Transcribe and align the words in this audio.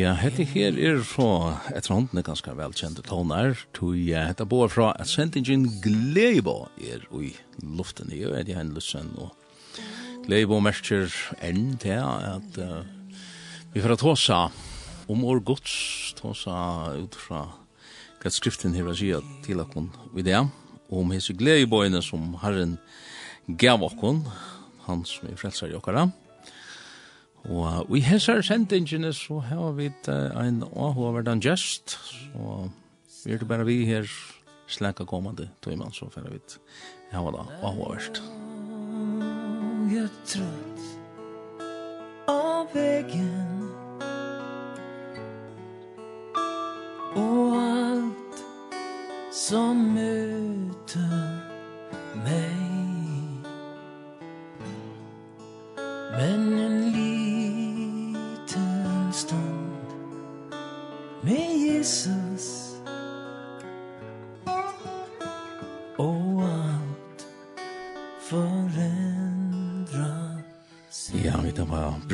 ja, 0.00 0.12
hette 0.16 0.44
her 0.48 0.76
er 0.80 1.00
fra 1.04 1.58
et 1.76 1.88
hånden 1.90 2.20
er 2.20 2.24
ganske 2.24 2.52
velkjente 2.56 3.02
toner, 3.04 3.58
tog 3.76 3.98
hette 3.98 4.46
på 4.48 4.60
fra 4.72 4.92
at 4.96 5.10
sendingen 5.10 5.66
Gleibo 5.84 6.70
er 6.80 7.02
i 7.18 7.32
luften, 7.60 8.12
jo, 8.14 8.30
er 8.32 8.48
i 8.48 8.56
en 8.56 8.72
lussen, 8.76 9.10
og 9.20 9.34
Gleibo 10.24 10.60
merker 10.64 11.10
enn 11.44 11.74
til 11.82 12.00
at 12.00 12.60
uh, 12.62 12.80
vi 13.74 13.82
får 13.84 13.98
tåsa 14.00 14.40
om 15.10 15.26
vår 15.26 15.42
gods, 15.50 15.74
tåsa 16.16 16.94
ut 16.96 17.18
fra 17.18 17.44
hva 18.20 18.32
skriften 18.32 18.76
her 18.76 18.88
sier 18.96 19.26
til 19.44 19.60
okken 19.60 19.90
i 20.16 20.24
det, 20.24 20.40
og 20.88 21.02
om 21.02 21.12
hese 21.12 21.36
Gleiboene 21.36 22.00
som 22.04 22.38
Herren 22.40 22.78
gav 23.60 23.84
okken, 23.84 24.24
han 24.86 25.04
som 25.08 25.28
er 25.28 25.40
frelser 25.40 25.74
i 25.74 25.76
okkara, 25.76 26.08
Og 27.48 27.96
i 27.96 28.02
hessar 28.04 28.42
sendingene 28.44 29.12
så 29.16 29.38
har 29.40 29.72
vi 29.78 29.88
uh, 30.08 30.44
en 30.44 30.62
åhoverdan 30.76 31.40
gest, 31.40 31.96
så 31.96 32.68
vi 33.24 33.32
er 33.32 33.38
det 33.40 33.48
bare 33.48 33.64
vi 33.64 33.84
her 33.88 34.08
slækka 34.68 35.04
kommande 35.04 35.48
tøyman, 35.62 35.92
så 35.92 36.10
fyrir 36.12 36.30
vi 36.36 36.40
hava 37.12 37.32
da 37.34 37.46
åhoverst. 37.66 38.22
Jeg 39.90 40.04
er 40.04 40.10
trøtt 40.28 40.82
av 42.30 42.68
veggen 42.74 43.70
Og 47.18 47.56
alt 47.58 48.44
som 49.34 49.88
møter 49.96 50.29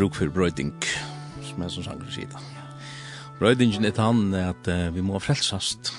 bruk 0.07 0.21
for 0.21 0.31
brøyding, 0.31 0.71
som 1.43 1.63
er 1.65 1.71
som 1.73 1.83
sanger 1.83 2.11
sida. 2.15 2.39
Brøydingen 3.41 3.89
er 3.89 3.95
tann 3.97 4.29
at 4.39 4.69
uh, 4.71 4.85
vi 4.95 5.03
må 5.03 5.19
frelsast, 5.19 5.91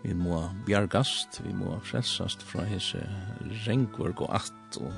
vi 0.00 0.14
må 0.16 0.38
bjargast, 0.64 1.42
vi 1.44 1.52
må 1.52 1.76
frelsast 1.84 2.40
fra 2.48 2.64
hese 2.64 3.02
rengvurg 3.66 4.22
og 4.24 4.32
att, 4.34 4.80
og 4.80 4.94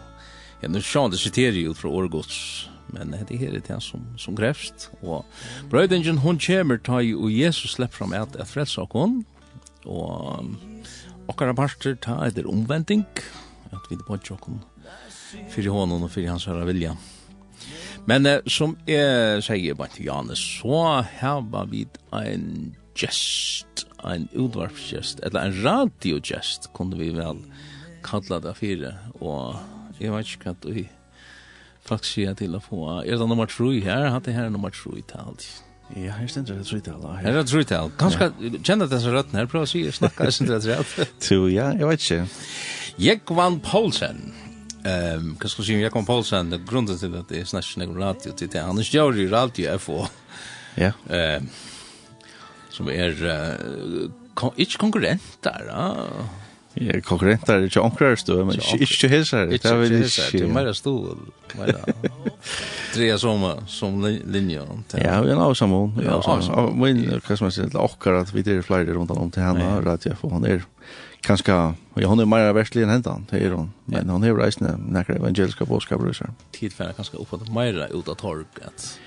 ja, 0.63 0.69
nu 0.69 0.79
sjån 0.79 1.11
det 1.11 1.19
sitter 1.19 1.59
jo 1.59 1.75
fra 1.75 1.89
årgods, 1.91 2.71
men 2.95 3.11
det 3.11 3.41
her 3.41 3.51
er 3.57 3.67
det 3.67 3.83
som, 3.83 4.07
som 4.17 4.37
grefst, 4.37 4.91
og 5.03 5.27
brøydingen 5.69 6.23
hon 6.23 6.39
kommer 6.39 6.79
ta 6.79 7.03
i, 7.03 7.15
og 7.15 7.35
Jesus 7.35 7.75
slipper 7.75 7.97
fram 7.97 8.13
at, 8.15 8.37
at 8.37 8.47
frelsa 8.47 8.87
okon, 8.87 9.25
og 9.87 10.55
okkara 11.27 11.55
parter 11.55 11.99
ta 11.99 12.23
etter 12.29 12.47
omvending, 12.47 13.07
at 13.73 13.91
vi 13.91 13.97
det 13.97 14.07
på 14.07 14.23
tjokken, 14.23 14.63
fyrir 15.51 15.75
honom 15.75 16.07
og 16.07 16.15
fyrir 16.15 16.31
hans 16.31 16.47
herra 16.47 16.63
vilja. 16.65 16.95
Men 18.09 18.27
eh, 18.27 18.41
som 18.49 18.77
jeg 18.89 19.43
sier 19.45 19.77
bare 19.79 19.93
til 19.95 20.09
Janne, 20.09 20.37
så 20.39 20.83
har 21.21 21.43
vi 21.71 21.85
en 22.17 22.47
gest, 22.99 23.87
en 24.03 24.29
utvarpsgest, 24.33 25.21
eller 25.27 25.49
en 25.49 25.59
radiogest, 25.65 26.71
kunne 26.75 26.99
vi 26.99 27.13
vel 27.15 27.43
kalla 28.07 28.41
det 28.43 28.57
fire, 28.59 28.95
og 29.21 29.59
jeg 30.01 30.15
vet 30.15 30.33
ikke 30.33 30.53
hva 30.53 30.57
du 30.63 30.87
folk 31.89 32.05
sier 32.05 32.35
til 32.37 32.57
å 32.57 32.61
få, 32.63 32.83
er 33.01 33.17
det 33.17 33.29
nummer 33.29 33.49
tru 33.49 33.71
her, 33.85 34.11
hatt 34.13 34.29
det 34.29 34.37
her 34.37 34.51
nummer 34.53 34.73
tru 34.75 34.99
i 34.99 35.05
talt? 35.09 35.47
Ja, 35.97 36.13
her 36.19 36.29
stendur 36.29 36.59
det 36.59 36.67
trútal. 36.69 37.01
Her 37.17 37.31
er 37.31 37.39
det 37.39 37.47
tru 37.49 37.63
i 37.63 37.69
talt. 37.69 37.95
Ganske, 37.97 38.29
kjenner 38.61 38.91
det 38.91 38.99
så 39.01 39.13
rødt 39.15 39.33
her, 39.33 39.49
prøv 39.49 39.65
å 39.65 39.71
si, 39.71 39.87
snakka, 39.89 40.29
jeg 40.29 40.37
synes 40.37 40.51
det 40.67 40.75
er 40.75 40.83
rødt. 40.83 41.15
Tu, 41.25 41.39
ja, 41.57 41.71
jeg 41.79 41.89
vet 41.89 42.05
ikke. 42.05 42.27
Jekvan 43.01 43.57
Poulsen. 43.65 44.21
Ehm, 44.85 45.37
kan 45.37 45.49
skulle 45.49 45.67
ju 45.67 45.81
Jakob 45.81 46.07
Paulsen, 46.07 46.51
det 46.51 46.61
grunden 46.71 46.99
till 46.99 47.15
att 47.15 47.29
det 47.29 47.41
är 47.41 47.45
snäsch 47.45 47.79
någon 47.79 47.99
radio 47.99 48.33
till 48.33 48.49
det. 48.49 48.59
Annars 48.59 48.95
gör 48.95 49.13
ju 49.13 49.29
radio 49.29 49.79
FO. 49.79 50.07
Ja. 50.75 50.93
Ehm 51.11 51.49
som 52.79 52.89
är 52.89 53.25
uh, 53.25 54.11
kon 54.35 54.51
inte 54.57 54.77
konkurrenter, 54.79 55.65
där. 55.67 55.95
Ja, 56.75 57.01
konkurrenter 57.01 57.53
där 57.53 57.63
är 57.63 57.71
ju 57.77 57.81
onkrars 57.81 58.25
då, 58.25 58.45
men 58.45 58.55
inte 58.81 59.09
hälsar. 59.09 59.47
Det 59.47 59.65
är 59.65 59.77
väl 59.77 59.93
inte 59.93 60.47
mer 60.47 60.73
stor, 60.73 61.19
mer. 61.59 61.85
Tre 62.95 63.19
som 63.19 63.53
som 63.67 64.19
linje. 64.27 64.63
Ja, 64.91 65.23
vi 65.23 65.33
har 65.33 65.55
samma. 65.55 65.93
Ja, 66.05 66.23
samma. 66.23 66.71
Men 66.71 67.21
kan 67.21 67.37
man 67.41 67.53
säga 67.53 67.81
att 68.15 68.35
vi 68.35 68.43
det 68.43 68.63
flyger 68.63 68.95
runt 68.95 69.11
om 69.11 69.31
till 69.31 69.43
henne 69.43 69.81
radio 69.81 70.15
FO 70.15 70.31
han 70.31 70.45
är 70.45 70.63
kanske 71.21 71.53
jag 71.53 71.75
hon 72.09 72.21
är 72.21 72.27
mer 72.27 72.53
verkligen 72.53 72.89
hentan 72.89 73.27
det 73.31 73.39
är 73.39 73.51
hon 73.51 73.73
men 73.85 74.09
hon 74.09 74.25
är 74.25 74.35
reisande 74.35 74.79
när 74.89 75.11
evangeliska 75.11 75.65
budskapet 75.65 76.17
så 76.17 76.25
tid 76.53 76.73
för 76.73 76.93
kanske 76.93 77.17
uppåt 77.17 77.53
mer 77.53 77.99
ut 77.99 78.09
att 78.09 78.19
torg 78.19 78.45
att 78.67 78.99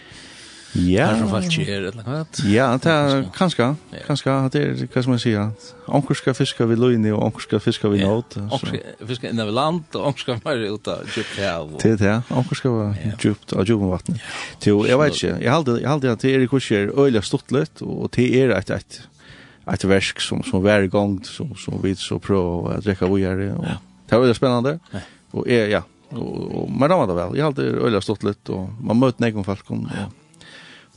Ja. 0.73 1.07
Kanske 1.07 1.27
fast 1.27 1.57
ju 1.57 1.75
är 1.75 1.81
det 1.81 1.91
något. 1.95 2.39
Ja, 2.43 2.79
det 2.83 2.89
är 2.89 3.25
kanske 3.37 3.75
kanske 4.07 4.31
att 4.31 4.51
det 4.51 4.63
är 4.63 4.87
vad 4.93 5.07
man 5.07 5.19
säga. 5.19 5.51
Onkel 5.85 6.15
ska 6.15 6.33
fiska 6.33 6.65
vid 6.65 6.79
Lojne 6.79 7.11
och 7.11 7.25
onkel 7.25 7.41
ska 7.41 7.59
fiska 7.59 7.89
vid 7.89 8.01
Nåt. 8.01 8.37
Onkel 8.37 8.79
fiska 9.07 9.29
i 9.29 9.31
vid 9.31 9.53
land 9.53 9.83
och 9.91 10.07
onkel 10.07 10.21
ska 10.21 10.39
vara 10.43 10.55
ute 10.55 10.91
och 10.91 11.17
djupt 11.17 11.37
här. 11.37 11.69
Det 11.81 12.01
är 12.01 12.21
onkel 12.29 12.55
ska 12.55 12.69
vara 12.69 12.95
djupt 13.23 13.51
och 13.51 13.67
djupt 13.67 13.81
vatten. 13.81 14.19
Jo, 14.63 14.87
jag 14.87 15.03
vet 15.03 15.23
inte. 15.23 15.43
Jag 15.43 15.51
hade 15.51 15.81
jag 15.81 15.89
hade 15.89 16.11
att 16.11 16.19
det 16.19 16.35
är 16.35 16.47
kurser 16.47 16.99
öliga 17.05 17.21
stortlet 17.21 17.81
och 17.81 18.09
det 18.15 18.41
är 18.41 18.49
ett 18.49 18.69
ett 18.69 19.01
ett 19.73 19.83
verk 19.83 20.19
som 20.19 20.43
som 20.43 20.63
varje 20.63 20.87
gång 20.87 21.23
som 21.23 21.55
som 21.55 21.81
vi 21.81 21.95
så 21.95 22.19
prova 22.19 22.73
att 22.73 22.83
dricka 22.83 23.07
vidare 23.07 23.53
och 23.53 23.65
ja. 23.65 23.77
det 24.09 24.17
var 24.17 24.33
spännande. 24.33 24.79
Nej. 24.91 25.01
Och 25.31 25.47
är 25.49 25.67
ja, 25.67 25.83
och, 26.09 26.51
och 26.51 26.71
men 26.71 26.89
det 26.89 26.95
var 26.95 27.07
det 27.07 27.13
väl. 27.13 27.37
Jag 27.37 27.45
hade 27.45 27.63
öliga 27.63 28.01
stått 28.01 28.23
lite 28.23 28.51
och 28.51 28.69
man 28.81 28.99
mötte 28.99 29.29
någon 29.29 29.43
folk 29.43 29.71
om 29.71 29.89
ja. 29.95 30.11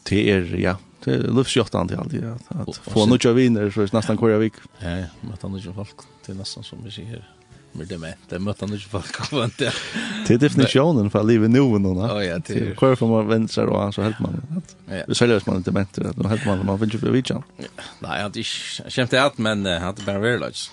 till 0.02 0.28
er 0.28 0.56
ja. 0.58 0.76
Det 1.04 1.10
är 1.10 1.18
livsjottande 1.18 1.92
till 1.92 2.00
alltid 2.00 2.24
att, 2.24 2.68
att 2.68 2.76
få 2.76 3.06
några 3.06 3.32
viner 3.32 3.70
så 3.70 3.80
är 3.80 3.86
det 3.86 3.92
nästan 3.92 4.16
kvar 4.16 4.28
jag 4.28 4.38
vik. 4.38 4.52
Ja, 4.78 4.90
ja, 4.90 5.06
men 5.20 5.32
att 5.32 5.42
han 5.42 5.56
inte 5.56 5.72
folk 5.72 5.96
det 6.26 6.32
är 6.32 6.36
nästan 6.36 6.64
som 6.64 6.78
vi 6.84 6.90
ser 6.90 7.04
här 7.04 7.30
med 7.74 7.86
det 7.86 7.98
med. 7.98 8.14
Det 8.28 8.38
mötte 8.38 8.64
han 8.64 8.74
inte 8.74 8.88
folk 8.88 9.32
av 9.32 9.44
inte. 9.44 9.72
Det 10.26 10.34
är 10.34 10.38
definitionen 10.38 11.10
för 11.10 11.22
livet 11.22 11.50
nu 11.50 11.60
och 11.60 11.80
någon. 11.80 12.08
Ja, 12.08 12.24
ja. 12.24 12.40
Kvar 12.76 12.94
får 12.94 13.08
man 13.08 13.28
vänster 13.28 13.66
och 13.66 13.94
så 13.94 14.02
helt 14.02 14.18
man. 14.18 14.62
Ja. 14.88 15.02
Vi 15.08 15.14
säljer 15.14 15.36
oss 15.36 15.46
man 15.46 15.56
inte 15.56 15.70
med 15.70 15.82
att 15.82 15.92
Då 16.16 16.28
helt 16.28 16.46
man 16.46 16.66
man 16.66 16.78
vill 16.78 16.92
ju 16.92 16.98
bli 16.98 17.10
vitchan. 17.10 17.42
Nej, 17.98 18.20
jag 18.20 18.36
inte 19.02 19.16
det 19.16 19.22
allt 19.22 19.38
men 19.38 19.66
hade 19.66 20.02
bara 20.02 20.20
realize. 20.20 20.70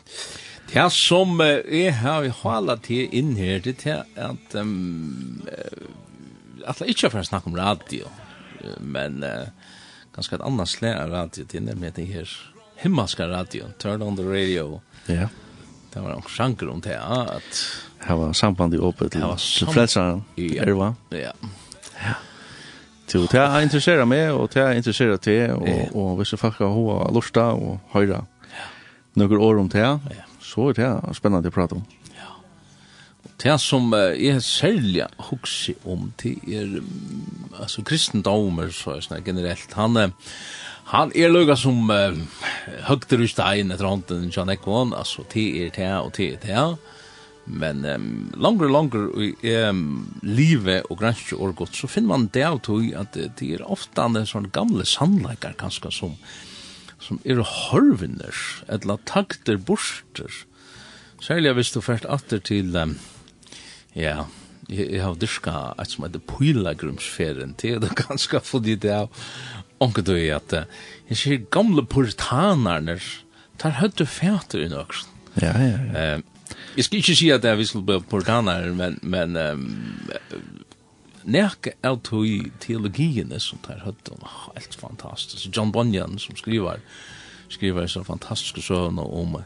Det 0.71 0.79
här 0.79 0.89
som 0.89 1.41
är 1.41 1.91
har 1.91 2.27
hållit 2.27 2.83
till 2.83 3.13
in 3.13 3.35
här 3.35 3.61
det 3.63 3.85
är 3.85 4.03
att 4.15 4.55
att 6.65 6.81
inte 6.81 7.09
för 7.09 7.19
att 7.19 7.27
snacka 7.27 7.49
om 7.49 7.55
radio. 7.55 8.05
Men 8.77 9.25
ganska 10.15 10.35
ett 10.35 10.41
annat 10.41 10.69
slag 10.69 10.97
av 10.97 11.09
radio 11.09 11.45
till 11.45 11.63
nämligen 11.63 11.93
det 11.95 12.05
här 12.05 12.29
himmelska 12.75 13.27
radio, 13.27 13.63
turn 13.77 14.01
on 14.01 14.17
the 14.17 14.23
radio. 14.23 14.81
Ja. 15.05 15.13
Yeah. 15.13 15.29
Det 15.93 16.01
var 16.01 16.15
en 16.15 16.27
sjanker 16.27 16.69
om 16.71 16.81
det, 16.81 16.95
ja, 16.95 17.21
at... 17.35 17.61
Det 18.01 18.17
var 18.17 18.33
samband 18.33 18.73
i 18.73 18.79
åpet 18.81 19.11
til 19.11 19.67
frelsaren, 19.69 20.23
Erva. 20.37 20.93
Ja. 21.11 21.33
Ja. 22.01 22.13
Så 23.11 23.25
det 23.27 23.41
er 23.41 23.59
interesserer 23.59 24.07
meg, 24.07 24.29
og 24.31 24.53
det 24.53 24.61
er 24.63 24.77
interesserer 24.79 25.19
til, 25.19 25.51
og, 25.51 25.95
og 25.99 26.13
hvis 26.21 26.31
folk 26.39 26.61
har 26.63 26.71
hva 26.71 27.09
lusta 27.11 27.49
og 27.51 27.81
høyra 27.91 28.21
noen 29.19 29.41
år 29.43 29.59
om 29.59 29.71
det, 29.71 29.83
ja. 29.83 30.23
så 30.39 30.69
er 30.71 30.77
det 30.79 30.91
spennende 31.17 31.51
å 31.51 31.53
prate 31.53 31.75
om. 31.75 31.83
Ja. 32.15 32.29
Det 33.43 33.57
som 33.59 33.91
jeg 33.91 34.39
særlig 34.47 35.09
hukser 35.27 35.75
om, 35.83 36.13
det 36.23 36.37
er 36.47 36.79
altså 37.59 37.83
kristendomer, 37.83 38.71
så 38.71 38.95
er 38.95 39.03
det 39.09 39.25
generelt. 39.27 39.75
Han 39.75 39.99
er 39.99 40.15
Han 40.91 41.11
är 41.15 41.29
lukka 41.29 41.55
som 41.55 41.89
uh, 41.89 42.17
høgter 42.83 43.21
ur 43.23 43.29
stein 43.31 43.69
etter 43.71 43.87
hånden 43.87 44.25
John 44.27 44.49
Ekvon, 44.51 44.89
alltså 44.91 45.23
te 45.23 45.45
er 45.61 45.69
te 45.71 45.85
og 45.87 46.09
te 46.17 46.25
er 46.33 46.41
te. 46.43 46.63
Men 47.47 47.85
um, 47.87 48.09
längre 48.35 48.67
längre 48.67 49.05
i 49.23 49.53
um, 49.69 50.19
livet 50.21 50.83
och 50.91 50.99
granske 50.99 51.35
og 51.39 51.55
godt, 51.55 51.75
så 51.79 51.87
finner 51.87 52.11
man 52.11 52.27
det 52.33 52.43
av 52.43 52.59
tog 52.59 52.93
att 52.93 53.13
det 53.13 53.53
är 53.53 53.63
ofta 53.71 54.03
en 54.03 54.27
sånn 54.27 54.51
gamla 54.51 54.83
sannleikar 54.83 55.55
kanske 55.57 55.91
som 55.91 56.17
som 56.99 57.19
är 57.23 57.39
horvinner 57.39 58.35
eller 58.67 58.97
takter 58.97 59.57
borster. 59.57 60.43
Særlig 61.21 61.55
visst 61.55 61.73
du 61.73 61.81
først 61.81 62.05
åter 62.05 62.39
till 62.39 62.75
um, 62.75 62.99
ja, 63.93 64.25
jeg 64.67 65.01
har 65.03 65.15
dyrka 65.15 65.73
et 65.79 65.91
som 65.91 66.03
heter 66.05 66.19
Pylagrumsferien, 66.19 67.55
det 67.61 67.77
er 67.77 67.79
det 67.83 67.95
ganske 67.95 68.39
fordi 68.43 68.75
det 68.75 68.91
er 68.91 69.07
onke 69.81 70.03
du 70.05 70.13
i 70.15 70.29
at 70.33 70.53
jeg 71.09 71.17
sier 71.17 71.45
gamle 71.53 71.83
puritanerne 71.89 72.99
tar 73.61 73.77
høyde 73.79 74.07
fæter 74.09 74.65
i 74.65 74.69
nøkst. 74.71 75.09
Ja, 75.41 75.53
ja, 75.57 75.77
ja. 75.77 76.17
Uh, 76.17 76.57
jeg 76.75 76.85
skal 76.87 76.99
ikke 77.01 77.15
si 77.15 77.29
at 77.31 77.45
jeg 77.47 77.59
visste 77.59 77.81
på 77.83 77.99
puritaner, 78.11 78.69
men, 78.75 78.97
men 79.01 79.37
um, 79.37 79.65
nek 81.23 81.71
av 81.85 81.99
tog 82.07 82.27
teologiene 82.63 83.39
som 83.43 83.61
tar 83.65 83.83
høyde 83.85 84.17
var 84.21 84.37
helt 84.55 84.77
fantastisk. 84.79 85.49
John 85.51 85.73
Bunyan 85.75 86.19
som 86.19 86.37
skriver, 86.39 86.81
skriver 87.51 87.89
så 87.91 88.03
fantastiske 88.07 88.63
søvn 88.65 88.99
om 89.03 89.41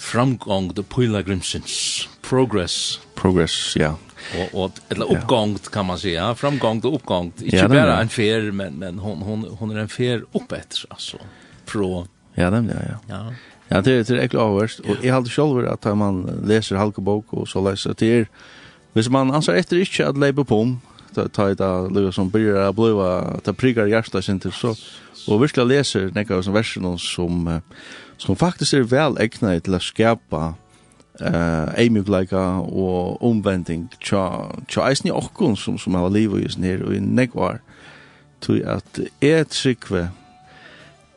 framgång 0.00 0.72
the 0.74 0.84
pilgrimsins 0.84 2.08
progress. 2.30 3.00
Progress, 3.14 3.76
ja. 3.76 3.96
Och 4.34 4.64
och 4.64 4.72
eller 4.88 5.12
uppgångt 5.12 5.70
kan 5.70 5.86
man 5.86 5.98
säga, 5.98 6.34
framgång 6.34 6.80
och 6.84 6.94
uppgångt. 6.94 7.42
Inte 7.42 7.56
ja, 7.56 7.68
bara 7.68 8.00
en 8.00 8.08
fer, 8.08 8.50
men 8.52 8.74
men 8.74 8.98
hon 8.98 9.22
hon 9.22 9.44
hon 9.58 9.70
är 9.70 9.80
en 9.80 9.88
fer 9.88 10.24
uppåt 10.32 10.84
alltså 10.88 11.16
från 11.66 12.08
Ja, 12.34 12.50
den 12.50 12.70
er 12.70 12.86
ja. 12.88 13.14
Ja. 13.16 13.32
Ja, 13.68 13.80
det 13.80 13.92
är 13.92 14.14
det 14.14 14.22
är 14.22 14.28
klart 14.28 14.80
och 14.80 14.96
jag 15.02 15.14
hade 15.14 15.30
själv 15.30 15.68
att 15.68 15.98
man 15.98 16.42
läser 16.46 16.76
halkebok 16.76 17.32
och 17.32 17.48
så 17.48 17.60
läser 17.70 17.94
det 17.98 18.06
er. 18.06 18.26
Hvis 18.92 19.08
man 19.08 19.30
anser 19.30 19.54
etter 19.54 19.78
ikke 19.78 20.08
at 20.08 20.18
leipa 20.18 20.44
på 20.44 20.60
om, 20.60 20.80
ta 21.14 21.50
i 21.50 21.54
da 21.54 21.86
lukka 21.86 22.12
som 22.12 22.30
byrjar 22.30 22.68
a 22.68 22.72
bløyva, 22.72 23.38
ta 23.44 23.52
priggar 23.52 23.86
hjarta 23.86 24.20
til, 24.20 24.52
så, 24.52 24.74
og 25.28 25.40
virkelig 25.40 25.66
leser 25.66 26.10
nekka 26.14 26.34
av 26.34 26.42
som 26.42 26.54
versen 26.54 26.98
som, 26.98 27.62
som 28.18 28.36
faktisk 28.36 28.74
er 28.74 28.82
vel 28.82 29.18
egnet 29.18 29.64
til 29.64 29.74
å 29.74 29.78
skapa 29.78 30.54
eh 31.20 31.84
eimugleika 31.84 32.60
og 32.60 33.22
omvending 33.22 33.90
tja 34.00 34.50
tja 34.68 34.88
eisni 34.88 35.10
okkun 35.10 35.56
som 35.56 35.78
som 35.78 35.94
har 35.94 36.08
liv 36.08 36.32
og 36.32 36.42
just 36.42 36.58
ned 36.58 36.82
og 36.82 36.94
i 36.94 37.00
negvar 37.00 37.60
tui 38.40 38.62
at 38.62 39.00
er 39.20 39.44
trykve 39.44 40.10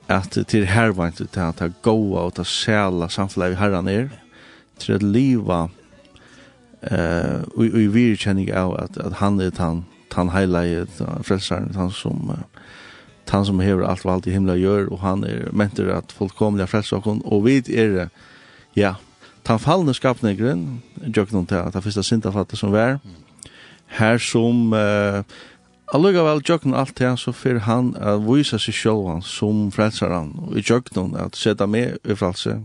at 0.09 0.37
til 0.47 0.65
hervant 0.65 1.15
til 1.15 1.39
at 1.39 1.55
ta 1.55 1.69
goa 1.81 2.25
og 2.27 2.35
ta 2.35 2.43
sæla 2.43 3.07
samfelavi 3.07 3.55
herran 3.55 3.87
er 3.87 4.07
til 4.79 4.93
at 4.93 5.03
liva 5.03 5.67
eh 6.81 7.41
og 7.55 7.65
og 7.73 7.93
vi 7.93 8.15
kjenning 8.15 8.51
av 8.51 8.75
at 8.83 8.97
at 8.97 9.13
han 9.13 9.39
er 9.39 9.51
han 9.57 9.85
han 10.11 10.29
highlight 10.29 11.01
frelsaren 11.21 11.75
han 11.75 11.91
som 11.91 12.31
han 13.29 13.45
som 13.45 13.59
hever 13.59 13.83
alt 13.87 14.05
vad 14.05 14.13
allt 14.13 14.27
i 14.27 14.31
himla 14.31 14.55
gör 14.55 14.93
och 14.93 14.99
han 14.99 15.23
är 15.23 15.49
mentor 15.51 15.89
att 15.89 16.11
fullkomliga 16.11 16.67
frälsa 16.67 16.95
och 16.95 17.47
vi 17.47 17.57
er 17.67 17.97
är 17.97 18.09
ja 18.73 18.95
ta 19.43 19.57
fallne 19.59 19.93
skapnegren, 19.95 20.81
jøknon 21.03 21.47
ta, 21.49 21.65
ta 21.71 21.81
fyrsta 21.83 22.03
sintafatta 22.05 22.57
som 22.59 22.71
vær, 22.73 22.99
her 23.99 24.21
som 24.21 24.73
uh, 24.73 25.23
Allugavel 25.93 26.41
jøknon 26.41 26.73
alt 26.73 26.95
det, 26.97 27.11
så 27.21 27.31
fyrir 27.35 27.65
han 27.67 27.91
at 27.99 28.23
uh, 28.23 28.43
seg 28.47 28.73
sjálvan 28.73 29.21
som 29.21 29.67
frelsaran, 29.71 30.31
og 30.47 30.57
i 30.57 30.63
jøknon 30.65 31.17
at 31.19 31.37
seta 31.37 31.67
meg 31.69 31.99
i 32.01 32.15
frelse, 32.17 32.57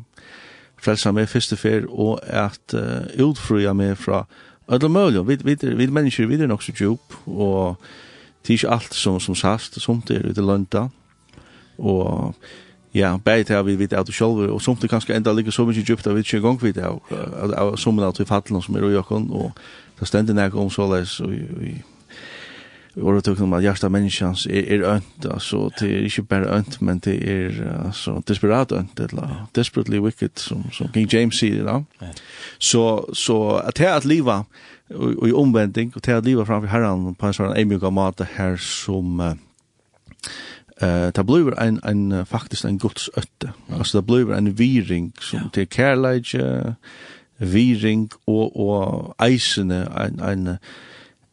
frelsa 0.81 1.13
meg 1.13 1.29
fyrste 1.29 1.59
fyr, 1.59 1.89
og 1.91 2.23
at 2.25 2.77
uh, 2.79 3.05
utfruja 3.27 3.75
meg 3.77 3.99
fra 3.99 4.25
ödla 4.69 4.89
mølja, 4.89 5.25
vi, 5.27 5.37
vi, 5.45 5.57
vi, 5.61 5.75
vi 5.75 5.91
mennesker, 5.91 6.29
vi 6.31 6.41
er 6.41 6.49
nok 6.49 6.63
så 6.63 6.73
djup, 6.73 7.19
og 7.27 7.77
det 8.47 8.55
er 8.55 8.61
ikke 8.63 8.73
alt 8.79 8.95
som, 8.95 9.19
som 9.21 9.37
sast, 9.37 9.81
som 9.83 10.01
det 10.09 10.21
er 10.21 10.31
ute 10.31 10.45
lønta, 10.45 10.87
og 11.79 12.35
Ja, 12.95 13.17
bæði 13.25 13.45
til 13.45 13.67
vi 13.67 13.77
vit 13.83 13.93
at 13.93 14.09
sjálv 14.09 14.47
og 14.49 14.63
sumt 14.63 14.85
kanskje 14.89 15.17
enda 15.17 15.33
liggur 15.33 15.53
so 15.53 15.67
mykje 15.69 15.85
djupt 15.85 16.07
at 16.07 16.17
vi 16.17 16.25
ikkje 16.25 16.41
gong 16.41 16.63
vit 16.63 16.79
av 16.79 17.03
av 17.57 17.77
summen 17.77 18.07
at 18.07 18.19
vi 18.19 18.25
fallan 18.25 18.63
sum 18.63 18.77
er 18.77 18.89
og 18.89 18.97
jokkon 18.97 19.29
og 19.31 19.61
ta 19.99 20.09
stendur 20.09 20.35
nek 20.35 20.57
om 20.57 20.71
so 20.71 20.89
les 20.93 21.21
og 21.21 21.31
vi 21.31 21.77
Og 23.03 23.15
det 23.15 23.41
om 23.41 23.53
at 23.53 23.63
hjärsta 23.63 23.89
menneskans 23.89 24.47
er, 24.47 24.65
er 24.75 24.95
ønt, 24.95 25.27
altså, 25.31 25.71
det 25.81 25.91
er 25.91 26.05
ikke 26.05 26.23
bare 26.23 26.57
ønt, 26.57 26.83
men 26.83 26.99
det 26.99 27.29
er, 27.31 27.51
altså, 27.87 28.23
desperat 28.29 28.73
ønt, 28.73 29.01
eller 29.01 29.49
desperately 29.57 29.99
wicked, 29.99 30.31
som, 30.37 30.65
som 30.73 30.89
King 30.95 31.13
James 31.13 31.39
sier, 31.39 31.65
da. 31.65 32.09
Så, 32.59 33.05
så 33.15 33.61
at 33.65 33.79
det 33.79 33.87
at 33.87 34.05
liva, 34.05 34.43
og 34.95 35.29
i 35.29 35.33
omvending, 35.33 35.93
og 35.95 36.07
det 36.07 36.13
at 36.13 36.25
liva 36.25 36.43
framfor 36.43 36.69
herran, 36.73 37.15
på 37.15 37.27
en 37.27 37.37
sånn 37.37 37.55
eimjuga 37.55 37.91
mat, 37.91 38.25
her 38.35 38.57
som, 38.57 39.21
uh, 39.21 39.37
Eh, 40.81 41.11
ta 41.11 41.23
blue 41.23 41.55
en 41.59 41.81
en 41.85 42.27
faktisk 42.27 42.65
en 42.65 42.79
Guds 42.79 43.11
ötte. 43.17 43.53
Alltså 43.71 44.01
det 44.01 44.07
blue 44.07 44.37
en 44.37 44.55
viring 44.59 45.13
som 45.21 45.39
ja. 45.39 45.49
till 45.53 45.69
Carlage 45.69 46.75
viring 47.39 48.11
og 48.27 48.57
og 48.57 49.15
eisene 49.19 49.87
en 49.97 50.21
en 50.21 50.59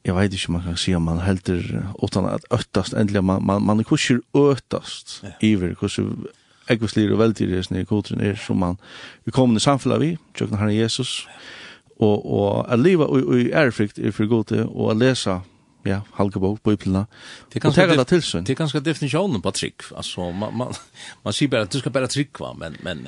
jeg 0.06 0.16
vet 0.16 0.34
inte 0.34 0.46
om 0.48 0.54
man 0.54 0.62
kan 0.62 0.78
säga 0.78 1.00
man 1.00 1.20
helter 1.20 1.84
utan 2.04 2.26
at 2.26 2.46
øttast 2.52 2.94
äntligen 2.94 3.26
man 3.26 3.46
man 3.46 3.64
man 3.64 3.84
kuschar 3.84 4.20
øttast 4.36 5.24
ja. 5.24 5.30
iver 5.42 5.74
kuschar 5.74 6.06
ekvislir 6.70 7.12
og 7.14 7.20
veltidigis 7.20 7.72
nere 7.72 7.86
kulturen 7.86 8.22
er 8.22 8.36
som 8.36 8.58
man 8.58 8.78
vi 9.26 9.32
kommer 9.32 9.56
i 9.56 9.60
samfunnet 9.60 10.02
vi, 10.02 10.18
tjøkken 10.38 10.58
herren 10.58 10.78
Jesus, 10.78 11.28
og, 12.00 12.26
og 12.26 12.74
at 12.74 12.80
livet 12.80 13.08
og, 13.08 13.40
i 13.40 13.52
ærefrikt 13.52 14.00
er 14.00 14.12
for 14.12 14.26
god 14.26 14.52
og 14.66 14.92
at 14.92 14.98
lesa 14.98 15.40
ja, 15.86 16.02
halkebok, 16.18 16.60
bøyplina. 16.64 17.06
Det 17.54 17.62
kan 17.62 17.74
ta 17.74 17.86
det 17.88 18.08
til 18.08 18.22
syn. 18.26 18.46
Det 18.46 18.58
kan 18.58 18.70
ska 18.70 18.80
definitionen 18.80 19.42
på 19.42 19.52
trick. 19.52 19.84
Alltså 19.96 20.32
man 20.32 20.58
man 20.58 20.74
man 21.24 21.34
ser 21.34 21.48
bara 21.48 21.62
att 21.62 21.72
du 21.72 21.80
ska 21.80 21.90
bara 21.90 22.08
tricka 22.08 22.54
men 22.54 22.78
men 22.84 23.08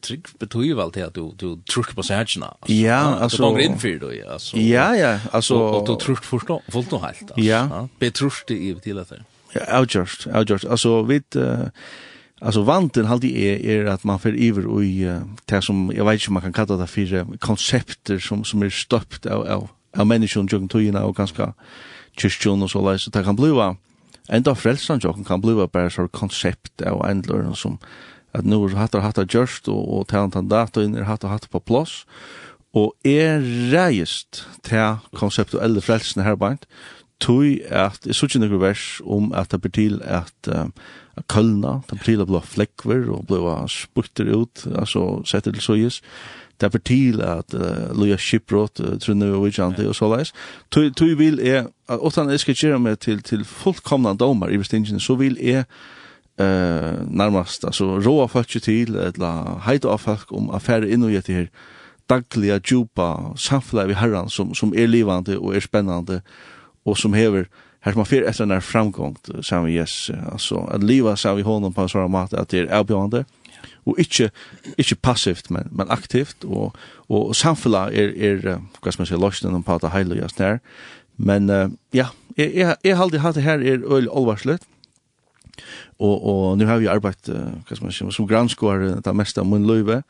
trick 0.00 0.38
betyder 0.38 0.66
ju 0.66 0.80
alltid 0.80 1.04
att 1.04 1.14
du 1.14 1.32
du 1.36 1.56
trycker 1.62 1.94
på 1.94 2.02
sajna. 2.02 2.56
Ja, 2.66 2.98
alltså 3.20 3.42
du 3.42 3.50
går 3.50 3.60
in 3.60 3.78
för 3.78 3.88
det 3.88 4.32
alltså. 4.32 4.56
Ja, 4.56 4.96
ja, 4.96 5.20
alltså 5.32 5.54
och 5.54 5.86
du 5.86 5.96
trycker 5.96 6.22
förstå 6.22 6.62
fullt 6.68 6.92
och 6.92 7.00
helt. 7.00 7.32
Ja, 7.36 7.88
betrusste 7.98 8.54
i 8.54 8.74
till 8.74 8.96
det. 8.96 9.24
Ja, 9.52 9.80
outjust, 9.80 10.26
outjust. 10.26 10.64
Alltså 10.64 11.02
vid 11.02 11.24
Alltså 12.40 12.62
vanten 12.62 13.04
halde 13.04 13.26
är 13.26 13.66
är 13.66 13.84
att 13.84 14.04
man 14.04 14.18
för 14.18 14.36
iver 14.36 14.66
och 14.66 14.84
i 14.84 15.20
det 15.44 15.62
som 15.62 15.92
jag 15.96 16.04
vet 16.04 16.14
inte 16.14 16.32
man 16.32 16.42
kan 16.42 16.52
kalla 16.52 16.76
det 16.76 16.86
för 16.86 17.38
koncepter 17.38 18.18
som 18.18 18.44
som 18.44 18.62
är 18.62 18.70
stöpt 18.70 19.26
av 19.26 19.46
av 19.48 19.68
av 19.96 20.08
menneskene 20.10 20.50
jokken 20.50 20.70
tøyene 20.72 21.02
og 21.04 21.16
ganske 21.18 21.50
kyrkjøn 22.20 22.64
og 22.64 22.70
så 22.70 22.82
leis, 22.84 23.06
så 23.06 23.12
det 23.14 23.24
kan 23.26 23.38
bliva, 23.38 23.74
enda 24.32 24.54
frelsan 24.56 25.02
jokken 25.02 25.26
kan 25.26 25.42
bliva 25.42 25.66
bare 25.70 25.92
så 25.92 26.08
konsept 26.12 26.84
av 26.86 27.02
endløren 27.08 27.56
som 27.58 27.78
at 28.34 28.46
nu 28.46 28.58
er 28.64 28.74
hatt 28.78 28.96
og 28.98 29.04
hatt 29.04 29.20
og 29.22 29.30
gjørst, 29.30 29.68
og, 29.70 29.82
og 29.94 30.08
tæren 30.10 30.32
tann 30.34 30.50
datoen 30.50 30.96
er 30.98 31.06
hatt 31.06 31.24
og 31.26 31.30
hatt 31.30 31.46
på 31.52 31.62
plås, 31.62 32.02
og 32.74 32.90
er 33.06 33.44
reist 33.70 34.42
til 34.66 34.98
konseptuelle 35.14 35.82
frelsene 35.84 36.26
her 36.26 36.38
beint, 36.40 36.66
tui 37.22 37.60
at 37.70 38.08
i 38.10 38.14
suttje 38.16 38.40
nøkker 38.42 38.58
vers 38.58 38.84
om 39.06 39.30
at 39.38 39.52
det 39.54 39.60
betyr 39.62 40.00
at 40.02 40.50
um, 40.50 40.72
kølna, 41.30 41.78
det 41.86 42.00
betyr 42.00 42.24
at 42.24 42.30
blå 42.30 42.40
flekkver 42.42 43.06
og 43.14 43.28
blå 43.30 43.54
sputter 43.70 44.32
ut, 44.34 44.64
altså 44.74 45.22
setter 45.28 45.54
til 45.54 45.62
søyes, 45.62 46.00
det 46.60 46.74
er 46.74 46.78
til 46.86 47.20
at 47.24 47.54
uh, 47.54 47.90
loja 47.98 48.16
skipbrot, 48.20 48.80
uh, 48.80 48.94
trunne 49.02 49.32
og 49.34 49.46
vidjande 49.46 49.88
og 49.88 49.96
så 49.96 50.08
leis. 50.10 50.32
Tui 50.70 51.14
vil 51.18 51.40
jeg, 51.42 51.66
at 51.88 52.00
åttan 52.00 52.30
jeg 52.30 52.40
skal 52.40 52.54
gjøre 52.54 52.78
meg 52.78 52.98
til, 53.02 53.22
til 53.22 53.44
fullkomna 53.44 54.14
domar 54.14 54.52
i 54.54 54.58
bestingen, 54.60 55.00
så 55.00 55.16
vil 55.20 55.38
jeg 55.42 55.64
uh, 56.40 57.02
nærmast, 57.10 57.64
altså 57.64 57.98
råa 57.98 58.26
folk 58.26 58.48
til, 58.48 58.96
eller 58.96 59.60
heita 59.66 59.92
av 59.92 60.02
folk 60.02 60.32
om 60.32 60.50
affære 60.54 60.90
inn 60.90 61.06
og 61.06 61.14
gjette 61.14 61.34
her, 61.34 61.52
dagliga, 62.10 62.58
djupa, 62.60 63.34
samfunnet 63.36 63.88
vi 63.88 63.98
herran 63.98 64.28
som, 64.28 64.54
som 64.54 64.74
er 64.76 64.90
livande 64.90 65.38
og 65.38 65.54
er 65.56 65.64
spennande, 65.64 66.20
og 66.84 66.98
som 67.00 67.14
hever, 67.16 67.46
her 67.84 67.92
som 67.92 68.02
man 68.02 68.08
fyrir 68.08 68.28
etter 68.28 68.44
den 68.44 68.52
her 68.52 68.64
framgångt, 68.64 69.30
sa 69.44 69.62
vi 69.64 69.78
yes, 69.78 70.10
altså, 70.32 70.66
at 70.72 70.84
liva 70.84 71.16
sa 71.16 71.34
vi 71.34 71.44
honom 71.44 71.72
på 71.72 71.84
en 71.84 71.92
sånn 71.92 72.12
mat, 72.12 72.34
at 72.36 72.52
det 72.52 72.64
er 72.64 72.74
avbjørende, 72.76 73.24
og 73.86 73.98
ikkje 73.98 74.30
ikkje 74.78 75.00
passivt 75.02 75.50
men 75.50 75.68
men 75.72 75.90
aktivt. 75.90 76.44
Og 76.44 76.74
og 77.08 77.34
samfela 77.36 77.88
er 77.92 78.12
er 78.16 78.60
kva 78.80 78.92
skal 78.92 79.02
man 79.02 79.06
seia 79.06 79.20
losten 79.20 79.62
på 79.62 79.78
ta 79.78 79.90
just 79.98 80.36
snær 80.36 80.58
men 81.16 81.50
uh, 81.50 81.68
ja 81.92 82.08
eg 82.36 82.56
eg 82.56 82.76
eg 82.84 82.96
haldi 82.96 83.18
hatt 83.18 83.36
her 83.36 83.60
er 83.62 83.84
øll 83.84 84.08
alvarslut 84.08 84.62
og 85.98 86.26
og 86.26 86.58
nu 86.58 86.66
har 86.66 86.78
vi 86.78 86.86
arbeitt 86.86 87.28
uh, 87.28 87.60
kva 87.66 87.76
skal 87.76 87.84
man 87.84 87.92
seia 87.92 88.10
som 88.10 88.26
granskar 88.26 89.00
ta 89.04 89.12
mesta 89.12 89.40
av 89.40 89.46
mun 89.46 89.66
løve 89.66 90.02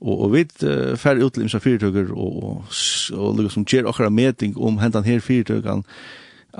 og 0.00 0.20
og 0.24 0.32
vit 0.32 0.62
uh, 0.62 0.96
fer 0.96 1.22
utlimsa 1.24 1.58
fyrtøkur 1.58 2.12
og 2.12 2.18
og, 2.18 2.42
og, 2.44 2.64
og, 3.12 3.28
og 3.28 3.42
liksom 3.42 3.64
ger 3.64 3.86
okkara 3.86 4.10
meting 4.10 4.56
om 4.56 4.78
hentan 4.78 5.04
her 5.04 5.20
fyrtøkan 5.20 5.84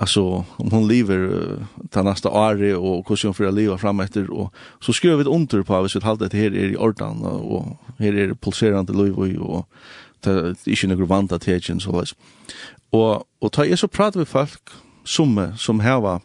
alltså 0.00 0.44
om 0.56 0.70
hon 0.70 0.88
lever 0.88 1.46
till 1.90 2.02
nästa 2.02 2.30
år 2.30 2.74
och 2.74 3.08
hur 3.08 3.24
hon 3.24 3.34
får 3.34 3.52
leva 3.52 3.78
fram 3.78 4.00
efter 4.00 4.30
och 4.30 4.54
så 4.80 4.92
skriver 4.92 5.16
vi 5.16 5.22
ett 5.22 5.28
under 5.28 5.62
på 5.62 5.76
att 5.76 5.94
vi 5.94 6.00
håller 6.00 6.28
det 6.28 6.38
här 6.38 6.56
är 6.56 6.72
i 6.72 6.76
ordan 6.76 7.22
och 7.22 7.64
här 7.98 8.14
är 8.14 8.28
det 8.28 8.34
pulserande 8.34 8.92
liv 8.92 9.38
och 9.38 9.68
det 10.20 10.30
är 10.30 10.68
inte 10.68 10.86
några 10.86 11.04
vanta 11.04 11.38
tecken 11.38 11.80
så 11.80 12.00
läs. 12.00 12.14
Och 12.90 13.24
och 13.38 13.52
ta 13.52 13.66
är 13.66 13.76
så 13.76 13.88
pratar 13.88 14.20
vi 14.20 14.26
folk 14.26 14.68
som 15.04 15.52
som 15.58 15.80
här 15.80 16.00
var 16.00 16.20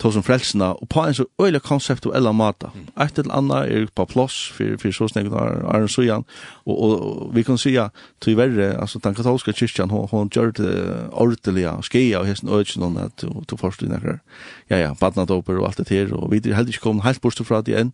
to 0.00 0.10
som 0.14 0.24
frelsene, 0.24 0.72
og 0.80 0.88
på 0.88 1.02
en 1.04 1.14
så 1.14 1.26
øyelig 1.42 1.60
eller 2.14 2.32
mata. 2.32 2.70
Et 3.00 3.18
eller 3.18 3.34
annet 3.34 3.72
er 3.72 3.86
på 3.94 4.04
plass 4.04 4.48
for, 4.56 4.76
for 4.80 4.92
så 4.92 5.08
snakket 5.08 5.32
av 5.32 5.66
Arne 5.74 5.88
Søyan, 5.88 6.24
og, 6.66 6.82
og, 6.82 7.34
vi 7.34 7.42
kan 7.42 7.58
sija, 7.58 7.88
til 8.20 8.36
verre, 8.36 8.80
altså 8.80 8.98
den 8.98 9.14
katolske 9.14 9.52
kyrkjan, 9.52 9.90
hon, 9.90 10.08
hon 10.10 10.28
gjør 10.28 10.52
det 10.56 10.74
ordentlige, 11.12 11.72
skeia 11.82 12.20
og 12.20 12.26
hesten 12.26 12.48
øyne, 12.48 12.80
noen 12.80 12.98
at 13.06 13.16
du 13.20 13.30
du 13.50 13.56
forstår 13.56 13.88
nekker, 13.90 14.20
ja 14.70 14.78
ja, 14.78 14.94
badnadoper 15.00 15.58
og 15.58 15.66
alt 15.68 15.78
det 15.78 15.88
her, 15.88 16.12
og 16.14 16.30
vi 16.32 16.40
er 16.44 16.54
heldig 16.54 16.74
ikke 16.74 16.88
kommet 16.88 17.04
helt 17.04 17.20
bort 17.20 17.40
fra 17.44 17.60
det 17.60 17.76
enn, 17.78 17.92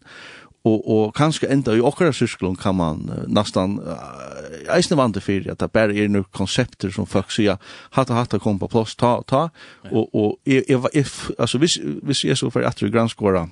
og 0.66 0.88
og 0.90 1.14
kanskje 1.14 1.50
enda 1.52 1.74
i 1.76 1.80
okkara 1.80 2.12
sysklon 2.12 2.56
kan 2.56 2.76
man 2.76 3.04
uh, 3.10 3.24
nastan 3.28 3.78
uh, 3.78 4.74
eisne 4.74 4.98
vant 4.98 5.18
fyrir 5.22 5.52
at 5.52 5.60
det 5.62 5.70
bare 5.72 5.94
er 5.94 6.10
noen 6.10 6.26
konsepter 6.34 6.90
som 6.94 7.06
folk 7.06 7.30
sier 7.30 7.60
hatta 7.96 8.14
hatta 8.14 8.38
kom 8.42 8.58
på 8.58 8.70
plass 8.72 8.96
ta 8.96 9.20
ta. 9.26 9.48
Og 9.92 10.14
og 10.14 10.38
jeg 10.46 10.64
if 10.94 11.30
altså 11.38 11.58
hvis 11.58 11.78
hvis 12.02 12.24
jeg 12.24 12.38
så 12.38 12.50
for 12.50 12.66
at 12.66 12.80
du 12.80 12.90
granskora 12.90 13.46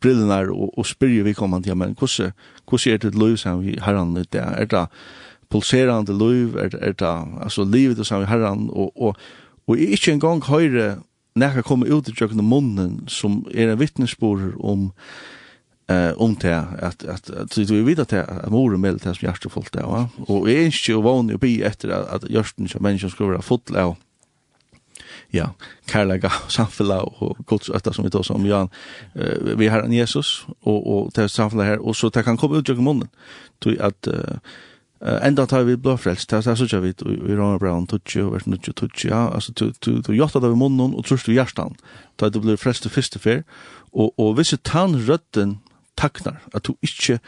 brillene 0.00 0.50
og, 0.52 0.78
og 0.78 0.86
spyrir 0.86 1.24
vi 1.24 1.32
kommer 1.32 1.60
til, 1.60 1.76
men 1.76 1.94
hvordan, 1.98 2.32
hvordan 2.68 2.92
er 2.92 2.96
det 2.96 3.14
liv 3.14 3.36
som 3.36 3.62
vi 3.64 3.78
har 3.80 3.96
an 3.96 4.14
litt 4.14 4.34
Er 4.34 4.66
det 4.66 4.86
pulserande 5.50 6.12
liv, 6.12 6.56
er, 6.56 6.70
er 6.80 6.92
det 6.92 7.14
altså, 7.42 7.64
livet 7.64 8.06
som 8.06 8.20
vi 8.20 8.26
har 8.26 8.44
an, 8.44 8.68
og, 8.72 8.92
og, 8.96 9.16
og 9.66 9.78
ikke 9.78 10.12
engang 10.12 10.42
høyre 10.44 10.96
nekka 11.34 11.62
komme 11.66 11.88
ut 11.90 12.08
i 12.08 12.14
jøkken 12.20 12.44
munnen 12.44 13.04
som 13.08 13.42
er 13.54 13.72
en 13.72 13.80
vittnesborer 13.80 14.54
om 14.60 14.90
um, 14.90 14.92
eh 15.88 16.12
om 16.16 16.34
det 16.34 16.66
att 16.82 17.04
att 17.04 17.52
så 17.52 17.74
vi 17.74 17.82
vet 17.82 17.98
att 17.98 18.12
att 18.12 18.50
moren 18.50 18.80
med 18.80 18.94
det 18.94 19.14
som 19.14 19.26
hjärta 19.26 19.48
fullt 19.48 19.72
där 19.72 19.82
va 19.82 20.08
och 20.26 20.50
är 20.50 20.64
inte 20.64 20.92
ju 20.92 21.02
van 21.02 21.34
att 21.34 21.40
bi 21.40 21.62
efter 21.62 21.88
att 21.88 22.30
görsten 22.30 22.68
som 22.68 22.82
människan 22.82 23.10
ska 23.10 23.24
vara 23.24 23.42
fullt 23.42 23.68
fotla 23.68 23.96
ja 25.30 25.54
kärlega 25.86 26.32
samfella 26.48 27.02
och 27.02 27.38
Guds 27.46 27.70
ötta 27.70 27.92
som 27.92 28.04
vi 28.04 28.10
tar 28.10 28.22
som 28.22 28.46
Jan 28.46 28.68
vi 29.56 29.68
har 29.68 29.82
en 29.82 29.92
Jesus 29.92 30.46
och 30.60 30.96
och 30.96 31.10
det 31.14 31.28
samfella 31.28 31.64
här 31.64 31.78
och 31.78 31.96
så 31.96 32.08
det 32.08 32.22
kan 32.22 32.36
komma 32.36 32.58
ut 32.58 32.68
ur 32.68 32.74
munnen. 32.74 33.08
Till 33.58 33.80
att 33.80 34.08
Enda 35.00 35.46
tar 35.46 35.62
vi 35.62 35.76
blåfrelst, 35.76 36.30
det 36.30 36.42
så 36.42 36.68
så 36.68 36.80
vi 36.80 36.88
i 36.88 37.34
Ronald 37.34 37.60
Brown 37.60 37.86
Tutsi 37.86 38.20
og 38.20 38.32
vers 38.32 38.46
nutch 38.46 38.72
Tutsi, 38.72 39.08
ja. 39.08 39.28
Altså 39.34 39.52
du 39.52 39.72
du 39.82 40.00
det 40.00 40.34
av 40.34 40.56
munnen 40.56 40.94
og 40.94 41.04
trus 41.04 41.24
du 41.24 41.32
hjertan, 41.32 41.76
da 42.16 42.28
du 42.28 42.40
blir 42.40 42.56
frelst 42.56 42.82
til 42.82 42.90
frälst 42.90 43.18
först 43.18 43.44
og 43.92 44.34
hvis 44.34 44.50
du 44.50 44.56
tann 44.56 44.94
tanrötten 44.94 45.58
taknar, 45.96 46.40
at 46.54 46.66
du 46.66 46.74
ikkje 46.82 47.18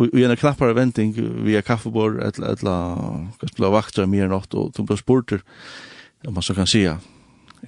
og 0.00 0.14
i 0.16 0.24
en 0.24 0.36
knappare 0.36 0.74
venting 0.76 1.12
via 1.44 1.60
kaffebord 1.64 2.18
eller 2.22 2.56
eller 2.56 3.26
skulle 3.46 3.72
vakta 3.72 4.06
mer 4.06 4.28
nåt 4.28 4.54
og 4.54 4.72
du 4.76 4.82
blir 4.82 4.96
spurter 4.96 5.42
om 6.26 6.34
man 6.34 6.42
så 6.42 6.54
kan 6.54 6.66
säga 6.66 6.98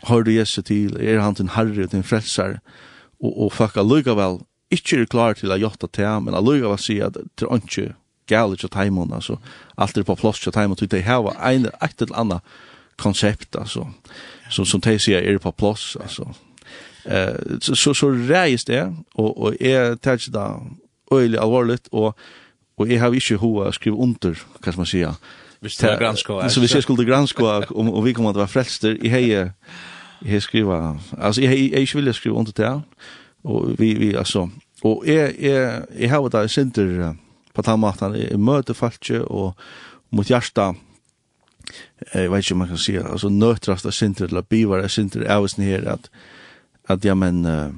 har 0.02 0.22
du 0.22 0.32
Jesu 0.32 0.62
til? 0.62 0.96
Er 0.96 1.20
han 1.20 1.34
din 1.34 1.48
herre 1.48 1.84
og 1.84 1.92
din 1.92 2.02
frelsar 2.02 2.60
og 3.20 3.42
og 3.42 3.52
fucka 3.52 3.82
lukka 3.82 4.14
vel 4.14 4.40
ikkje 4.70 5.00
er 5.00 5.06
klar 5.06 5.34
til 5.34 5.52
a 5.52 5.56
jotta 5.56 5.86
til 5.86 6.20
men 6.22 6.34
lukka 6.34 6.68
vel 6.68 6.78
sier 6.78 7.06
at 7.06 7.14
det 7.14 7.46
er 7.50 7.56
ikke 7.56 7.94
gale 8.26 8.56
til 8.56 8.68
taimon 8.68 9.12
altså 9.12 9.36
alt 9.78 9.98
er 9.98 10.02
på 10.02 10.14
plass 10.14 10.40
til 10.40 10.52
taimon 10.52 10.76
til 10.76 10.90
de 10.90 11.02
hava 11.02 11.36
ein 11.50 11.68
eit 11.82 12.02
eller 12.02 12.16
annet 12.16 12.40
konsept 12.96 13.56
altså 13.56 13.86
som 14.50 14.64
som 14.64 14.80
de 14.80 14.98
sier 14.98 15.20
er 15.20 15.38
på 15.38 15.50
plass 15.50 15.96
altså. 16.00 16.24
Eh 17.04 17.34
så 17.60 17.94
så 17.94 18.10
reis 18.10 18.64
det 18.64 18.96
och 19.12 19.38
och 19.42 19.62
är 19.62 19.96
touch 19.96 20.28
då 20.30 20.66
öle 21.10 21.40
allvarligt 21.40 21.86
och 21.86 22.18
och 22.76 22.88
jag 22.88 23.00
har 23.00 23.14
inte 23.14 23.34
hur 23.34 23.68
att 23.68 23.74
skriva 23.74 23.96
under 23.96 24.38
kan 24.62 24.74
man 24.76 24.86
säga. 24.86 25.16
Visst 25.60 25.80
det 25.80 25.96
granska. 26.00 26.48
Så 26.48 26.60
vi 26.60 26.68
skulle 26.68 27.04
granska 27.04 27.58
om 27.58 27.94
om 27.94 28.04
vi 28.04 28.14
kommer 28.14 28.30
att 28.30 28.36
vara 28.36 28.46
frälster 28.46 29.04
i 29.04 29.08
heje 29.08 29.52
jag 30.24 30.42
skriva 30.42 30.98
alltså 31.18 31.40
jag 31.40 31.54
jag 31.54 31.94
vill 31.94 32.14
skriva 32.14 32.38
under 32.38 32.52
det 32.52 32.80
och 33.42 33.80
vi 33.80 33.94
vi 33.94 34.16
alltså 34.16 34.50
och 34.82 35.08
är 35.08 35.44
är 35.44 35.86
jag 35.98 36.10
har 36.10 36.30
där 36.30 36.48
center 36.48 37.16
på 37.52 37.62
tamatan 37.62 38.16
i 38.16 38.36
möte 38.36 38.74
falche 38.74 39.20
och 39.20 39.58
mot 40.08 40.30
hjärta 40.30 40.74
eh 42.12 42.30
vet 42.30 42.50
ju 42.50 42.54
man 42.54 42.68
kan 42.68 42.78
säga 42.78 43.06
alltså 43.06 43.28
nötrasta 43.28 43.92
center 43.92 44.24
eller 44.24 44.42
bivara 44.42 44.88
center 44.88 45.20
är 45.20 45.36
ju 45.36 45.62
här 45.62 45.84
att 45.84 46.10
at 46.88 47.04
ja, 47.04 47.14
men, 47.14 47.46
uh, 47.46 47.74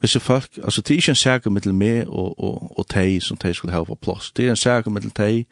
hvis 0.00 0.18
folk, 0.20 0.48
altså 0.64 0.80
det 0.80 0.90
er 0.90 0.96
ikke 0.96 1.10
en 1.10 1.14
sæker 1.14 1.50
mittel 1.50 1.74
meg 1.74 2.08
og, 2.08 2.34
og, 2.40 2.78
og 2.78 2.86
teg 2.88 3.22
som 3.22 3.36
teg 3.36 3.54
skulle 3.54 3.74
ha 3.74 3.84
på 3.84 3.94
plass. 3.94 4.30
Det 4.30 4.46
er 4.46 4.50
en 4.50 4.56
sæker 4.56 4.90
mittel 4.90 5.10
teg 5.10 5.46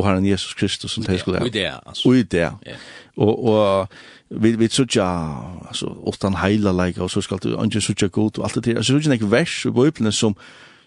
og 0.00 0.06
Herren 0.06 0.26
Jesus 0.26 0.54
Kristus 0.54 0.94
som 0.96 1.04
teg 1.04 1.20
skulle 1.20 1.38
ha. 1.38 1.44
Ui 1.44 1.52
det, 1.52 1.66
altså. 1.86 2.08
Ui 2.08 2.22
det. 2.22 2.48
Yeah. 2.66 2.78
Og, 3.16 3.44
og 3.44 3.88
vi, 4.30 4.52
vi 4.56 4.68
tror 4.68 4.84
sutja, 4.84 5.06
altså, 5.68 5.90
åttan 6.06 6.38
heila 6.40 6.72
leik 6.72 6.98
og 6.98 7.10
så 7.10 7.20
skal 7.20 7.38
du, 7.42 7.56
anje 7.58 7.82
ikke 7.90 8.08
god, 8.08 8.38
og 8.38 8.44
alt 8.44 8.54
det 8.54 8.64
til 8.64 8.76
Altså, 8.76 8.94
det 8.94 9.06
er 9.06 9.12
ikke 9.12 9.24
en 9.24 9.32
vers 9.32 9.64
i 9.64 9.70
Bibelen 9.70 10.12
som, 10.12 10.36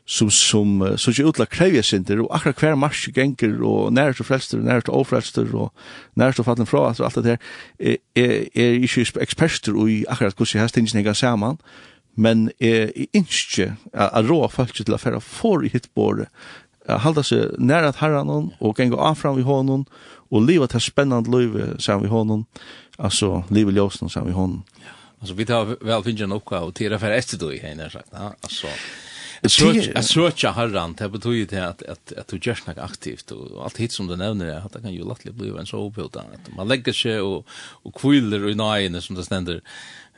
som 0.05 0.31
som 0.31 0.97
så 0.97 1.11
ju 1.11 1.29
utla 1.29 1.45
krävja 1.45 1.83
synter 1.83 2.19
och 2.19 2.35
akra 2.35 2.53
kvar 2.53 2.75
marsch 2.75 3.09
gänker 3.17 3.61
och 3.61 3.93
nära 3.93 4.13
till 4.13 4.25
frälster 4.25 4.57
när 4.57 4.65
nära 4.65 4.81
till 4.81 4.89
ofrälster 4.89 5.55
och 5.55 5.73
nära 6.13 6.33
så 6.33 6.43
fallen 6.43 6.65
fra 6.65 6.87
alltså 6.87 7.03
allt 7.03 7.15
det 7.15 7.21
där 7.21 7.37
är 7.77 7.97
är 8.13 8.47
är 8.53 8.71
ju 8.71 9.05
experter 9.21 9.75
och 9.75 9.87
akra 10.13 10.31
hur 10.37 10.45
sig 10.45 10.79
ingen 10.79 10.97
inte 10.97 11.13
samman 11.13 11.57
men 12.15 12.51
är 12.59 12.91
inte 13.11 13.75
a 13.93 14.21
rå 14.21 14.49
folk 14.49 14.85
till 14.85 14.93
affärer 14.93 15.19
för 15.19 15.65
i 15.65 15.67
hitbord 15.67 16.25
hålla 16.87 17.23
sig 17.23 17.49
nära 17.57 17.87
att 17.87 17.95
herran 17.95 18.51
och 18.59 18.79
gänga 18.79 18.95
av 18.95 19.15
fram 19.15 19.35
vi 19.35 19.41
honom 19.41 19.85
och 20.29 20.41
leva 20.41 20.65
ett 20.65 20.83
spännande 20.83 21.37
liv 21.37 21.75
så 21.77 21.99
vi 21.99 22.07
honom 22.07 22.45
alltså 22.97 23.43
leva 23.49 23.71
ljusen 23.71 24.09
så 24.09 24.23
vi 24.23 24.31
honom 24.31 24.63
Alltså 25.19 25.35
vi 25.35 25.45
tar 25.45 25.85
väl 25.85 26.03
finna 26.03 26.23
en 26.23 26.31
uppgave 26.31 26.65
och 26.65 26.99
för 26.99 27.11
efter 27.11 27.37
då 27.37 27.53
i 27.53 27.59
henne 27.59 27.89
sagt. 27.89 28.13
Alltså 28.13 28.67
Jag 29.43 30.05
söker 30.05 30.51
herran, 30.51 30.95
det 30.97 31.09
betyder 31.09 31.55
det 31.55 31.67
att, 31.67 31.83
att, 31.83 32.13
att 32.13 32.27
du 32.27 32.39
görs 32.41 32.67
något 32.67 32.77
aktivt 32.77 33.31
och 33.31 33.63
allt 33.63 33.77
hit 33.77 33.91
som 33.91 34.07
du 34.07 34.15
nämner 34.15 34.45
är 34.45 34.57
att 34.57 34.73
det 34.73 34.81
kan 34.81 34.93
ju 34.93 35.03
lättligt 35.09 35.35
bli 35.35 35.49
en 35.49 35.65
så 35.65 35.77
opilda. 35.77 36.19
Att 36.19 36.55
man 36.55 36.67
lägger 36.67 36.93
sig 36.93 37.21
och, 37.21 37.47
och 37.83 37.95
kvillar 37.95 38.49
i 38.49 38.55
nöjande 38.55 39.01
som 39.01 39.15
det 39.15 39.23
ständer. 39.23 39.61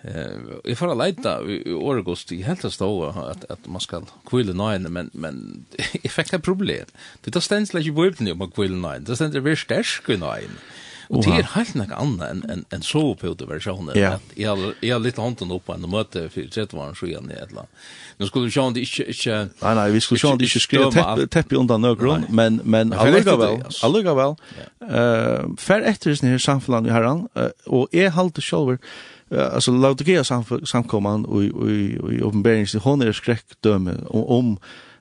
Eh, 0.01 0.31
jag 0.63 0.77
får 0.77 1.05
leta 1.05 1.43
i 1.43 1.73
årgåst 1.73 2.31
i 2.31 2.41
helt 2.41 2.73
stå 2.73 3.05
att, 3.05 3.45
att 3.51 3.67
man 3.67 3.81
ska 3.81 4.01
kvilla 4.25 4.69
nine 4.69 4.83
men, 4.93 5.09
men 5.13 5.65
jag 6.01 6.11
fick 6.11 6.33
ett 6.33 6.43
problem. 6.43 6.85
Det 7.21 7.31
tar 7.31 7.39
ständs 7.39 7.73
läge 7.73 7.89
på 7.89 7.95
böjden 7.95 8.31
om 8.31 8.37
man 8.37 8.51
kvilla 8.51 8.75
nöjande, 8.75 9.11
det 9.11 9.15
ständer 9.15 9.39
vi 9.39 9.55
stärsk 9.55 10.09
i 10.09 10.17
nöjande. 10.17 10.59
Og 11.09 11.23
det 11.25 11.33
er 11.37 11.49
helt 11.53 11.75
noe 11.77 11.97
annet 12.01 12.25
enn 12.27 12.41
en, 12.51 12.63
en 12.73 12.83
soveputeversjonen. 12.85 13.93
Ja. 13.99 14.15
Jeg 14.37 14.49
har, 14.49 14.75
jeg 14.81 14.93
har 14.95 15.03
litt 15.03 15.19
hånden 15.21 15.53
oppe 15.53 15.71
på 15.71 15.77
en 15.77 15.89
møte 15.91 16.27
for 16.33 16.51
30 16.55 16.81
år 16.81 16.93
siden 16.99 17.31
i 17.31 17.37
et 17.37 17.49
eller 17.49 17.65
annet. 17.65 17.89
Nå 18.19 18.29
skulle 18.29 18.49
vi 18.49 18.55
se 18.55 18.61
om 18.63 18.75
det 18.75 18.85
ikke... 18.87 19.07
ikke 19.11 19.39
nei, 19.61 19.73
nei, 19.79 19.87
vi 19.95 20.03
skulle 20.03 20.21
se 20.21 20.29
om 20.29 20.39
det 20.39 20.49
ikke 20.49 20.63
skrev 20.63 20.85
tepp, 20.95 21.25
tepp 21.33 21.57
under 21.59 21.81
nøkron, 21.81 22.29
men, 22.29 22.61
men 22.63 22.93
allugavel, 22.95 23.59
allugavel, 23.83 24.37
uh, 24.85 25.43
fer 25.59 25.83
etter 25.89 26.15
sin 26.15 26.31
her 26.31 26.41
samfunnet 26.41 26.89
i 26.89 26.95
herren, 26.95 27.25
uh, 27.35 27.51
og 27.67 27.91
jeg 27.95 28.13
halte 28.15 28.43
selv, 28.45 28.77
uh, 29.33 29.45
altså 29.49 29.75
Laudikea 29.75 30.23
samkomman 30.23 31.27
og 31.27 31.43
i 31.43 32.21
åpenberings, 32.23 32.77
hon 32.87 33.03
er 33.03 33.15
skrekkdømme 33.15 33.99
om, 34.07 34.25
om 34.39 34.55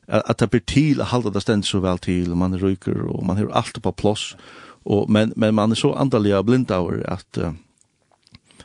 at 0.08 0.42
det 0.42 0.50
blir 0.52 0.66
til 0.68 1.00
å 1.00 1.06
halda 1.08 1.30
det 1.32 1.44
stendt 1.46 1.70
så 1.70 1.78
vel 1.80 2.02
til, 2.02 2.34
man 2.36 2.58
ryker 2.60 3.06
og 3.06 3.22
man 3.24 3.38
har 3.40 3.54
alt 3.62 3.78
på 3.80 3.94
plåss, 4.02 4.34
ja 4.34 4.63
Och 4.84 5.10
men 5.10 5.32
men 5.36 5.54
man 5.54 5.70
är 5.70 5.74
så 5.74 5.94
andaliga 5.94 6.42
blind 6.42 6.70
över 6.70 7.10
att 7.10 7.38
uh, 7.38 7.52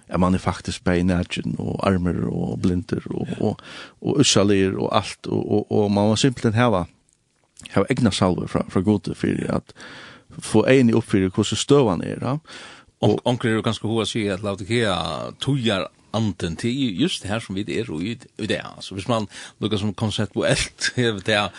ja, 0.08 0.18
man 0.18 0.34
är 0.34 0.38
faktiskt 0.38 0.84
på 0.84 0.92
närgen 0.92 1.56
och 1.58 1.88
armar 1.88 2.28
och 2.28 2.58
blinder 2.58 3.04
och 3.12 3.28
ja. 3.30 3.46
och 3.46 3.62
och 4.00 4.20
usalir 4.20 4.76
och 4.76 4.96
allt 4.96 5.26
och 5.26 5.52
och, 5.52 5.72
och 5.72 5.92
man 5.92 6.08
måste 6.08 6.22
simpelt 6.22 6.56
ha 6.56 6.88
ha 7.76 7.86
egna 7.90 8.12
salver 8.12 8.48
från 8.48 8.70
från 8.70 8.84
gode 8.84 9.16
för 9.16 9.52
att 9.52 9.74
få 10.42 10.66
en 10.66 10.90
i 10.90 10.94
uppfylla 10.94 11.32
hur 11.36 11.44
så 11.44 11.56
stövan 11.56 12.02
är, 12.02 12.18
då 12.20 12.40
Och 13.00 13.28
onkel 13.28 13.52
är 13.52 13.62
ganska 13.62 13.88
hur 13.88 14.02
att 14.02 14.08
säga 14.08 14.34
att 14.34 14.44
lauta 14.44 14.64
här 14.64 15.32
tojar 15.40 15.88
anden 16.12 16.56
till 16.56 17.02
just 17.02 17.24
här 17.26 17.40
som 17.40 17.56
vi 17.56 17.80
är 17.80 18.02
i 18.38 18.48
det 18.48 18.60
alltså 18.60 18.96
hvis 18.96 19.08
man 19.08 19.28
lukar 19.58 19.78
som 19.78 19.94
koncept 19.94 20.34
på 20.34 20.46
allt 20.46 20.92
det 21.26 21.34
är 21.34 21.50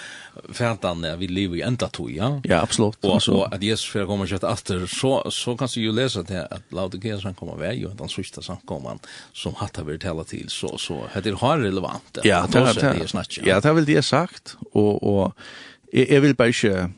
färdan 0.52 1.00
när 1.00 1.16
vi 1.16 1.28
lever 1.28 1.57
i 1.57 1.62
ända 1.62 1.88
tog 1.88 2.11
ja. 2.11 2.40
Ja 2.45 2.61
absolut 2.61 3.04
och 3.04 3.23
så 3.23 3.45
att 3.45 3.62
Jesus 3.62 3.87
för 3.87 4.07
kommer 4.07 4.35
att 4.35 4.45
efter 4.45 4.87
så 4.87 5.30
så 5.30 5.57
kan 5.57 5.69
du 5.75 5.80
ju 5.80 5.92
läsa 5.92 6.23
det 6.23 6.47
att 6.47 6.62
låta 6.69 6.99
Jesus 6.99 7.37
komma 7.37 7.54
väg 7.54 7.87
och 7.87 7.97
den 7.97 8.09
sista 8.09 8.59
kommer, 8.64 8.99
som 9.33 9.54
har 9.54 9.85
vi 9.85 9.99
tala 9.99 10.25
till 10.25 10.49
så 10.49 10.78
så 10.78 11.04
det 11.23 11.30
har 11.30 11.59
relevant 11.59 12.19
ja. 12.23 12.47
Det 12.52 12.59
är 12.59 13.07
snack 13.07 13.38
ja 13.45 13.61
det 13.61 13.73
vill 13.73 13.85
det 13.85 14.02
sagt 14.02 14.57
och 14.73 15.02
och 15.02 15.35
jag 15.92 16.21
vill 16.21 16.35
bara 16.35 16.49
inte 16.49 16.90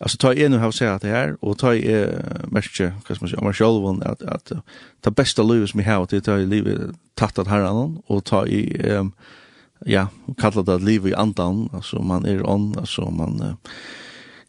Alltså 0.00 0.18
ta 0.18 0.34
en 0.34 0.52
och 0.54 0.60
ha 0.60 0.72
sett 0.72 1.02
det 1.02 1.08
här 1.08 1.36
och 1.40 1.58
ta 1.58 1.74
i 1.74 2.06
märke, 2.44 2.92
vad 3.08 3.16
ska 3.16 3.24
man 3.24 3.28
säga, 3.30 3.42
man 3.42 3.54
själv 3.54 4.02
att 4.10 4.22
att 4.22 4.52
ta 5.00 5.10
bästa 5.10 5.42
livet 5.42 5.70
som 5.70 5.80
jag 5.80 5.98
har 5.98 6.06
till 6.06 6.22
ta 6.22 6.38
i 6.38 6.46
livet 6.46 6.80
tattat 7.14 7.46
här 7.46 7.60
annan 7.60 8.02
och 8.06 8.24
ta 8.24 8.46
i 8.46 8.90
um, 8.90 9.12
ja, 9.84 10.08
kalla 10.38 10.62
det 10.62 10.78
liv 10.78 11.06
i 11.06 11.14
andan, 11.14 11.68
alltså 11.72 12.02
man 12.02 12.24
är 12.24 12.50
on, 12.50 12.78
alltså 12.78 13.10
man 13.10 13.56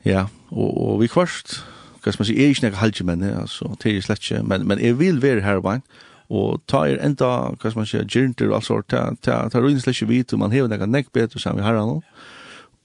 ja, 0.03 0.29
och 0.49 0.93
och 0.93 1.03
vi 1.03 1.07
kvarst, 1.07 1.63
vad 2.05 2.13
ska 2.13 2.21
man 2.21 2.25
säga, 2.25 2.43
är 2.43 2.65
inte 2.65 2.77
halt 2.77 3.01
men 3.01 3.39
alltså 3.39 3.75
till 3.79 3.97
är 3.97 4.01
slett 4.01 4.47
men 4.47 4.67
men 4.67 4.79
är 4.79 4.93
vill 4.93 5.19
vara 5.19 5.41
här 5.41 5.57
va 5.57 5.81
och 6.27 6.65
ta 6.65 6.87
er 6.87 6.97
ända, 6.97 7.55
vad 7.63 7.71
ska 7.71 7.79
man 7.79 7.85
säga, 7.85 8.03
gyrnter 8.03 8.55
alltså 8.55 8.81
ta 8.81 9.15
ta 9.21 9.49
ta 9.49 9.61
ruins 9.61 9.83
släcke 9.83 10.05
vit 10.05 10.33
och 10.33 10.39
man 10.39 10.51
har 10.51 10.67
några 10.67 10.85
neckbet 10.85 11.35
och 11.35 11.41
så 11.41 11.53
vi 11.53 11.61
har 11.61 11.73
annan 11.73 12.01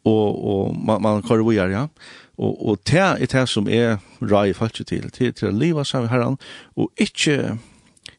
och 0.03 0.67
och 0.67 0.77
man 0.77 1.03
man 1.03 1.23
kör 1.23 1.49
vidare 1.51 1.73
ja. 1.73 1.89
Og, 2.37 2.57
og 2.69 2.81
det 2.91 3.01
er 3.01 3.27
det 3.31 3.45
som 3.49 3.69
er 3.71 4.01
rai 4.23 4.53
falsk 4.57 4.83
til, 4.89 5.11
til, 5.15 5.33
til 5.33 5.51
å 5.51 5.55
leva 5.55 5.85
sammen 5.87 6.11
herran, 6.11 6.39
og 6.77 6.91
ikke, 6.99 7.59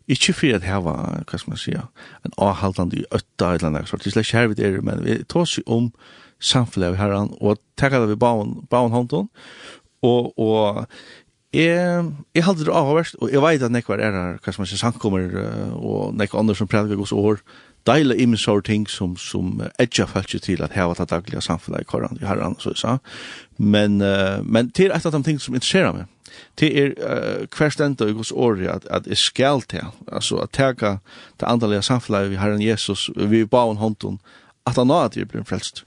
ikke 0.07 0.35
for 0.37 0.55
at 0.55 0.67
heva, 0.67 0.95
hva 1.25 1.39
skal 1.41 1.55
man 1.55 1.61
sier, 1.61 1.89
en 2.23 2.37
avhaldande 2.37 3.03
øtta 3.11 3.55
eller 3.55 3.71
annet 3.71 3.91
sånt 3.91 4.05
det 4.05 4.13
er 4.13 4.19
slett 4.21 4.37
hervid 4.37 4.63
er, 4.63 4.79
men 4.85 5.03
vi 5.03 5.19
tar 5.27 5.49
seg 5.49 5.67
om 5.67 5.91
samfunnet 6.39 6.93
av 6.93 6.99
herran, 7.01 7.35
og 7.41 7.59
takk 7.79 7.97
det 7.97 8.13
vi 8.13 8.23
baun, 8.23 8.61
baun 8.71 8.95
hånden, 8.95 9.29
og, 10.05 10.33
og 10.39 10.85
Jeg, 11.55 12.03
jeg 12.35 12.43
halte 12.43 12.65
det 12.67 12.73
avhverst, 12.75 13.15
og 13.23 13.29
jeg 13.31 13.39
vet 13.39 13.61
at 13.63 13.71
nekvar 13.71 14.01
er 14.03 14.11
her, 14.11 14.39
hva 14.43 14.51
som 14.51 14.65
er 14.65 14.67
sankommer, 14.75 15.29
og 15.79 16.11
nekvar 16.19 16.41
andre 16.41 16.55
som 16.57 16.67
prædikar 16.67 16.99
gos 16.99 17.13
år, 17.15 17.39
deila 17.85 18.15
i 18.15 18.25
min 18.25 18.39
sår 18.39 18.61
ting 18.65 18.87
som, 18.89 19.15
som 19.17 19.61
edja 19.79 20.07
falskje 20.09 20.41
til 20.47 20.63
at 20.65 20.73
heva 20.75 20.95
det 20.97 21.09
dagliga 21.11 21.41
samfunnet 21.43 21.85
i 21.85 21.89
koran 21.89 22.17
i 22.21 22.25
herran, 22.25 22.57
så 22.59 22.73
jeg 22.73 22.81
sa. 22.81 22.97
Men, 23.57 24.01
uh, 24.01 24.41
men 24.43 24.71
til 24.71 24.93
et 24.93 25.05
av 25.05 25.13
de 25.13 25.23
ting 25.23 25.39
som 25.41 25.55
interesserar 25.55 25.93
meg. 25.93 26.11
til 26.59 26.77
er 26.77 26.89
uh, 26.99 27.45
hver 27.47 27.69
stendt 27.71 28.01
og 28.01 28.15
gos 28.17 28.31
året 28.31 28.67
at, 28.67 28.87
at 28.91 29.07
jeg 29.07 29.17
skal 29.17 29.61
til, 29.61 29.85
altså 30.11 30.41
at 30.43 30.49
teka 30.51 30.97
det 31.39 31.47
andalige 31.47 31.81
samfunnet 31.81 32.33
i 32.33 32.41
herran 32.41 32.61
Jesus, 32.61 33.09
vi 33.15 33.45
ba 33.45 33.65
hon 33.65 33.77
hånden, 33.77 34.19
at 34.65 34.75
han 34.75 34.87
nå 34.87 34.99
at 35.05 35.17
jeg 35.17 35.27
blir 35.27 35.43
frelst. 35.43 35.85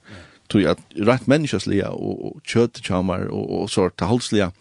Tog 0.49 0.63
at 0.65 0.79
rett 0.95 1.27
menneskeslige 1.27 1.89
og, 1.89 2.25
og 2.25 2.41
kjøttekjammer 2.47 3.27
og, 3.29 3.43
og, 3.43 3.61
og 3.61 3.69
sånt, 3.69 4.01
holdslige, 4.01 4.51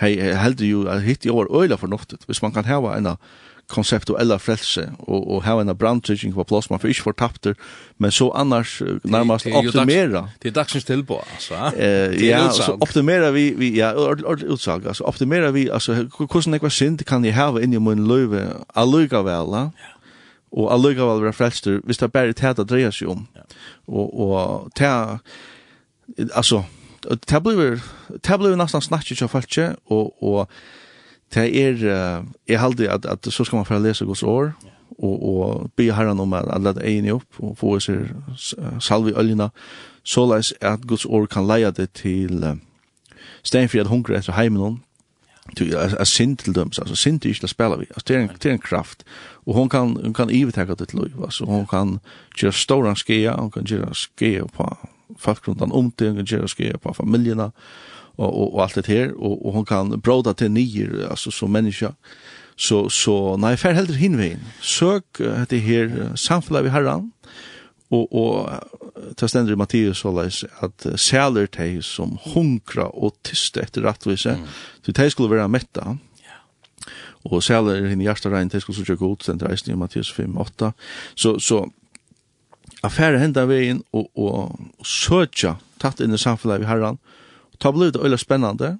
hei, 0.00 0.16
heldig 0.18 0.70
jo, 0.70 0.82
hitt 1.04 1.26
i 1.26 1.30
år 1.30 1.52
øyla 1.52 1.76
fornuftet, 1.76 2.24
hvis 2.26 2.42
man 2.42 2.52
kan 2.52 2.66
heva 2.66 2.96
enn 2.96 3.12
av 3.12 3.20
konceptuella 3.68 4.36
frelse 4.38 4.90
og 4.98 5.30
og 5.30 5.42
ha 5.42 5.60
en 5.60 5.76
brandtrygging 5.76 6.34
på 6.34 6.44
plass 6.44 6.70
man 6.70 6.80
för 6.80 6.88
inte 6.88 7.02
fortapter 7.02 7.54
men 7.98 8.12
så 8.12 8.30
annars 8.30 8.82
närmast 9.04 9.46
optimera. 9.46 10.28
det 10.42 10.48
är 10.48 10.52
dagsens 10.52 10.84
tillbå 10.84 11.24
alltså 11.32 11.54
eh 11.76 12.28
ja 12.28 12.50
så 12.50 12.72
optimera 12.72 13.30
vi 13.30 13.54
vi 13.54 13.78
ja 13.78 14.16
utsag 14.42 14.86
alltså 14.86 15.04
optimera 15.04 15.50
vi 15.50 15.70
alltså 15.70 15.92
hur 15.92 16.50
det 16.52 16.62
var 16.62 16.68
synd 16.68 17.06
kan 17.06 17.24
jag 17.24 17.34
ha 17.34 17.60
in 17.60 17.72
i 17.72 17.78
min 17.78 18.08
löve 18.08 18.46
alluga 18.74 19.22
väl 19.22 19.70
och 20.50 20.72
alluga 20.72 21.06
väl 21.06 21.20
vara 21.20 21.32
frälster 21.32 21.80
visst 21.84 22.00
det 22.00 22.08
bara 22.08 22.26
det 22.26 22.58
att 22.58 22.68
dreja 22.68 22.92
sig 22.92 23.06
om 23.06 23.26
och 23.86 24.20
och 24.20 24.74
ta 24.74 25.18
alltså 26.34 26.64
det 27.08 27.40
blir 27.40 27.80
det 28.22 28.38
blir 28.38 28.56
nästan 28.56 28.82
snatchet 28.82 29.22
av 29.22 29.28
falske 29.28 29.76
och 29.84 30.22
och 30.22 30.50
det 31.34 31.46
er, 31.62 32.24
jeg 32.48 32.60
halde 32.60 32.90
at, 32.90 33.06
at 33.06 33.32
så 33.32 33.44
skal 33.44 33.56
man 33.56 33.66
få 33.66 33.78
lese 33.78 34.04
Guds 34.04 34.22
år, 34.22 34.52
og, 34.98 35.22
og 35.36 35.70
be 35.76 35.92
herren 35.92 36.20
om 36.20 36.32
at, 36.32 36.44
alle 36.52 36.74
er 36.76 36.98
enig 36.98 37.12
opp, 37.12 37.38
og 37.38 37.56
få 37.58 37.78
seg 37.80 38.12
salve 38.80 39.10
i 39.10 39.16
øljene 39.16 39.48
så 40.02 40.26
leis 40.26 40.52
at 40.60 40.86
Guds 40.86 41.06
år 41.06 41.26
kan 41.30 41.46
leie 41.46 41.70
det 41.70 41.92
til 41.94 42.42
uh, 42.44 42.56
stedfri 43.42 43.80
at 43.82 43.90
hungre 43.90 44.18
etter 44.18 44.34
heimen 44.38 44.82
Du 45.58 45.76
är 45.76 46.04
synd 46.04 46.38
till 46.38 46.52
dem 46.52 46.70
alltså 46.78 46.96
synd 46.96 47.26
inte 47.26 47.48
spelar 47.48 47.76
vi. 47.76 47.86
Alltså 47.94 48.04
det 48.06 48.14
är 48.14 48.20
en 48.20 48.30
det 48.38 48.48
är 48.48 48.52
en 48.52 48.58
kraft. 48.58 49.04
Och 49.44 49.54
hon 49.54 49.68
kan 49.68 49.96
hon 49.96 50.14
kan 50.14 50.30
övertäcka 50.30 50.74
det 50.74 50.86
till 50.86 50.98
Louis 50.98 51.34
så 51.34 51.44
hon 51.44 51.66
kan 51.66 52.00
just 52.42 52.58
stora 52.58 52.94
skea 52.94 53.36
hon 53.36 53.50
kan 53.50 53.64
just 53.64 54.10
skea 54.18 54.46
på 54.46 54.76
fast 55.18 55.48
runt 55.48 55.62
om 55.62 55.92
det 55.96 56.08
hon 56.08 56.16
kan 56.16 56.38
göra 56.38 56.48
skea 56.48 56.78
på 56.78 56.94
familjerna 56.94 57.52
och 58.16 58.42
och, 58.42 58.54
och 58.54 58.62
allt 58.62 58.74
det 58.74 58.86
här 58.86 59.12
och 59.12 59.46
och 59.46 59.52
hon 59.52 59.64
kan 59.64 60.00
broda 60.00 60.34
till 60.34 60.50
nior 60.50 61.06
alltså 61.10 61.30
som 61.30 61.52
människa 61.52 61.94
så 62.56 62.90
så 62.90 63.36
när 63.36 63.56
för 63.56 63.72
helt 63.72 63.90
hinvägen 63.90 64.40
sök 64.60 65.04
det 65.48 65.58
här 65.58 66.16
samfället 66.16 66.64
vi 66.64 66.68
herran 66.68 67.12
och 67.88 68.12
och 68.12 68.50
ta 69.16 69.28
ständer 69.28 69.52
i 69.52 69.56
Matteus 69.56 69.98
så 69.98 70.22
läs 70.22 70.44
att 70.58 70.86
säler 70.96 71.46
te 71.46 71.82
som 71.82 72.18
hunkra 72.34 72.86
och 72.86 73.14
tyst 73.22 73.56
efter 73.56 73.82
rättvise 73.82 74.30
mm. 74.30 74.46
så 74.86 74.92
te 74.92 75.10
skulle 75.10 75.28
vara 75.28 75.48
mätta 75.48 75.98
och 77.24 77.44
säler 77.44 77.86
hinn 77.86 78.00
i 78.00 78.04
hjärtat 78.04 78.32
regn, 78.32 78.48
det 78.48 78.60
skulle 78.60 78.84
så 78.84 78.96
gå 78.96 79.12
ut 79.12 79.22
sen 79.22 79.40
i 79.66 79.74
Mattias 79.74 80.12
5 80.12 80.38
8 80.38 80.72
så 81.14 81.40
så 81.40 81.70
affärer 82.80 83.18
hända 83.18 83.46
vägen 83.46 83.82
och 83.90 84.18
och 84.18 84.60
søtja 84.86 85.56
tatt 85.78 86.00
in 86.00 86.14
i 86.14 86.18
samfunnet 86.18 86.60
vi 86.60 86.64
herran 86.64 86.98
ta 87.62 87.72
blivit 87.72 87.96
øyla 87.96 88.18
spännande 88.18 88.78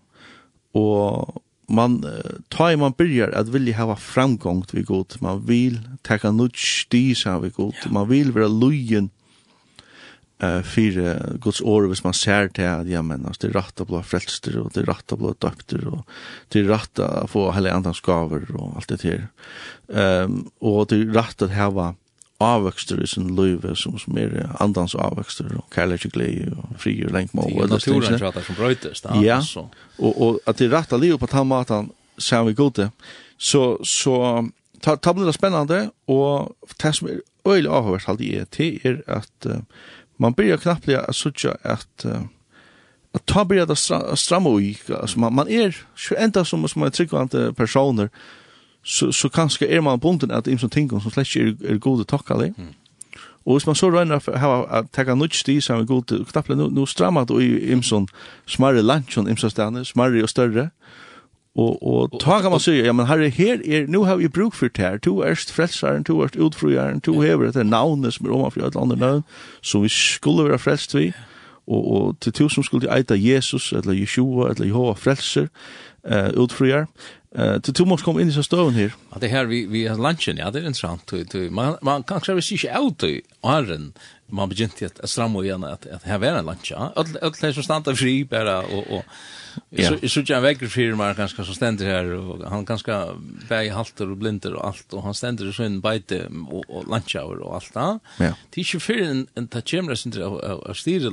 och 0.74 1.42
man 1.68 2.04
tar 2.48 2.76
man 2.76 2.94
börjar 2.98 3.30
att 3.30 3.48
vilja 3.48 3.76
ha 3.76 3.96
framgång 3.96 4.62
till 4.62 4.84
god 4.84 5.14
man 5.20 5.46
vill 5.46 5.80
ta 6.02 6.30
nudj 6.30 6.58
sti 6.58 7.14
vi 7.42 7.50
god 7.50 7.74
man 7.90 8.08
vill 8.08 8.32
vara 8.32 8.48
lujen 8.48 9.10
eh 10.42 10.62
för 10.62 11.38
Guds 11.38 11.60
ord 11.60 11.86
hvis 11.88 12.04
man 12.04 12.14
ser 12.14 12.48
til 12.48 12.62
at, 12.62 12.88
ja 12.90 13.02
men 13.02 13.22
det 13.22 13.44
er 13.44 13.54
rett 13.54 13.80
å 13.80 13.84
bli 13.84 14.02
frelster, 14.02 14.58
och 14.58 14.72
det 14.74 14.82
er 14.82 14.90
rett 14.90 15.12
å 15.12 15.16
bli 15.16 15.34
døpter, 15.38 15.88
och 15.88 16.06
det 16.48 16.60
er 16.60 16.68
rett 16.68 16.98
å 16.98 17.26
få 17.30 17.52
hele 17.52 17.72
andans 17.72 18.00
gåvor 18.00 18.56
och 18.56 18.76
allt 18.76 18.88
det 18.88 19.02
där. 19.02 19.28
Ehm 19.94 20.50
och 20.58 20.86
det 20.86 20.96
är 20.96 21.04
rätt 21.04 21.42
att 21.42 21.54
ha 21.54 21.94
avvöxter 22.42 23.02
i 23.02 23.06
sin 23.06 23.36
liv 23.36 23.74
som, 23.74 23.98
som 23.98 24.18
er 24.18 24.48
andans 24.60 24.94
avvöxter 24.94 25.56
och 25.56 25.74
kärlek 25.74 26.02
glädje 26.02 26.52
og 26.56 26.80
fri 26.80 27.04
och 27.06 27.10
länkmål. 27.10 27.52
Det 27.52 27.64
är 27.64 27.68
naturen 27.68 28.18
tror 28.18 28.32
jag 28.34 28.44
som 28.44 28.54
bröjtes. 28.54 29.02
Ja, 29.22 29.42
og, 29.98 30.22
og 30.22 30.40
at 30.46 30.58
det 30.58 30.72
rätta 30.72 30.96
livet 30.96 31.20
på 31.20 31.26
den 31.26 31.46
maten 31.46 31.90
ser 32.18 32.42
vi 32.44 32.52
god 32.52 32.72
det. 32.72 32.90
Så, 33.38 33.84
så 33.84 34.48
ta, 34.80 34.96
ta 34.96 35.12
blir 35.12 35.26
det 35.26 35.34
spennende 35.34 35.90
og 36.06 36.56
det 36.82 36.94
som 36.94 37.08
er 37.08 37.20
øyelig 37.46 37.70
avhørt 37.70 38.08
allt 38.08 38.20
är 38.20 38.44
til 38.44 38.80
er 38.84 39.02
at 39.06 39.46
uh, 39.46 39.62
man 40.18 40.34
blir 40.34 40.56
knappt 40.56 40.88
att 40.88 41.14
sådär 41.14 41.56
at 41.62 42.04
uh, 42.04 42.22
att 43.14 43.26
ta 43.26 43.44
börjar 43.44 43.66
det 43.66 43.76
stramma 44.18 44.50
och 44.50 44.62
alltså 45.00 45.18
man, 45.18 45.34
man 45.34 45.48
är 45.48 45.76
ända 46.16 46.44
som, 46.44 46.68
som 46.68 46.82
är 46.82 46.90
tryggvande 46.90 47.52
personer 47.52 48.08
så, 48.82 49.12
så 49.12 49.28
kanske 49.28 49.68
er 49.68 49.80
man 49.80 50.00
bunden 50.00 50.30
at 50.30 50.46
imsom 50.46 50.70
tänker 50.70 51.00
som 51.00 51.10
släcker 51.10 51.40
är 51.40 51.56
er, 51.64 51.74
er 51.74 51.78
gode. 51.78 52.04
Mm. 52.56 52.74
Og 53.46 53.54
hvis 53.54 53.66
man 53.66 53.74
så 53.74 53.90
røyner 53.90 54.20
å 54.28 54.38
ha 54.38 54.50
å 54.62 54.82
teka 54.94 55.14
nødt 55.14 55.34
sti 55.34 55.60
som 55.60 55.80
er 55.80 55.84
god 55.84 56.06
til 56.06 56.24
knapple, 56.24 56.56
nu 56.56 56.68
nu 56.70 56.86
strammer 56.86 57.24
det 57.24 57.42
i 57.42 57.72
imson 57.72 58.08
smarre 58.46 58.82
lunchen 58.82 59.28
imson 59.28 59.50
stedene, 59.50 59.84
smarre 59.84 60.22
og 60.22 60.28
større. 60.28 60.70
Og, 61.56 61.82
og 61.82 62.20
ta 62.20 62.40
kan 62.40 62.50
man 62.50 62.60
sige, 62.60 62.84
ja, 62.84 62.92
men 62.92 63.06
herre, 63.06 63.28
her 63.28 63.60
er, 63.64 63.86
nu 63.86 64.04
har 64.04 64.16
vi 64.16 64.28
bruk 64.28 64.54
for 64.54 64.68
det 64.68 64.84
her, 64.84 64.98
to 64.98 65.22
erst 65.22 65.52
frelsaren, 65.52 66.04
to 66.04 66.22
erst 66.22 66.36
utfrujaren, 66.36 67.00
to 67.00 67.20
hever 67.20 67.48
etter 67.48 67.62
navnet 67.62 68.14
som 68.14 68.26
er 68.26 68.32
omanfri 68.32 68.62
et 68.64 68.76
andre 68.76 68.96
navn, 68.96 69.24
som 69.60 69.82
vi 69.82 69.88
skulle 69.88 70.48
være 70.48 70.58
frelst 70.58 70.94
vi, 70.94 71.12
og, 71.66 71.92
og 71.92 72.16
til 72.20 72.32
to 72.32 72.48
som 72.48 72.64
skulle 72.64 72.88
eita 72.96 73.14
Jesus, 73.18 73.72
eller 73.72 73.92
Jeshua, 73.92 74.48
eller 74.50 74.66
Jehova 74.66 74.94
frelser, 74.96 75.46
uh, 76.08 76.32
utfrujar, 76.40 76.86
Eh, 77.34 77.52
uh, 77.52 77.58
du 77.60 77.84
måste 77.84 78.04
komma 78.04 78.20
in 78.20 78.28
i 78.28 78.32
så 78.32 78.42
stån 78.42 78.74
här. 78.74 78.92
Ja, 79.10 79.18
det 79.20 79.28
här 79.28 79.44
vi 79.44 79.66
vi 79.66 79.86
har 79.86 79.96
lunchen, 79.96 80.36
ja, 80.36 80.50
det 80.50 80.58
är 80.58 80.66
intressant. 80.66 81.06
Du, 81.06 81.24
du, 81.24 81.50
man 81.50 81.76
man 81.82 82.02
kan 82.02 82.20
kanske 82.20 82.42
se 82.42 82.58
sig 82.58 82.86
ut 82.86 83.02
i 83.02 83.22
Arren. 83.40 83.92
Man 84.26 84.48
begynt 84.48 84.82
att 84.82 85.10
stramma 85.10 85.44
igen 85.44 85.64
att 85.64 85.86
att 85.86 86.02
här 86.02 86.24
är 86.24 86.36
en 86.36 86.46
lunch. 86.46 86.70
Ja, 86.70 86.92
öll 86.96 87.34
öll 87.42 87.54
som 87.54 87.62
stannar 87.62 87.94
fri 87.94 88.24
bara 88.24 88.58
och 88.62 88.86
och 88.96 89.04
så 89.78 90.08
så 90.08 90.22
jag 90.26 90.40
väcker 90.40 90.66
för 90.66 90.94
mig 90.94 91.14
ganska 91.14 91.44
så 91.44 91.54
ständer 91.54 91.86
här 91.86 92.04
och 92.04 92.50
han 92.50 92.64
ganska 92.64 93.08
bäj 93.48 93.68
halter 93.68 94.10
och 94.10 94.16
blinder 94.16 94.54
och 94.54 94.66
allt 94.66 94.92
och 94.92 95.02
han 95.02 95.14
ständer 95.14 95.52
så 95.52 95.62
en 95.62 95.80
bite 95.80 96.28
och, 96.50 96.70
och 96.70 96.88
lunch 96.88 97.16
hour 97.16 97.38
och 97.38 97.54
allt 97.54 97.74
där. 97.74 97.98
Ja. 98.18 98.34
Det 98.50 98.60
är 98.60 98.74
ju 98.74 98.80
för 98.80 99.02
en 99.02 99.26
en 99.34 99.48
tachemra 99.48 99.96
sin 99.96 100.22
av 100.22 100.32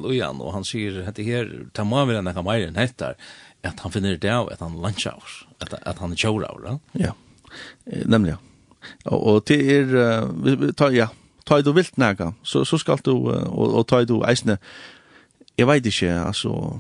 och 0.05 0.15
han 0.15 0.41
och 0.41 0.53
han 0.53 0.65
säger 0.65 1.07
att 1.07 1.15
det 1.15 1.23
här 1.23 1.65
tar 1.73 1.83
man 1.83 2.07
väl 2.07 2.15
den 2.15 2.27
här 2.27 2.59
än 2.59 2.75
heter 2.75 3.15
at 3.63 3.79
han 3.83 3.91
finner 3.91 4.17
det 4.17 4.31
av 4.31 4.51
at 4.53 4.61
han 4.63 4.77
lunchaur, 4.79 5.33
at, 5.59 5.73
at 5.81 5.99
han 5.99 6.15
tjoraur, 6.15 6.61
ja? 6.65 6.77
Ja, 6.99 7.15
nemlig, 8.05 8.37
ja. 8.37 8.43
Og, 9.11 9.23
og 9.27 9.41
det 9.49 9.59
er, 9.73 9.89
uh, 9.91 10.69
ta, 10.77 10.87
ja, 10.95 11.09
ta 11.47 11.59
du 11.61 11.73
vilt 11.75 11.97
nega, 11.99 12.31
så, 12.43 12.63
så 12.67 12.79
skal 12.79 13.01
du, 13.03 13.15
uh, 13.27 13.43
og, 13.51 13.81
og 13.81 13.87
ta 13.89 14.03
du 14.07 14.21
eisne, 14.23 14.59
jeg 15.59 15.67
vet 15.67 15.89
ikke, 15.91 16.13
altså, 16.29 16.79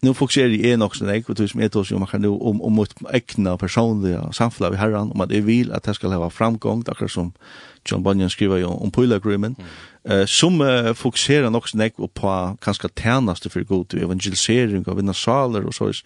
nu 0.00 0.14
fokuserar 0.14 0.48
jag 0.48 0.78
nog 0.78 0.96
sen 0.96 1.08
jag 1.08 1.30
och 1.30 1.50
som 1.50 1.60
är 1.60 1.68
tors 1.68 1.90
jag 1.90 2.08
kan 2.08 2.22
nu 2.22 2.28
om 2.28 2.62
om 2.62 2.72
mot 2.72 2.94
äkna 3.12 3.56
personliga 3.56 4.32
samfla 4.32 4.70
vi 4.70 4.76
herran 4.76 5.10
om 5.12 5.20
att 5.20 5.28
det 5.28 5.40
vill 5.40 5.72
att 5.72 5.82
det 5.82 5.94
ska 5.94 6.08
ha 6.08 6.30
framgång 6.30 6.82
där 6.82 7.08
som 7.08 7.32
John 7.84 8.02
Bunyan 8.02 8.30
skriver 8.30 8.56
ju 8.56 8.64
om 8.64 8.90
Pull 8.90 9.12
Agreement 9.12 9.58
eh 10.04 10.24
som 10.26 10.94
fokuserar 10.96 11.50
nog 11.50 11.68
sen 11.68 11.90
på 12.14 12.56
kanske 12.60 12.88
tärnaste 12.88 13.48
för 13.48 13.60
god 13.60 13.94
evangelisering 13.94 14.88
av 14.88 14.98
inna 14.98 15.14
saler 15.14 15.66
och 15.66 15.74
så 15.74 15.86
är 15.86 15.96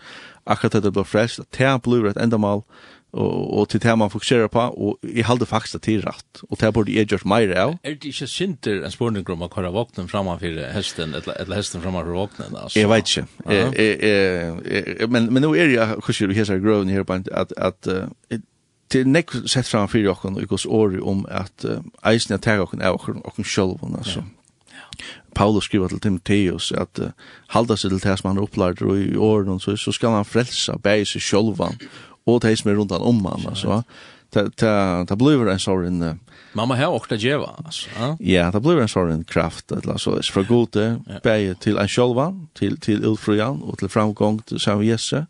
akkurat 0.45 0.83
det 0.83 0.91
blir 0.91 1.05
fräscht 1.05 1.41
att 1.41 1.51
tär 1.51 1.79
blir 1.79 2.07
ett 2.07 2.17
ändamål 2.17 2.63
og, 3.12 3.59
och 3.59 3.68
til 3.68 3.83
det 3.83 3.98
man 3.98 4.11
fokuserer 4.11 4.46
på, 4.46 4.61
och 4.61 4.98
i 5.03 5.20
halde 5.20 5.46
faktiskt 5.46 5.75
at 5.75 5.87
det 5.87 5.94
er 5.94 6.07
rett, 6.07 6.42
og 6.51 6.61
det 6.61 6.75
borde 6.75 6.92
jag 6.92 7.07
gjort 7.07 7.25
mer 7.25 7.55
av. 7.55 7.79
Är 7.85 7.94
det 7.94 8.05
inte 8.05 8.27
synter 8.27 8.85
en 8.85 8.90
spårning 8.90 9.31
om 9.31 9.42
å 9.42 9.48
køre 9.48 9.72
våknen 9.72 10.09
framfor 10.09 10.72
hästen 10.72 11.14
eller, 11.14 11.35
eller 11.40 11.57
hesten 11.57 11.83
framfor 11.83 12.05
vakten 12.05 12.57
alltså. 12.57 12.79
Jag 12.79 12.88
vet 12.88 13.16
inte. 13.16 13.29
Eh 13.51 13.70
-huh. 13.70 15.01
jeg, 15.01 15.11
men, 15.11 15.25
nu 15.25 15.48
är 15.48 15.66
det 15.66 15.72
jeg, 15.72 15.87
hvordan 15.87 16.29
du 16.29 16.35
heter 16.35 16.59
grow 16.59 16.85
her 16.85 17.03
på, 17.03 17.12
att 17.33 17.53
at 17.57 17.87
uh, 17.87 18.38
til 18.90 19.09
nek 19.09 19.31
sett 19.46 19.68
framfor 19.68 19.98
jokken, 19.98 20.37
og 20.37 20.48
gos 20.48 20.66
år 20.66 21.09
om 21.09 21.27
att 21.29 21.64
uh, 21.64 22.12
eisen 22.12 22.38
jeg 22.46 22.61
och 22.61 22.75
och 22.75 23.09
och 23.09 23.59
jokken, 23.59 23.96
alltså. 23.96 24.20
Ja. 24.20 24.25
Paulus 25.35 25.64
skriver 25.64 25.88
til 25.88 26.01
Timotheus 26.01 26.72
at 26.72 26.98
uh, 26.98 27.11
halda 27.48 27.77
seg 27.77 27.90
til 27.90 28.01
det 28.01 28.18
som 28.18 28.29
han 28.29 28.38
er 28.38 28.42
opplært 28.42 28.83
og 28.83 28.98
i 29.01 29.16
åren 29.16 29.61
så, 29.61 29.77
så 29.77 29.92
skal 29.92 30.09
han 30.09 30.25
frelsa 30.25 30.77
bæg 30.77 31.07
seg 31.07 31.22
sjølvan 31.22 31.79
og 32.27 32.43
de 32.45 32.55
som 32.57 32.71
er 32.71 32.79
rundt 32.79 32.95
han 32.95 33.07
om 33.07 33.25
han, 33.27 33.47
altså. 33.53 33.83
Det 34.33 34.47
ta, 34.57 35.05
ta 35.05 35.17
blir 35.21 35.45
en 35.53 35.61
sånn... 35.61 35.99
Mamma 36.57 36.77
har 36.77 36.95
åkta 36.97 37.19
djeva, 37.21 37.51
altså. 37.65 37.91
Ja, 38.21 38.47
det 38.53 38.63
blir 38.65 38.81
en 38.81 38.89
sånn 38.89 39.27
kraft, 39.29 39.73
altså, 39.73 40.17
fra 40.33 40.45
gode, 40.49 40.87
bæge 41.25 41.59
til 41.61 41.81
en 41.81 41.91
sjolva, 41.91 42.31
til, 42.57 42.79
til 42.81 43.05
Ulfrujan, 43.09 43.61
og 43.65 43.81
til 43.81 43.93
framgång 43.93 44.41
til 44.49 44.63
Samen 44.63 44.89
Jesse, 44.89 45.27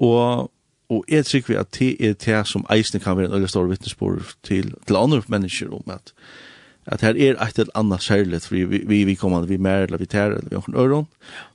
og 0.00 0.50
og 0.92 1.06
jeg 1.08 1.24
tror 1.24 1.44
vi 1.46 1.54
at 1.56 1.70
det 1.78 1.92
er 2.04 2.16
det 2.20 2.40
som 2.50 2.66
eisen 2.68 3.00
kan 3.00 3.16
være 3.16 3.30
en 3.30 3.36
øyelig 3.38 3.48
stor 3.48 3.68
vittnesbord 3.70 4.34
til, 4.44 4.74
til 4.86 4.98
andre 4.98 5.22
mennesker 5.32 5.72
om 5.72 5.94
at 5.94 6.12
at 6.86 7.00
her 7.00 7.14
er 7.14 7.38
et 7.38 7.58
eller 7.58 7.70
annet 7.78 8.02
særligt, 8.02 8.46
for 8.46 8.54
vi, 8.54 8.64
vi, 8.64 9.04
vi 9.04 9.14
kommer, 9.14 9.46
vi 9.46 9.56
mer, 9.56 9.86
eller 9.86 9.98
vi 9.98 10.06
tar, 10.06 10.34
eller 10.34 10.48
vi 10.50 10.56
har 10.56 10.64
en 10.68 10.74
øron, 10.74 11.06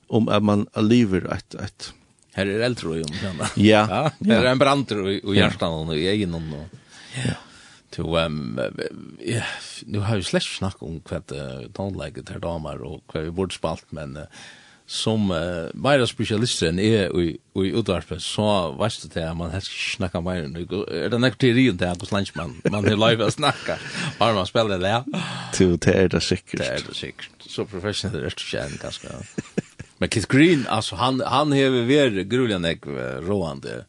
om 0.10 0.30
at 0.30 0.44
man 0.44 0.68
lever 0.80 1.28
et, 1.34 1.56
et, 1.60 1.94
Här 2.38 2.46
är 2.46 2.60
äldre 2.60 2.98
ju 2.98 3.04
om 3.04 3.14
Ja. 3.56 3.88
Ja, 3.90 4.12
det 4.20 4.34
är 4.34 4.46
en 4.46 4.58
brandtro 4.58 5.10
i 5.10 5.38
hjärtan 5.38 5.74
och 5.74 5.98
i 5.98 6.08
egen 6.08 6.34
och. 6.34 6.42
Ja. 7.26 7.34
To 7.90 8.18
um, 8.18 8.60
ja, 9.20 9.42
nu 9.86 10.00
har 10.00 10.16
vi 10.16 10.24
slett 10.24 10.44
snack 10.44 10.76
om 10.80 11.00
hva 11.00 11.22
kvad 11.22 11.74
tonläget 11.74 12.30
her 12.30 12.40
damer 12.44 12.84
og 12.86 13.02
hva 13.10 13.24
vi 13.26 13.32
burde 13.34 13.56
spalt 13.56 13.88
men 13.96 14.20
som 14.86 15.32
uh, 15.32 15.72
meira 15.74 16.06
spesialister 16.06 16.70
enn 16.70 16.82
er 16.84 17.10
i, 17.18 17.32
i 17.34 17.72
utvarpet, 17.80 18.22
så 18.22 18.76
veist 18.78 19.02
du 19.04 19.10
til 19.12 19.26
at 19.26 19.36
man 19.40 19.56
helst 19.56 19.74
ikke 19.74 19.96
snakka 19.96 20.22
meira 20.22 20.46
enn 20.46 20.60
er 20.62 21.10
det 21.16 21.22
nekk 21.24 21.40
teorien 21.42 21.80
til 21.80 21.90
at 21.90 22.04
hos 22.04 22.14
landsmann 22.14 22.60
man 22.70 22.86
er 22.86 23.00
live 23.00 23.26
å 23.26 23.34
snakka 23.34 23.80
har 24.20 24.38
man 24.38 24.52
spiller 24.52 24.84
det 24.84 24.94
ja? 24.94 25.02
det 25.58 25.96
er 25.96 26.14
det 26.14 26.22
sikkert 26.28 26.62
det 26.62 26.70
er 26.76 26.86
det 26.92 27.00
sikkert 27.02 27.50
så 27.50 27.66
professionell 27.66 28.28
er 28.28 28.30
det 28.30 28.38
ikke 28.38 28.68
enn 28.68 28.78
ganske 28.84 29.66
Men 29.98 30.10
Keith 30.10 30.28
Green, 30.28 30.66
alltså 30.68 30.96
han 30.96 31.22
han 31.26 31.52
har 31.52 31.86
ver 31.86 32.10
gruliga 32.24 32.58
näck 32.58 32.86
roande. 33.22 33.86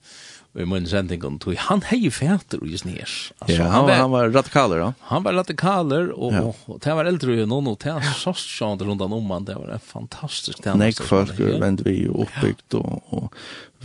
Vi 0.52 0.64
mun 0.64 0.86
sending 0.86 1.24
om 1.24 1.38
tog 1.38 1.56
han 1.56 1.82
hej 1.82 2.10
fäter 2.10 2.60
och 2.60 2.66
just 2.66 2.84
ner. 2.84 3.08
Alltså, 3.38 3.56
ja, 3.56 3.62
han, 3.62 3.72
han 3.72 3.84
var 3.84 3.94
han 3.94 4.10
var 4.10 4.28
radikaler 4.28 4.78
då. 4.78 4.94
Han 5.00 5.22
var 5.22 5.32
radikaler 5.32 6.10
och 6.10 6.32
ja. 6.32 6.54
och 6.64 6.80
det 6.80 6.94
var 6.94 7.04
äldre 7.04 7.34
ju 7.34 7.46
någon 7.46 7.66
och 7.66 7.80
det 7.84 8.02
så 8.16 8.34
sånt 8.34 8.82
runt 8.82 9.00
om 9.00 9.24
man 9.24 9.44
det 9.44 9.54
var 9.54 9.68
en 9.68 9.80
fantastisk 9.80 10.62
tändning. 10.62 10.86
Näck 10.86 11.00
folk 11.00 11.40
vänt 11.40 11.80
vi 11.80 12.08
uppbyggt 12.08 12.74
och, 12.74 13.02
och 13.12 13.34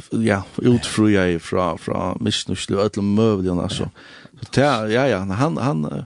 ja, 0.10 0.44
utfria 0.58 1.30
ifrån 1.30 1.78
från 1.78 2.18
missnuslu 2.22 2.78
öll 2.78 3.02
möjligen 3.02 3.60
alltså. 3.60 3.90
Så 4.52 4.60
ja 4.62 4.88
ja 4.88 5.18
han 5.18 5.58
han 5.58 6.06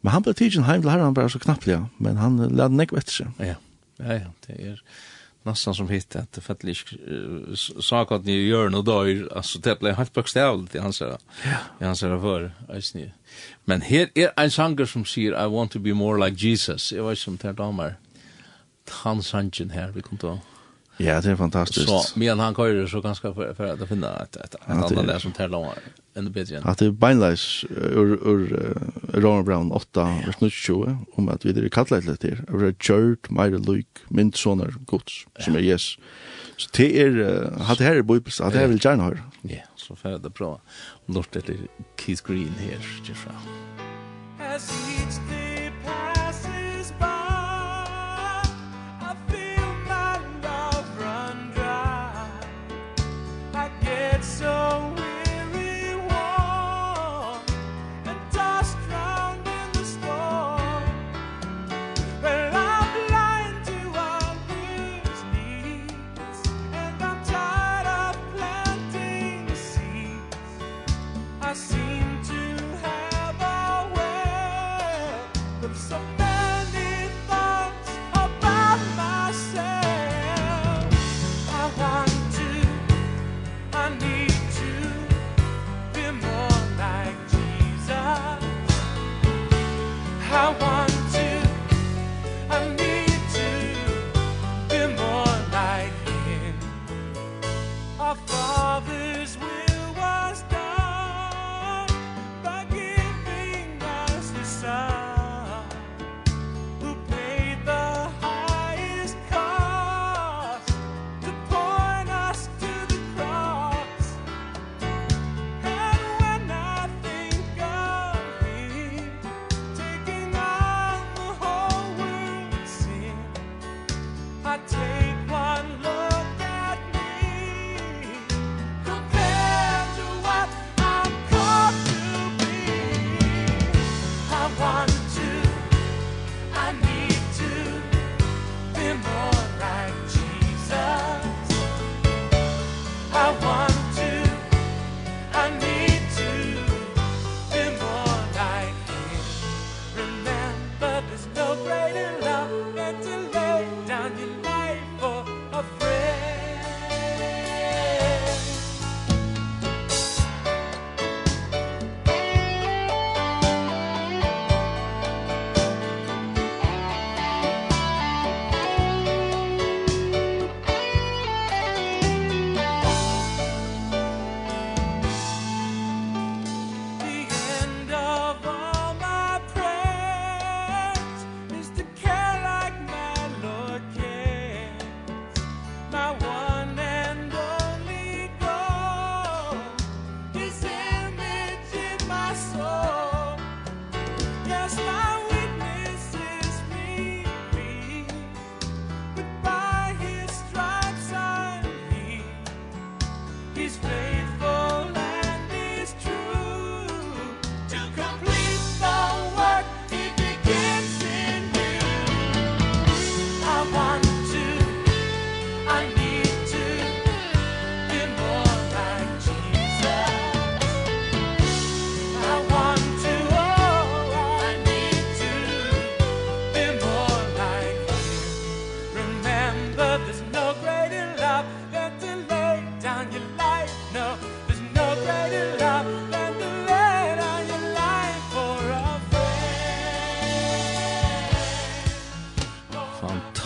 men 0.00 0.12
han 0.12 0.22
blev 0.22 0.32
tidigt 0.32 0.64
hem 0.64 0.80
till 0.80 0.90
herran 0.90 1.14
bara 1.14 1.28
så 1.28 1.38
knappt 1.38 1.66
ja, 1.66 1.86
men 1.96 2.16
han 2.16 2.36
lade 2.36 2.74
näck 2.74 2.92
vetter. 2.92 3.30
Ja. 3.38 3.54
Ja 3.96 4.14
ja, 4.14 4.30
det 4.46 4.52
är 4.52 4.82
nästan 5.44 5.74
som 5.74 5.88
hitte 5.88 6.18
att 6.18 6.32
det 6.32 6.40
faktiskt 6.40 6.88
sak 7.80 8.12
att 8.12 8.24
ni 8.24 8.32
gör 8.32 8.68
något 8.68 8.86
då 8.86 9.34
alltså 9.36 9.58
det 9.58 9.78
blev 9.80 9.94
helt 9.94 10.12
bokstavligt 10.12 10.74
i 10.74 10.78
hans 10.78 11.00
ja. 11.00 11.18
I 11.80 11.84
hans 11.84 12.00
för 12.00 12.52
alltså 12.68 12.98
men 13.64 13.80
här 13.80 14.08
är 14.14 14.30
en 14.36 14.50
sånger 14.50 14.84
som 14.84 15.04
säger 15.04 15.44
I 15.44 15.48
want 15.48 15.72
to 15.72 15.78
be 15.78 15.94
more 15.94 16.26
like 16.26 16.46
Jesus. 16.46 16.90
Det 16.90 17.00
var 17.00 17.14
som 17.14 17.36
där 17.36 17.52
damer. 17.52 17.94
Han 18.90 19.22
sanchen 19.22 19.70
här 19.70 19.88
vi 19.88 20.02
kommer 20.02 20.20
ta 20.20 20.38
Ja, 20.96 21.20
det 21.20 21.30
är 21.30 21.36
fantastiskt. 21.36 21.88
Så 21.88 22.18
medan 22.18 22.38
han 22.38 22.54
kör 22.54 22.86
så 22.86 23.00
ganska 23.00 23.34
för, 23.34 23.54
för 23.54 23.82
att 23.82 23.88
finna 23.88 24.16
ett 24.16 24.36
ett, 24.36 24.54
ett 24.54 24.60
annat 24.66 25.06
där 25.06 25.18
som 25.18 25.32
tävlar 25.32 25.58
om 25.58 25.68
ännu 26.14 26.30
bättre. 26.30 26.60
Att 26.64 26.78
det 26.78 26.86
er 26.86 26.90
beinleis 26.90 27.64
ur 27.70 28.28
ur 28.28 28.74
Ron 29.12 29.44
Brown 29.44 29.72
8 29.72 30.22
vers 30.40 30.52
20 30.52 30.98
om 31.12 31.28
at 31.28 31.44
vi 31.44 31.52
det 31.52 31.70
kallar 31.70 32.00
lite 32.00 32.16
till. 32.16 32.40
Över 32.48 32.72
Church 32.72 33.30
Mile 33.30 33.58
Luke 33.58 34.00
mint 34.08 34.44
gods 34.86 35.26
som 35.38 35.56
är 35.56 35.60
yes. 35.60 35.98
Så 36.56 36.68
det 36.76 37.02
är 37.02 37.50
hade 37.60 37.84
här 37.84 37.96
er 37.96 38.02
Bibels 38.02 38.40
at 38.40 38.52
det 38.52 38.66
vill 38.66 38.84
gärna 38.84 39.04
høre. 39.04 39.22
Ja, 39.42 39.58
så 39.76 39.96
för 39.96 40.18
det 40.18 40.30
bra. 40.30 40.60
Lort 41.06 41.32
det 41.32 41.42
Keith 41.96 42.22
Green 42.26 42.54
här 42.58 42.78
just 43.04 43.26
As 44.38 44.93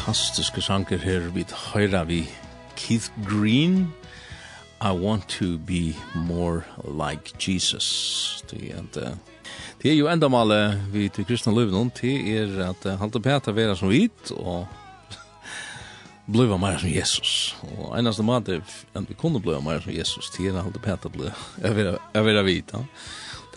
fantastiske 0.08 0.62
sanger 0.64 1.02
her. 1.04 1.26
Vi 1.36 1.42
høyra 1.74 2.00
vi 2.08 2.22
Keith 2.76 3.10
Green 3.28 3.92
I 4.80 4.92
want 4.96 5.28
to 5.28 5.58
be 5.58 5.92
more 6.14 6.62
like 6.88 7.36
Jesus. 7.36 8.42
Det 8.50 8.70
er 8.70 8.78
at 8.78 9.18
det 9.82 9.90
er 9.90 9.98
jo 9.98 10.08
enda 10.08 10.28
male 10.28 10.80
vi 10.92 11.08
til 11.08 11.26
kristne 11.28 11.52
løvnån 11.52 11.92
det 12.00 12.14
er 12.24 12.70
at 12.70 12.98
halte 12.98 13.20
peta 13.20 13.52
vera 13.52 13.76
som 13.76 13.90
vit 13.92 14.32
og 14.32 14.66
bliva 16.32 16.56
mer 16.56 16.78
som 16.78 16.88
Jesus. 16.88 17.56
Og 17.76 17.92
einaste 17.98 18.22
måte 18.22 18.62
at 18.94 19.08
vi 19.08 19.14
kunne 19.14 19.42
bliva 19.42 19.60
mer 19.60 19.80
som 19.80 19.92
Jesus. 19.92 20.30
Det 20.30 20.48
er 20.48 20.62
halte 20.62 20.80
peta 20.80 21.08
bliva 21.08 21.36
jeg 22.14 22.24
vera 22.24 22.42
vit 22.42 22.72
ja. 22.72 22.80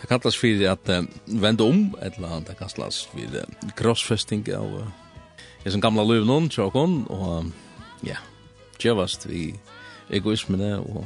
Det 0.02 0.08
kallas 0.08 0.36
fyrir 0.36 0.68
at 0.72 0.88
uh, 0.88 1.04
venda 1.26 1.64
om, 1.64 1.94
eller 2.02 2.40
det 2.44 2.58
kallas 2.58 3.06
fyrir 3.14 3.40
uh, 3.40 3.70
crossfesting 3.78 4.48
av 4.52 4.66
uh, 4.66 5.01
er 5.64 5.74
som 5.74 5.82
gamla 5.82 6.04
løv 6.06 6.26
noen, 6.26 6.48
tjåkon, 6.50 7.02
og 7.12 7.50
ja, 8.06 8.18
djevast 8.82 9.28
vi 9.30 9.52
egoismene 10.12 10.76
og 10.82 11.04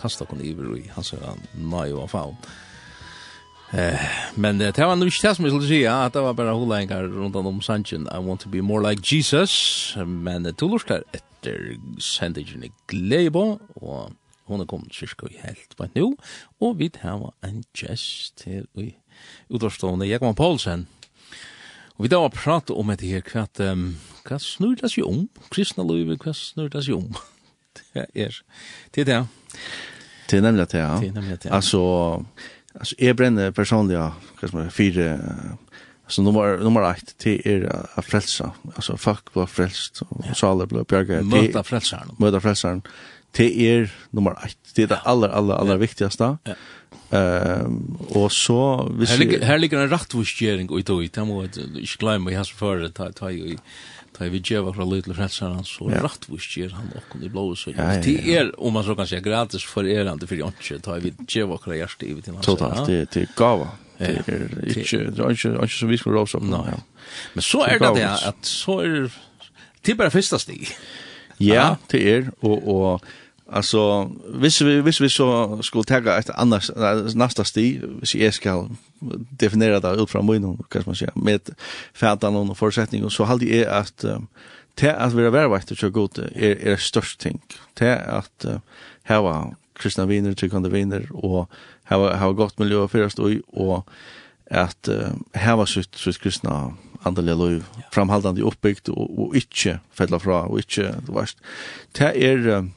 kasta 0.00 0.24
kon 0.28 0.42
iver 0.44 0.76
i 0.78 0.86
hans 0.94 1.12
er 1.12 1.38
nøy 1.58 1.92
og 1.92 2.10
faun. 2.12 2.36
Eh, 3.70 4.06
men 4.34 4.58
det 4.58 4.78
var 4.78 4.96
nu 4.98 5.06
ikke 5.06 5.28
det 5.28 5.34
som 5.36 5.46
jeg 5.46 5.52
skulle 5.52 5.68
si, 5.68 5.82
at 5.86 6.14
det 6.14 6.22
var 6.24 6.34
bare 6.38 6.56
holengar 6.58 7.06
rundt 7.06 7.36
om 7.36 7.60
sanchen, 7.62 8.08
I 8.10 8.18
want 8.18 8.40
to 8.40 8.48
be 8.48 8.62
more 8.62 8.82
like 8.82 9.02
Jesus, 9.04 9.96
men 10.06 10.44
det 10.44 10.56
tog 10.58 10.70
lorskar 10.70 11.04
etter 11.14 11.76
sendingen 11.98 12.64
i 12.64 12.72
Gleibo, 12.90 13.60
og 13.76 14.10
hon 14.50 14.60
er 14.60 14.66
kommet 14.66 14.94
cirka 14.94 15.28
i 15.30 15.38
helt 15.44 15.76
på 15.78 15.86
nu, 15.94 16.16
og 16.60 16.78
vi 16.78 16.88
tar 16.88 17.30
en 17.46 17.62
gest 17.76 18.42
her 18.46 18.66
i 18.74 18.94
utårstående 19.50 20.08
Jekman 20.08 20.34
Poulsen. 20.34 20.88
Og 22.00 22.06
vi 22.06 22.08
da 22.08 22.22
var 22.22 22.30
prate 22.32 22.72
om 22.72 22.88
etter 22.88 23.10
her, 23.12 23.24
hva, 23.28 23.42
um, 23.68 23.90
hva 24.24 24.38
snur 24.40 24.78
det 24.80 24.88
seg 24.88 25.04
om? 25.04 25.26
Kristna 25.52 25.84
løyve, 25.84 26.14
hva 26.22 26.32
snur 26.32 26.70
det 26.72 26.80
seg 26.86 26.96
om? 26.96 27.10
det 27.92 28.06
er 28.16 28.38
det. 28.96 29.02
Er 29.02 29.10
det. 29.10 29.18
Det 30.30 30.38
er 30.38 30.46
nemlig 30.46 30.64
det, 30.72 30.80
ja. 30.80 30.94
Det 30.96 31.10
er 31.10 31.18
nemlig 31.18 31.36
det, 31.42 31.50
ja. 31.50 31.58
Altså, 31.58 31.82
altså 32.72 32.96
jeg 33.04 33.18
brenner 33.20 33.52
personlig, 33.52 33.98
ja, 33.98 34.06
hva 34.40 34.48
som 34.48 34.62
er, 34.62 34.72
fire, 34.72 35.10
altså 36.08 36.24
nummer, 36.24 36.56
nummer 36.64 36.88
ett, 36.88 37.12
det 37.20 37.36
er 37.44 37.68
å 37.68 38.06
frelse. 38.08 38.48
Altså, 38.72 38.96
folk 38.96 39.28
var 39.36 39.52
frelst, 39.52 40.00
og 40.08 40.24
ja. 40.24 40.40
saler 40.40 40.72
ble 40.72 40.88
bjerget. 40.88 41.28
Møte 41.28 41.66
frelseren. 41.68 42.16
Møte 42.16 42.40
frelseren. 42.40 42.80
Det 43.36 43.52
er 43.68 43.92
nummer 44.16 44.40
ett. 44.48 44.56
Det 44.72 44.88
er 44.88 44.94
det 44.94 45.04
aller, 45.04 45.36
aller, 45.36 45.60
aller 45.60 45.76
ja. 45.76 45.84
viktigste. 45.84 46.36
Ja 46.48 46.56
Ehm 47.10 47.96
och 48.08 48.32
så 48.32 48.88
vi 48.98 49.06
ligger 49.16 49.42
her 49.42 49.58
ligger 49.58 49.78
en 49.78 49.90
rättvisgjäring 49.90 50.70
och 50.70 50.84
då 50.84 51.00
det 51.00 51.24
må 51.24 51.42
jeg 51.42 51.82
ikke 51.82 51.98
glemme 51.98 52.30
jeg 52.30 52.38
har 52.38 52.44
hans 52.44 52.50
före 52.50 52.90
ta 52.90 53.10
ta 53.10 53.30
i 53.30 53.56
ta 54.14 54.24
vi 54.24 54.38
ger 54.38 54.62
var 54.62 54.86
lite 54.86 55.10
rättsan 55.10 55.64
så 55.64 55.88
rättvisgjär 55.88 56.70
han 56.70 56.90
och 56.94 57.22
i 57.22 57.28
blåa 57.28 57.56
så 57.56 57.72
det 58.02 58.28
er 58.28 58.52
om 58.58 58.72
man 58.72 58.84
så 58.84 58.94
kan 58.94 59.06
säga 59.06 59.20
gratis 59.20 59.64
for 59.64 59.86
er 59.86 60.12
inte 60.12 60.26
för 60.26 60.36
jag 60.36 60.82
ta 60.82 60.94
vi 60.94 61.12
ger 61.28 61.44
var 61.44 61.58
klar 61.58 61.74
i 61.74 62.22
til 62.22 62.34
han 62.34 62.42
så 62.42 62.84
det 62.86 63.10
det 63.14 63.28
gåva 63.34 63.68
det 63.98 64.28
er 64.28 64.48
ikke 64.66 65.62
ikke 65.62 65.74
så 65.78 65.86
vi 65.86 65.96
ska 65.96 66.10
rosa 66.10 66.38
ja. 66.38 66.78
Men 67.34 67.42
så 67.42 67.60
er 67.60 67.78
det 67.78 67.96
det 67.96 68.08
at 68.26 68.46
så 68.46 68.78
er 68.80 69.10
det 69.86 69.96
bare 69.96 70.10
første 70.10 70.38
stig. 70.38 70.68
Ja. 71.40 71.74
det 71.90 72.14
er 72.14 72.30
og 72.42 72.68
og 72.68 73.00
Alltså 73.52 74.08
hvis 74.40 74.62
vi 74.62 74.80
hvis 74.80 75.00
vi 75.00 75.08
så 75.08 75.58
skulle 75.62 75.84
ta 75.84 76.18
ett 76.18 76.30
annars 76.34 76.70
nästa 77.14 77.44
sti 77.44 77.80
hvis 77.98 78.14
jag 78.14 78.34
ska 78.34 78.68
definiera 79.40 79.80
det 79.80 80.02
ut 80.02 80.10
från 80.10 80.26
mun 80.26 80.58
kan 80.70 80.82
man 80.86 80.94
säga 80.94 81.12
med 81.14 81.40
färdan 81.94 82.36
och 82.36 82.58
förutsättning 82.58 83.04
och 83.04 83.12
så 83.12 83.24
hade 83.24 83.44
jag 83.44 83.66
att 83.66 84.04
te 84.74 84.90
att 84.90 85.12
vara 85.12 85.26
är 85.26 85.30
värvakt 85.30 85.78
så 85.78 85.90
gott 85.90 86.18
är 86.18 86.66
är 86.66 86.76
störst 86.76 87.20
ting 87.20 87.40
te 87.74 87.92
att 87.92 88.46
ha 89.08 89.54
kristna 89.74 90.06
viner 90.06 90.34
till 90.34 90.50
kan 90.50 90.70
viner 90.70 91.08
och 91.12 91.50
ha 91.88 92.16
ha 92.16 92.32
gott 92.32 92.58
miljö 92.58 92.88
för 92.88 93.04
oss 93.04 93.14
och 93.46 93.88
att 94.50 94.88
ha 95.34 95.66
sitt 95.66 95.94
sitt 95.94 96.18
kristna 96.18 96.74
andliga 97.02 97.34
liv 97.34 97.64
framhaldande 97.90 98.42
uppbyggt 98.42 98.88
och 98.88 99.22
och 99.22 99.34
inte 99.34 99.80
fälla 99.92 100.18
fra 100.18 100.42
och 100.42 100.58
inte 100.58 100.94
vet. 101.08 101.36
te 101.92 102.04
är 102.04 102.70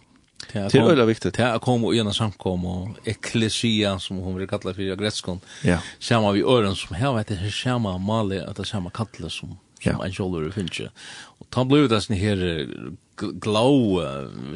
Det 0.53 0.75
är 0.75 0.89
öle 0.89 1.05
viktigt. 1.05 1.33
Det 1.33 1.43
är 1.43 1.55
att 1.55 1.61
komma 1.61 1.87
och 1.87 1.95
ena 1.95 2.13
samkom 2.13 2.65
och 2.65 2.89
ekklesia 3.07 3.99
som 3.99 4.17
hon 4.17 4.35
vill 4.35 4.47
kalla 4.47 4.73
för 4.73 4.95
gräskon. 4.95 5.39
Ja. 5.63 5.77
Samma 5.99 6.31
vi 6.31 6.41
öron 6.41 6.75
som 6.75 6.95
här 6.95 7.13
vet 7.13 7.27
det 7.27 7.51
samma 7.51 7.97
mali 7.97 8.39
att 8.39 8.55
det 8.55 8.65
samma 8.65 8.89
kalla 8.89 9.29
som 9.29 9.57
som 9.83 9.91
ja. 9.99 10.05
en 10.05 10.11
jollar 10.11 10.51
finns. 10.51 10.81
Och 11.11 11.49
ta 11.49 11.65
blivit 11.65 11.89
det 11.89 12.01
sån 12.01 12.15
här 12.15 12.67
glow 13.17 14.01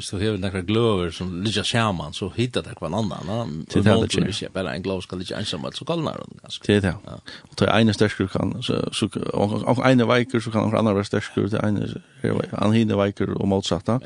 så 0.01 0.17
här 0.17 0.37
några 0.37 0.61
glower 0.61 1.11
som 1.11 1.43
ligger 1.43 1.63
skärman 1.63 2.13
så 2.13 2.29
hittar 2.35 2.63
det 2.63 2.75
kvar 2.75 2.87
annan 2.87 3.65
så 3.69 3.79
det 3.79 3.89
är 3.89 3.97
ju 3.97 4.27
inte 4.27 4.49
bara 4.53 4.73
en 4.73 4.81
glow 4.81 5.01
ska 5.01 5.15
ligga 5.15 5.37
ensam 5.37 5.71
så 5.73 5.85
kallnar 5.85 6.17
den 6.17 6.39
ganska 6.41 6.63
det 6.67 6.85
är 6.85 6.95
ja. 7.05 7.19
Och 7.37 7.55
det 7.57 7.65
ena 7.65 7.93
stärker 7.93 8.27
kan 8.27 8.63
så 8.63 8.89
så 8.91 9.09
och 9.33 9.89
ena 9.89 10.15
viker 10.15 10.39
så 10.39 10.51
kan 10.51 10.61
några 10.61 10.79
andra 10.79 11.03
stärker 11.03 11.41
det 11.41 11.57
ena 11.57 12.65
en 12.65 12.71
hinne 12.73 13.05
viker 13.05 13.29
och 13.29 13.47
motsatta 13.47 13.99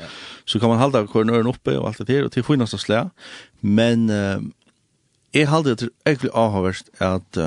så 0.44 0.60
kan 0.60 0.68
man 0.68 0.78
hålla 0.78 1.06
kornören 1.06 1.46
uppe 1.46 1.78
och 1.78 1.88
allt 1.88 1.98
det 1.98 2.04
där 2.04 2.24
och 2.24 2.32
till 2.32 2.42
skillnad 2.42 2.68
slä 2.68 3.10
men 3.60 4.10
är 5.32 5.46
håller 5.46 5.74
det 5.74 5.88
egentligen 6.04 6.34
avhörst 6.34 6.86
att 6.98 7.38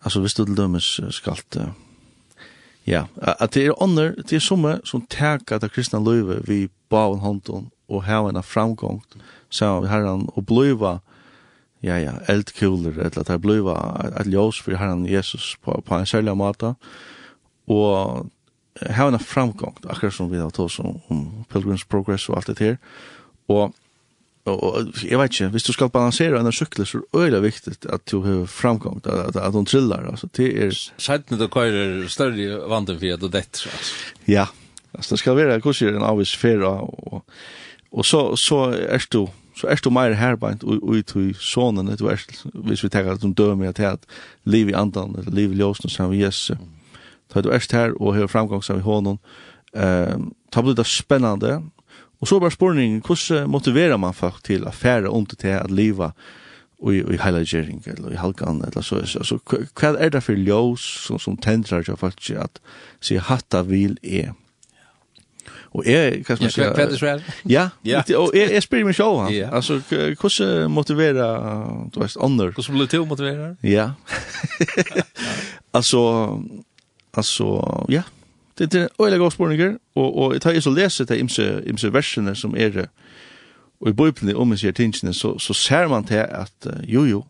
alltså 0.00 0.20
visst 0.20 0.36
du 0.36 0.44
dömes 0.44 1.00
skalt 1.10 1.56
Ja, 2.86 3.06
at 3.16 3.54
det 3.54 3.66
er 3.66 3.82
ånder, 3.82 4.12
det 4.12 4.36
er 4.36 4.44
summe 4.44 4.78
som 4.84 5.06
teka 5.08 5.58
det 5.58 5.72
kristna 5.72 6.02
løyve 6.04 6.42
vi 6.44 6.68
baven 6.92 7.22
hånden 7.22 7.70
og 7.88 8.04
hava 8.04 8.28
en 8.28 8.42
framgång 8.42 9.00
sammen 9.48 9.86
vi 9.86 9.92
herran 9.92 10.26
og 10.36 10.46
bløyva 10.46 10.98
ja, 11.84 11.96
ja, 12.00 12.18
eldkuler 12.28 12.92
eller 12.92 13.20
at 13.20 13.28
det 13.28 13.40
bløyva 13.40 13.76
et 14.20 14.28
ljós 14.28 14.60
for 14.60 14.76
herran 14.76 15.06
Jesus 15.08 15.56
på, 15.64 15.80
på 15.80 15.96
en 15.96 16.06
særlig 16.06 16.36
måte 16.36 16.74
og 17.68 18.28
hava 18.80 19.14
en 19.14 19.18
framgång 19.32 19.80
akkurat 19.86 20.14
som 20.14 20.28
vi 20.32 20.42
har 20.42 20.52
tås 20.52 20.78
om, 20.78 21.00
om 21.08 21.24
Pilgrim's 21.48 21.86
Progress 21.88 22.28
og 22.28 22.36
alt 22.36 22.52
det 22.52 22.58
her. 22.58 22.76
Og 23.48 23.74
og 24.44 24.74
og 24.74 25.04
jeg 25.04 25.18
vet 25.18 25.32
ikke, 25.32 25.48
hvis 25.48 25.62
du 25.62 25.72
skal 25.72 25.90
balansere 25.90 26.40
en 26.40 26.52
sykler, 26.52 26.84
så 26.84 26.98
er 26.98 27.02
det 27.02 27.20
øyelig 27.20 27.42
viktig 27.42 27.76
at 27.92 28.10
du 28.10 28.20
har 28.22 28.46
framgångt, 28.46 29.06
at, 29.06 29.36
at 29.36 29.36
at 29.36 29.52
hun 29.52 29.66
trillar, 29.66 30.10
altså, 30.10 30.28
det 30.36 30.64
er... 30.64 30.74
Sættene 30.98 31.38
du 31.40 31.48
køyrer 31.48 32.08
større 32.08 32.68
vanten 32.68 32.98
for 32.98 33.14
at 33.14 33.20
du 33.20 33.26
detter, 33.26 33.70
altså. 33.70 33.94
Ja, 34.28 34.46
altså, 34.94 35.14
det 35.14 35.18
skal 35.18 35.36
være 35.36 35.58
hvordan 35.58 35.94
en 35.94 36.02
avvis 36.02 36.36
færa, 36.36 36.74
og, 36.84 37.24
og 37.92 38.04
så, 38.04 38.36
så 38.36 38.56
er 38.88 39.06
du, 39.12 39.28
så 39.56 39.66
er 39.66 39.80
du 39.84 39.90
mer 39.90 40.12
herbeint 40.12 40.62
ut 40.64 41.16
i 41.16 41.32
sonen, 41.40 41.96
du 41.96 42.06
er, 42.06 42.20
hvis 42.54 42.84
vi 42.84 42.88
tenker 42.88 43.12
at 43.12 43.22
du 43.22 43.32
dør 43.32 43.54
med 43.54 43.80
at 43.80 43.98
liv 44.44 44.68
i 44.68 44.72
andan, 44.76 45.14
eller 45.18 45.32
liv 45.32 45.52
i 45.52 45.56
ljósen, 45.56 45.88
som 45.88 46.10
vi 46.10 46.20
jes, 46.20 46.50
så 47.32 47.38
er 47.38 47.42
du 47.42 47.50
er 47.50 47.66
her 47.72 47.92
og 48.00 48.14
har 48.14 48.26
framgång 48.26 48.62
som 48.62 48.76
vi 48.76 48.82
hånden, 48.82 49.18
um, 49.72 50.34
ta 50.52 50.62
blir 50.62 50.76
det 50.76 50.86
spennende, 50.86 51.62
Og 52.20 52.28
så 52.28 52.38
bare 52.40 52.54
spørningen, 52.54 53.02
hvordan 53.04 53.50
motiverer 53.50 53.96
man 54.00 54.14
folk 54.14 54.42
til 54.46 54.64
å 54.64 54.72
fære 54.72 55.10
om 55.10 55.26
til 55.26 55.56
at 55.58 55.70
liva 55.70 56.12
i, 56.84 57.00
i 57.00 57.18
heilagjering 57.20 57.82
eller 57.86 58.12
i 58.12 58.20
halkan 58.20 58.62
eller 58.66 58.82
så. 58.84 59.02
så, 59.06 59.24
så 59.24 59.38
hva 59.48 59.94
er 59.98 60.12
det 60.14 60.22
for 60.24 60.36
ljøs 60.36 60.84
som, 61.06 61.18
som 61.18 61.36
tendrar 61.36 61.84
til 61.86 61.98
folk 62.00 62.30
at 62.36 62.60
sier 63.00 63.24
hatta 63.24 63.64
vil 63.68 63.98
er? 64.02 64.32
Og 65.74 65.86
jeg, 65.86 66.20
hva 66.22 66.36
skal 66.36 66.44
man 66.44 66.52
si? 66.54 66.62
Hva 66.62 66.82
er 66.84 66.90
det 66.92 66.98
så 67.00 67.06
er? 67.10 67.22
Ja, 67.50 67.64
og 68.14 68.36
jeg, 68.36 68.52
jeg 68.54 68.62
spyr 68.62 68.84
meg 68.86 68.94
sjå 68.94 69.08
Ja. 69.24 69.30
Yeah. 69.32 69.54
Altså, 69.58 69.80
hvordan 70.20 70.70
motiverer 70.70 71.88
du 71.90 71.98
veist, 71.98 72.18
ånder? 72.22 72.52
Hvordan 72.54 72.76
blir 72.76 72.86
det 72.86 72.92
til 72.94 73.02
å 73.02 73.08
motivere? 73.10 73.48
Ja. 73.66 73.88
altså, 75.78 76.04
altså, 77.12 77.48
ja. 77.90 78.04
Yeah. 78.04 78.12
Det 78.58 78.74
er 78.74 78.88
øyla 79.02 79.16
gode 79.16 79.30
spurninger, 79.30 79.76
og, 79.94 80.18
og 80.18 80.32
jeg 80.32 80.42
tar 80.42 80.60
så 80.60 80.70
lese 80.70 81.04
til 81.04 81.18
imse, 81.18 81.62
imse 81.66 81.92
versene 81.92 82.34
som 82.38 82.54
er 82.56 82.86
og 83.80 83.90
i 83.90 83.92
bøyplene 83.92 84.36
om 84.36 84.54
jeg 84.54 84.62
sier 84.62 84.76
tingene, 84.76 85.14
så, 85.14 85.34
så 85.38 85.54
ser 85.56 85.88
man 85.92 86.06
til 86.08 86.22
at 86.24 86.68
jo 86.88 87.04
jo, 87.04 87.24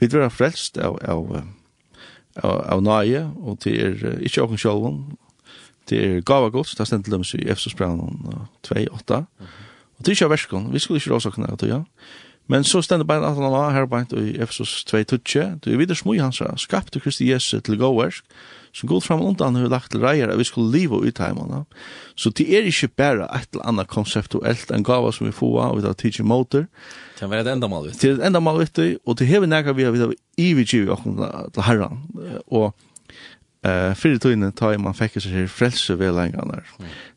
vi 0.00 0.08
drar 0.10 0.32
frelst 0.32 0.78
av, 0.78 0.96
av, 1.06 1.36
av, 2.42 2.56
av 2.74 2.82
nøye, 2.82 3.22
og 3.44 3.60
til 3.62 3.78
er 3.78 4.24
ikke 4.26 4.42
åken 4.42 4.58
sjølven, 4.58 4.98
til 5.86 6.00
er 6.02 6.24
gava 6.26 6.48
gods, 6.50 6.74
det 6.74 6.82
er 6.82 6.90
stendt 6.90 7.06
til 7.06 7.14
dem 7.14 7.26
i 7.38 7.46
Efsos 7.52 7.76
2-8, 7.76 9.20
og 9.94 10.00
det 10.00 10.10
er 10.10 10.16
ikke 10.16 10.26
av 10.26 10.34
verskene, 10.34 10.72
vi 10.72 10.82
skulle 10.82 11.02
ikke 11.02 11.14
råsakene 11.14 11.52
av 11.52 11.62
ja. 11.68 11.84
Men 12.50 12.64
så 12.64 12.82
stendur 12.82 13.06
bare 13.08 13.24
at 13.24 13.38
han 13.38 13.52
var 13.52 13.72
her 13.72 13.86
beint 13.88 14.12
i 14.12 14.34
Efesus 14.42 14.82
2.2, 14.90 15.60
du 15.64 15.70
er 15.70 15.78
videre 15.80 15.96
smui 15.96 16.18
hans, 16.18 16.42
skapte 16.60 17.00
Kristi 17.00 17.30
Jesu 17.30 17.60
til 17.60 17.78
gåversk, 17.80 18.24
som 18.74 18.88
god 18.88 19.02
fram 19.02 19.22
undan 19.22 19.54
har 19.54 19.70
lagt 19.70 19.92
til 19.94 20.02
reier 20.02 20.30
at 20.32 20.38
vi 20.38 20.46
skulle 20.48 20.72
leva 20.74 20.98
ut 20.98 21.20
heimene. 21.22 21.62
Så 22.18 22.32
det 22.34 22.48
er 22.50 22.66
ikke 22.66 22.90
bare 22.98 23.28
et 23.36 23.46
eller 23.52 23.68
annet 23.70 23.90
konseptuelt 23.90 24.72
en 24.74 24.86
gava 24.86 25.12
som 25.14 25.28
vi 25.28 25.34
får 25.34 25.60
av 25.62 25.76
vi 25.78 25.84
tar 25.84 25.94
tidsi 26.00 26.26
motor. 26.26 26.66
Det 27.14 27.28
er 27.28 27.36
et 27.36 27.38
enda 27.38 27.54
endamal 27.54 27.86
vitt. 27.86 28.00
Det 28.02 28.10
er 28.10 28.18
et 28.18 28.26
enda 28.26 28.42
mal 28.42 28.58
vitt, 28.58 28.80
og 29.06 29.18
det 29.20 29.30
hever 29.30 29.50
nekka 29.50 29.76
vi 29.78 29.86
har 29.86 29.94
vi 29.94 30.02
av 30.02 30.16
ivigiv 30.36 30.90
til 30.90 31.62
herran. 31.68 32.02
Og 32.50 32.74
eh 33.64 33.94
fyrir 33.94 34.18
tøyne 34.18 34.50
ta 34.52 34.74
man 34.76 34.98
fekk 34.98 35.22
seg 35.22 35.38
her 35.38 35.46
frelse 35.46 35.98
ved 35.98 36.12
lenganar. 36.12 36.66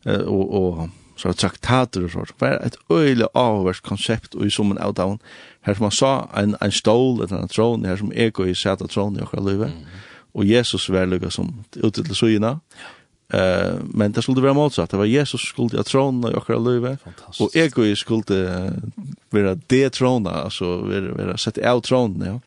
Og, 0.06 0.54
og 0.54 0.88
så 1.18 1.32
traktater 1.34 2.04
og 2.06 2.10
sånt. 2.10 2.34
Det 2.38 2.48
er 2.48 2.60
et 2.62 2.76
øyelig 2.90 3.26
avhvers 3.34 3.80
konsept 3.80 4.36
og 4.36 4.46
i 4.46 4.50
summen 4.50 4.78
av 4.78 4.94
down. 4.94 5.18
Her 5.66 5.74
som 5.74 5.82
man 5.82 5.90
sa, 5.90 6.28
en, 6.36 6.54
en 6.62 6.70
stål, 6.70 7.26
en 7.26 7.48
trån, 7.48 7.84
her 7.84 7.96
som 7.96 8.12
ego 8.14 8.46
i 8.46 8.54
sæta 8.54 8.86
trån 8.86 9.18
i 9.18 9.26
okra 9.26 9.42
løyve. 9.42 9.66
Mm 9.74 10.06
og 10.34 10.46
Jesus 10.46 10.88
var 10.92 11.08
lukka 11.08 11.30
som 11.30 11.50
ute 11.76 12.02
til 12.02 12.14
søgina. 12.16 12.58
Ja. 12.78 12.94
Uh, 13.34 13.84
men 13.84 14.12
det 14.12 14.22
skulle 14.24 14.42
være 14.42 14.56
motsatt. 14.56 14.90
Det 14.90 14.98
var 14.98 15.04
Jesus 15.04 15.42
skulle 15.50 15.76
ha 15.76 15.84
trona 15.84 16.30
i 16.30 16.36
okra 16.38 16.56
løyve, 16.56 16.94
og 17.40 17.56
ego 17.56 17.84
skulle 17.96 18.38
uh, 18.38 19.02
være 19.34 19.58
det 19.68 19.92
trona, 19.98 20.46
altså 20.46 20.78
være, 20.88 21.12
være 21.18 21.36
sett 21.38 21.60
av 21.60 21.82
tronen, 21.84 22.24
ja. 22.24 22.38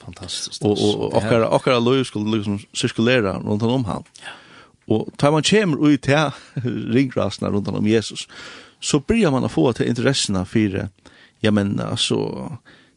Fantastisk. 0.00 0.64
Og, 0.64 0.72
og, 0.78 1.02
og 1.02 1.18
okra, 1.20 1.50
okra 1.52 1.76
løyve 1.82 2.06
skulle 2.08 2.38
liksom 2.38 2.62
sirkulera 2.72 3.36
rundt 3.42 3.62
om 3.68 3.84
han. 3.84 4.08
Ja. 4.22 4.32
Og 4.88 5.10
tar 5.18 5.34
man 5.34 5.44
kommer 5.44 5.76
ut 5.84 6.00
til 6.00 6.30
ringrasene 6.96 7.50
rundt 7.52 7.68
om 7.68 7.86
Jesus, 7.86 8.28
så 8.80 9.00
blir 9.00 9.30
man 9.30 9.44
å 9.44 9.52
få 9.52 9.72
til 9.72 9.90
interessene 9.90 10.46
for, 10.48 10.88
ja, 11.44 11.52
men 11.52 11.76
altså, 11.80 12.56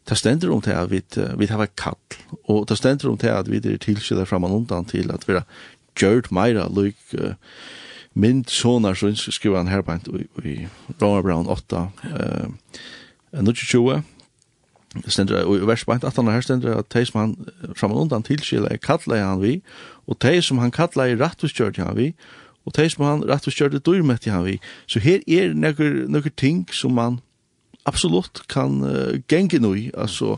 det 0.09 0.17
stender 0.17 0.51
om 0.51 0.61
til 0.61 0.71
at 0.71 0.91
vi, 0.91 1.01
vi 1.37 1.45
har 1.45 1.63
et 1.63 1.75
kall, 1.77 1.97
og 2.49 2.65
det 2.69 2.77
stender 2.77 3.09
om 3.09 3.17
til 3.17 3.27
at 3.33 3.51
vi 3.51 3.57
er 3.57 3.77
tilskyldet 3.77 4.27
fram 4.27 4.43
og 4.43 4.55
undan 4.55 4.85
til 4.85 5.11
at 5.13 5.27
vi 5.27 5.33
har 5.37 5.45
gjørt 5.99 6.31
meira 6.31 6.67
lyk 6.69 6.97
uh, 7.13 7.33
mynd 8.13 8.49
sonar 8.49 8.93
så 8.93 9.31
skriver 9.31 9.57
han 9.57 9.67
her 9.67 9.81
på 9.81 9.97
i, 10.17 10.25
i 10.43 10.67
Roma 11.01 11.21
Brown 11.21 11.47
8 11.47 11.77
uh, 11.77 12.49
1920 13.31 14.01
stender, 15.07 15.43
og 15.43 15.57
i 15.57 15.67
vers 15.67 15.85
på 15.85 15.91
18 15.91 16.27
her 16.27 16.41
stender 16.41 16.77
at 16.77 16.93
de 16.93 17.05
som 17.05 17.19
han 17.19 17.35
fram 17.75 17.91
og 17.91 18.01
undan 18.01 18.23
tilskyldet 18.23 18.81
kallet 18.81 19.21
han 19.21 19.41
vi, 19.41 19.61
og 20.07 20.17
de 20.21 20.41
som 20.41 20.57
han 20.57 20.71
kallet 20.71 21.13
i 21.13 21.17
rattuskjørt 21.23 21.77
han 21.77 21.97
vi, 21.97 22.13
og 22.65 22.73
de 22.75 22.89
som 22.89 23.05
han 23.05 23.23
rattuskjørt 23.29 23.77
i 23.77 23.83
dyrmett 23.85 24.25
han 24.25 24.45
vi. 24.45 24.59
Så 24.87 24.99
her 24.99 25.21
er 25.27 25.53
nøkker, 25.53 26.07
nøkker 26.09 26.33
ting 26.37 26.65
som 26.73 26.97
man 26.97 27.19
absolutt 27.85 28.43
kan 28.47 28.81
uh, 28.83 29.19
genge 29.27 29.59
noe, 29.59 29.91
altså, 29.97 30.37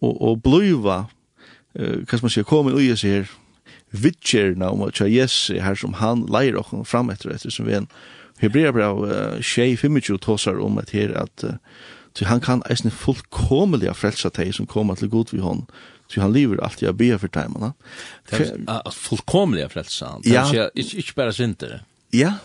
og, 0.00 0.14
og 0.20 0.42
bløyva, 0.42 1.04
uh, 1.78 1.96
hva 2.00 2.04
kanske 2.08 2.24
man 2.24 2.30
ska 2.30 2.44
komma 2.44 2.72
och 2.72 2.82
ge 2.82 2.96
sig 2.96 3.10
här 3.10 3.30
vitcher 3.90 4.54
nu 4.54 4.64
om 4.66 4.82
att 4.82 5.00
yes 5.00 5.50
her 5.50 5.74
som 5.74 5.94
han 5.94 6.26
lejer 6.26 6.56
och 6.56 6.88
fram 6.88 7.10
etter, 7.10 7.30
etter 7.30 7.50
som 7.50 7.66
vi 7.66 7.74
en 7.74 7.88
hebrea 8.38 8.72
brev, 8.72 8.96
uh, 8.96 9.40
tjej 9.40 9.76
25 9.76 10.18
tåsar 10.18 10.60
om 10.60 10.78
et 10.78 10.90
her, 10.90 11.14
at 11.14 11.44
uh, 11.44 11.54
Så 12.14 12.24
han 12.26 12.40
kan 12.40 12.62
eisne 12.70 12.90
fullkomelig 12.90 13.92
frelsa 13.96 14.32
teg 14.34 14.54
som 14.54 14.66
kommer 14.66 14.98
til 14.98 15.10
god 15.12 15.30
vi 15.32 15.38
hon. 15.40 15.66
Så 16.10 16.20
han 16.20 16.32
lever 16.34 16.58
alltid 16.62 16.88
av 16.88 16.96
bia 16.98 17.18
for 17.22 17.30
teimene. 17.30 17.72
Fullkomelig 18.92 19.68
frelsa 19.70 20.16
han. 20.16 20.26
Ja. 20.26 20.68
Ikke 20.74 21.14
bare 21.16 21.32
synder. 21.32 21.84
Ja. 22.12 22.40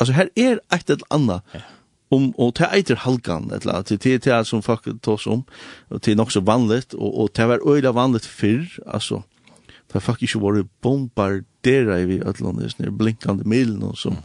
Altså 0.00 0.16
her 0.16 0.32
er 0.36 0.62
et 0.72 0.90
eller 0.90 1.04
annet. 1.10 1.44
Ja 1.54 1.66
om 2.10 2.30
och 2.30 2.52
det 2.58 2.68
eiter 2.72 2.96
halkan 2.96 3.50
eller 3.50 3.72
att 3.72 3.86
det 3.86 4.24
det 4.24 4.44
som 4.44 4.62
folk 4.62 5.00
tas 5.00 5.26
om 5.26 5.44
och 5.88 6.00
det 6.00 6.12
är 6.12 6.20
också 6.20 6.40
vanligt 6.40 6.94
och 6.94 7.22
och 7.22 7.30
det 7.34 7.46
var 7.46 7.76
öliga 7.76 7.92
vanligt 7.92 8.24
för 8.24 8.68
alltså 8.86 9.22
för 9.88 10.00
folk 10.00 10.22
inte 10.22 10.38
var 10.38 10.66
bombardera 10.80 12.00
i 12.00 12.22
Atlantis 12.26 12.78
ner 12.78 12.90
blinkande 12.90 13.44
milen 13.44 13.82
och 13.82 13.98
som 13.98 14.16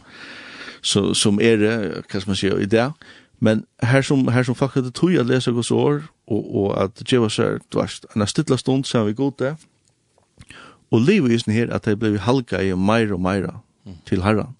så 0.80 1.14
som 1.14 1.40
är 1.40 1.56
det 1.56 2.02
kan 2.08 2.22
man 2.26 2.36
säga 2.36 2.58
i 2.58 2.66
där 2.66 2.92
men 3.38 3.62
här 3.82 4.02
som 4.02 4.28
här 4.28 4.44
som 4.44 4.54
folk 4.54 4.74
hade 4.74 4.90
tog 4.90 5.16
att 5.16 5.26
läsa 5.26 5.50
går 5.50 5.62
så 5.62 6.02
och 6.24 6.60
och 6.60 6.82
att 6.82 7.06
det 7.10 7.18
var 7.18 7.28
så 7.28 7.42
här 7.42 7.60
en 8.14 8.26
stilla 8.26 8.58
stund 8.58 8.86
sen 8.86 9.06
vi 9.06 9.12
gott 9.12 9.38
där 9.38 9.56
och 10.88 11.00
livet 11.00 11.32
just 11.32 11.46
här 11.46 11.68
att 11.68 11.82
det 11.82 11.96
blev 11.96 12.18
halka 12.18 12.62
i 12.62 12.74
mer 12.76 13.12
och 13.12 13.20
mer 13.20 13.54
till 14.04 14.22
herran. 14.22 14.54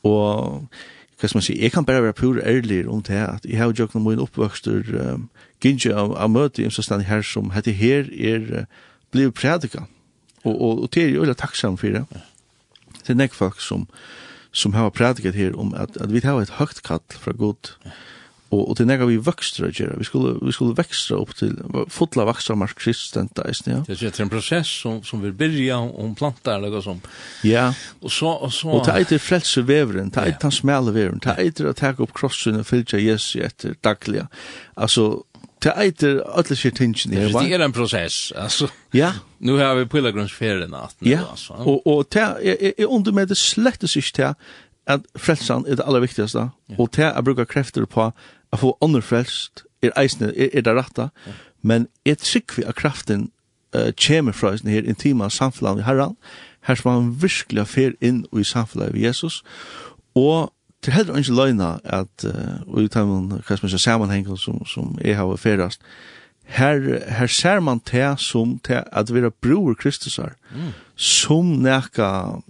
Och 0.00 0.62
hva 1.18 1.28
skal 1.28 1.38
man 1.38 1.46
si, 1.48 1.56
jeg 1.58 1.72
kan 1.74 1.84
bare 1.84 2.02
være 2.02 2.14
pur 2.14 2.38
ærlig 2.38 2.88
om 2.88 3.02
det 3.02 3.18
at 3.18 3.46
jeg 3.46 3.58
har 3.58 3.72
jo 3.72 3.86
ikke 3.88 3.98
noen 3.98 4.22
oppvøkster, 4.22 4.92
um, 5.14 5.28
gynnsi 5.62 5.90
av, 5.90 6.14
av 6.14 6.30
møte 6.30 6.62
i 6.62 6.68
omstånd 6.68 7.02
her 7.08 7.24
som 7.26 7.50
heter 7.56 7.74
her 7.74 8.06
er 8.14 8.44
uh, 8.60 8.66
blivet 9.10 9.34
prædika, 9.34 9.86
og, 10.44 10.54
og, 10.54 10.82
og 10.82 10.94
det 10.94 11.04
er 11.04 11.10
jo 11.16 11.24
veldig 11.24 11.36
takksam 11.40 11.78
for 11.80 11.90
det. 11.90 12.04
Det 13.02 13.14
er 13.14 13.18
nek 13.18 13.34
folk 13.34 13.60
som, 13.60 13.88
som 14.52 14.76
har 14.78 14.90
prædikat 14.94 15.34
her 15.34 15.56
om 15.58 15.74
at, 15.74 15.96
at 16.00 16.12
vi 16.12 16.22
har 16.22 16.38
et 16.38 16.54
høgt 16.60 16.82
kall 16.86 17.02
fra 17.10 17.32
god 17.32 17.74
Og, 18.48 18.62
og 18.62 18.76
til 18.78 18.86
nega 18.88 19.04
vi 19.04 19.18
vøkstra 19.20 19.68
gjerra, 19.68 19.98
vi 20.00 20.06
skulle, 20.08 20.38
vi 20.40 20.52
skulle 20.56 20.76
vøkstra 20.76 21.18
opp 21.20 21.34
til 21.36 21.52
fotla 21.92 22.24
vøkstra 22.24 22.56
mark 22.56 22.78
kristenta 22.80 23.44
ja. 23.44 23.82
Det 23.84 23.98
er 23.98 24.22
en 24.24 24.30
prosess 24.32 24.70
som, 24.84 25.02
som 25.04 25.20
vi 25.20 25.34
byrja 25.36 25.76
om 25.76 26.14
plantar 26.16 26.56
eller 26.56 26.72
noe 26.72 26.84
sånt. 26.84 27.08
Ja, 27.44 27.66
og, 28.00 28.08
så, 28.08 28.32
og, 28.32 28.52
så... 28.56 28.70
og 28.72 28.86
det 28.86 28.94
eitir 29.02 29.20
frelse 29.20 29.66
veveren, 29.68 30.08
det 30.14 30.24
eitir 30.24 30.48
ja. 30.48 30.56
smale 30.62 30.94
veveren, 30.96 31.20
det 31.24 31.36
eitir 31.36 31.68
å 31.68 31.74
taka 31.76 32.06
opp 32.06 32.14
krossen 32.16 32.56
og 32.62 32.64
fylgja 32.68 33.00
Jesu 33.02 33.42
etter 33.44 33.76
dagliga. 33.84 34.28
Altså, 34.80 35.10
det 35.64 35.74
eitir 35.76 36.22
alle 36.24 36.56
sier 36.56 36.72
tingene. 36.72 37.18
Ja, 37.18 37.28
det 37.34 37.58
er 37.58 37.66
en 37.66 37.74
prosess, 37.76 38.30
altså. 38.32 38.70
Ja. 38.96 39.12
Nu 39.44 39.58
har 39.58 39.76
vi 39.76 39.84
pilgrimsferien 39.90 40.72
at 40.74 40.96
nu, 41.02 41.10
ja. 41.10 41.26
altså. 41.34 41.58
Og, 41.58 41.84
og 41.84 42.08
det 42.14 42.24
er, 42.24 42.72
er 42.78 42.88
under 42.88 43.12
med 43.12 43.28
det 43.28 43.36
slettes 43.36 43.98
ikke 43.98 44.16
til 44.22 44.32
at 44.88 45.04
frelsan 45.20 45.66
er 45.68 45.76
det 45.76 45.84
aller 45.84 46.00
viktigaste, 46.00 46.48
og 46.78 46.90
til 46.96 47.10
å 47.10 47.22
bruke 47.24 47.44
krefter 47.48 47.84
på 47.84 48.08
at 48.52 48.62
få 48.62 48.76
ånder 48.80 49.04
frelst, 49.04 49.64
er 49.82 49.94
eisne, 50.00 50.32
er, 50.34 50.50
er 50.52 50.64
det 50.66 50.74
rette, 50.74 51.08
ja. 51.26 51.32
men 51.62 51.86
jeg 52.06 52.18
trykker 52.18 52.56
vi 52.56 52.66
at 52.66 52.78
kraften 52.78 53.30
uh, 53.76 53.90
kommer 53.94 54.34
fra 54.34 54.52
eisne 54.52 54.74
her 54.74 54.88
intima 54.88 55.28
samfunnet 55.30 55.82
i 55.82 55.86
herran, 55.86 56.16
her 56.66 56.78
som 56.78 56.92
han 56.92 57.10
virkelig 57.22 57.66
fer 57.70 57.96
inn 58.00 58.24
i 58.34 58.44
samfunnet 58.44 58.94
ved 58.94 59.06
Jesus, 59.06 59.42
og 60.18 60.52
til 60.82 60.94
heller 60.94 61.18
ikke 61.18 61.34
løgna 61.34 61.78
at, 61.84 62.24
uh, 62.24 62.60
og 62.66 62.82
i 62.82 62.92
timen, 62.92 63.32
hva 63.46 63.58
som 63.58 63.68
er 63.68 63.82
sammenhengen 63.82 64.38
som, 64.38 64.62
som 64.66 64.98
jeg 65.04 65.18
har 65.18 65.36
ferast, 65.36 65.82
her, 66.48 66.80
her 67.12 67.28
ser 67.28 67.60
man 67.60 67.80
til 67.84 68.14
som 68.18 68.56
til 68.64 68.80
at 68.86 69.10
vi 69.12 69.20
er 69.20 69.30
bror 69.30 69.74
Kristusar, 69.76 70.32
mm. 70.50 70.70
som 70.96 71.58
neka 71.60 72.40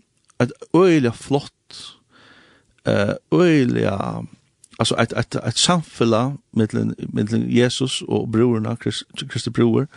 et 0.41 0.53
øyelig 0.75 1.15
flott, 1.19 1.97
uh, 2.87 3.19
øyelig 3.35 3.91
alltså 4.79 4.97
ett 4.97 5.12
ett 5.12 5.35
ett 5.35 5.57
samfälla 5.57 6.37
mellan 6.51 6.95
mellan 6.99 7.51
Jesus 7.51 8.03
och 8.03 8.29
brorna 8.29 8.77
Kristi 8.77 9.05
Christ, 9.31 9.49
bror. 9.49 9.88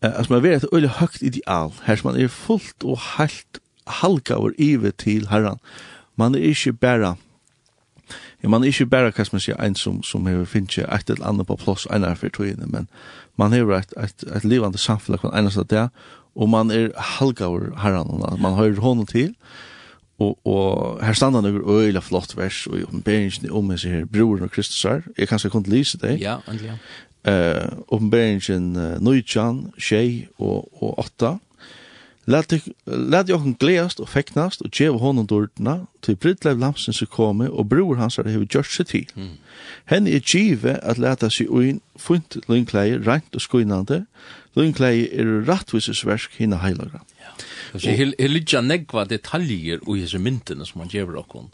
Eh 0.00 0.12
alltså 0.16 0.32
man 0.32 0.42
vet 0.42 0.64
ett 0.64 0.72
öle 0.72 0.88
högt 0.88 1.22
ideal. 1.22 1.72
Här 1.82 1.96
som 1.96 2.10
man 2.10 2.20
är 2.20 2.28
fullt 2.28 2.82
och 2.82 2.98
helt 2.98 3.58
halka 3.84 4.34
över 4.34 4.54
ive 4.60 4.90
till 4.90 5.28
Herren. 5.28 5.58
Man 6.14 6.34
är 6.34 6.38
inte 6.38 6.72
bara 6.72 7.16
Ja, 8.40 8.48
man 8.48 8.64
er 8.64 8.66
inte 8.66 8.84
bara 8.86 9.12
kan 9.12 9.26
man 9.32 9.40
säga 9.40 9.56
en 9.56 9.74
som 9.74 10.02
som 10.02 10.26
har 10.26 10.44
finnet 10.44 10.78
et 10.78 11.10
eller 11.10 11.26
annet 11.26 11.46
på 11.46 11.56
plass 11.56 11.86
en 11.90 12.02
för 12.02 12.14
for 12.14 12.28
togene, 12.28 12.66
men 12.66 12.86
man 13.36 13.52
har 13.52 13.72
et, 13.72 13.92
et, 13.96 14.24
et 14.36 14.44
levande 14.44 14.78
samfunn 14.78 15.18
kan 15.18 15.34
ena 15.34 15.50
så 15.50 15.62
det, 15.62 15.90
og 16.34 16.48
man 16.48 16.70
er 16.70 16.90
halka 16.96 17.44
herran, 17.44 17.76
Herren 17.76 18.42
man 18.42 18.54
hör 18.54 18.76
hånden 18.80 19.06
til, 19.06 19.34
Og, 20.22 20.38
og 20.46 21.00
her 21.04 21.16
standa 21.18 21.40
noen 21.42 21.62
øyla 21.66 22.02
flott 22.04 22.36
vers 22.38 22.66
og 22.70 22.78
i 22.78 22.84
oppenberingen 22.86 23.50
om 23.50 23.70
hans 23.72 23.86
her 23.88 24.04
broren 24.06 24.46
og 24.46 24.52
Kristus 24.54 24.82
her. 24.86 25.06
Jeg 25.18 25.28
kanskje 25.28 25.50
kunne 25.50 25.72
lise 25.72 25.98
det. 25.98 26.18
Ja, 26.20 26.36
endelig. 26.48 26.76
Uh, 27.22 27.82
oppenberingen 27.88 28.76
uh, 28.76 28.98
Nujjan, 29.02 29.72
Shei 29.78 30.28
og, 30.38 30.68
og 30.82 30.98
Otta. 30.98 31.38
Lät 32.24 32.52
lät 32.86 33.28
jag 33.28 33.38
hon 33.38 33.54
gläst 33.54 34.00
och 34.00 34.08
feknast 34.08 34.60
och 34.60 34.80
ge 34.80 34.88
honom 34.88 35.26
dortna 35.26 35.86
till 36.00 36.16
Britlev 36.16 36.58
Lamsen 36.58 36.94
så 36.94 37.06
kommer 37.06 37.48
och 37.48 37.66
bror 37.66 37.96
hans 37.96 38.16
har 38.16 38.24
det 38.24 38.32
gjort 38.32 38.66
seg 38.66 38.86
til. 38.86 39.06
Mm. 39.16 39.28
Hen 39.84 40.06
er 40.06 40.18
give 40.18 40.76
att 40.82 40.98
leta 40.98 41.30
sig 41.30 41.46
in 41.46 41.80
funt 41.96 42.36
linklei 42.48 42.98
rent 42.98 43.34
og 43.34 43.40
skuinande. 43.40 44.06
Linklei 44.54 45.08
er 45.12 45.42
rättvises 45.48 46.06
verk 46.06 46.30
hinna 46.38 46.56
heilagra. 46.56 47.00
Ja. 47.20 47.32
Så 47.72 47.88
jeg 47.88 48.12
har 48.18 48.32
litt 48.32 48.52
negva 48.66 49.06
detaljer 49.08 49.80
i 49.80 50.00
disse 50.02 50.20
myntene 50.20 50.66
som 50.68 50.82
man 50.82 50.92
gjør 50.92 51.22
okkon. 51.22 51.48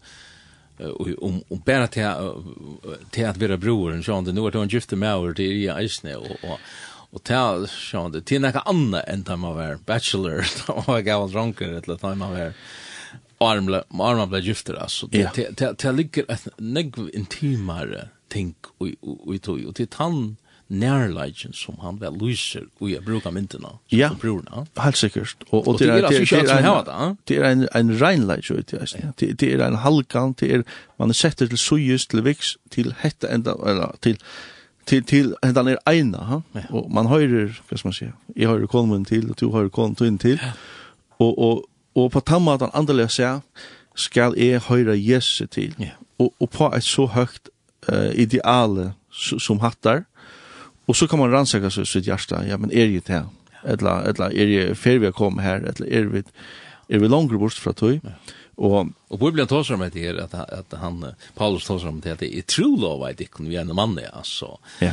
Om 0.78 1.40
om 1.50 1.62
bare 1.66 1.88
til 1.90 3.24
at 3.26 3.40
vera 3.40 3.58
broren, 3.58 4.04
sånn 4.06 4.26
det, 4.26 4.34
nå 4.34 4.46
er 4.46 4.54
det 4.54 4.62
en 4.62 4.76
gifte 4.76 4.98
med 4.98 5.14
over 5.14 5.34
til 5.38 5.64
i 5.64 5.66
eisne, 5.72 6.18
og 6.18 6.58
Og 7.08 7.22
til, 7.24 7.64
sjån, 7.72 8.12
det 8.12 8.36
er 8.36 8.42
noe 8.44 8.62
annet 8.68 9.06
enn 9.08 9.22
da 9.24 9.36
man 9.40 9.54
var 9.56 9.78
bachelor, 9.88 10.42
da 10.60 10.74
man 10.76 10.88
var 10.90 11.06
gammel 11.06 11.32
dronker, 11.32 11.78
eller 11.78 12.00
da 12.02 12.10
man 12.20 12.34
var 12.34 12.58
armla, 13.44 13.82
armla 13.88 14.26
ble 14.28 14.42
gifter, 14.44 14.76
altså. 14.82 15.08
Det, 15.12 15.24
det, 15.56 15.70
det, 15.80 15.94
ligger 15.94 16.28
et 16.28 16.48
negv 16.58 17.08
intimare 17.16 18.08
ting 18.28 18.52
i 18.84 19.38
tog, 19.40 19.62
og 19.64 19.74
til 19.78 19.88
tann, 19.88 20.36
nærleikjen 20.68 21.54
som 21.56 21.78
han 21.82 22.00
vel 22.00 22.18
lyser 22.20 22.66
og 22.80 22.90
jeg 22.90 23.04
bruker 23.04 23.32
myndene 23.32 23.70
ja, 23.92 24.10
brorna. 24.20 24.66
helt 24.82 25.00
sikkert 25.00 25.36
og, 25.50 25.68
og, 25.68 25.78
det, 25.78 25.88
er, 25.88 26.04
altså 26.04 26.20
ikke 26.20 26.38
alt 26.38 26.48
som 26.48 26.84
det 26.86 27.16
det 27.28 27.38
er 27.38 27.50
en, 27.50 27.64
en 27.74 27.94
reinleik 28.02 28.48
det, 29.20 29.40
det 29.40 29.52
er 29.52 29.66
en 29.66 29.80
halkan 29.84 30.34
det 30.40 30.52
er, 30.54 30.62
man 30.98 31.08
er 31.08 31.16
sett 31.16 31.38
til 31.38 31.58
sujus 31.58 32.06
til 32.06 32.24
viks 32.24 32.56
til 32.70 32.94
hette 33.00 33.30
enda 33.32 33.56
eller 33.66 33.96
til 34.02 34.20
til 34.86 35.04
til 35.04 35.34
enda 35.44 35.64
er 35.64 35.80
eina 35.86 36.24
ha? 36.24 36.40
og 36.70 36.92
man 36.92 37.06
høyrer 37.06 37.56
hva 37.68 37.76
skal 37.76 37.88
man 37.88 37.96
si 37.96 38.10
jeg 38.36 38.48
høyrer 38.48 38.66
kolmen 38.66 39.04
til 39.04 39.30
og 39.30 39.40
du 39.40 39.50
høyrer 39.50 39.68
kolmen 39.68 40.18
til 40.18 40.36
ja. 40.36 40.52
og, 41.18 41.38
og, 41.38 41.64
og 41.94 42.10
på 42.12 42.20
tamma 42.20 42.54
at 42.54 42.60
han 42.60 42.70
andelig 42.74 43.10
skal 43.98 44.34
jeg 44.38 44.60
høyre 44.68 44.94
Jesus 44.96 45.42
til. 45.50 45.74
ja. 45.78 45.96
Og, 46.18 46.34
og 46.40 46.50
på 46.50 46.70
et 46.74 46.84
så 46.84 47.06
høyt 47.06 47.50
uh, 47.92 48.10
ideale 48.14 48.92
som 49.10 49.60
hattar, 49.62 50.04
Og 50.88 50.96
så 50.96 51.06
kan 51.06 51.20
man 51.20 51.32
rannsaka 51.32 51.70
seg 51.70 51.86
sitt 51.86 52.06
hjärsta, 52.06 52.46
Ja, 52.46 52.56
men 52.56 52.72
är 52.72 52.86
det 52.86 53.08
här? 53.08 53.26
Eller, 53.64 54.08
eller 54.08 54.32
er 54.32 54.46
det 54.46 54.78
fer 54.78 54.98
vi 54.98 55.08
å 55.08 55.12
komme 55.12 55.42
her? 55.42 55.60
Eller 55.60 55.86
er 55.86 56.08
vi, 56.12 56.22
er 56.88 56.98
vi 56.98 57.08
långt 57.08 57.32
bort 57.38 57.52
från 57.52 57.74
tog? 57.74 58.00
Och 58.56 58.86
och 59.08 59.18
Bibeln 59.18 59.46
talar 59.46 59.74
om 59.74 59.90
det 59.92 60.00
her, 60.00 60.16
at, 60.16 60.34
at 60.34 60.78
han 60.80 61.04
Paulus 61.34 61.66
talar 61.66 61.88
om 61.88 62.00
det 62.00 62.12
att 62.12 62.18
det 62.18 62.38
er 62.38 62.42
true 62.42 62.80
love 62.80 63.10
att 63.10 63.18
det 63.18 63.28
vi 63.38 63.54
er 63.54 63.60
en 63.60 63.74
mann, 63.74 63.98
altså. 64.12 64.58
Ja. 64.80 64.92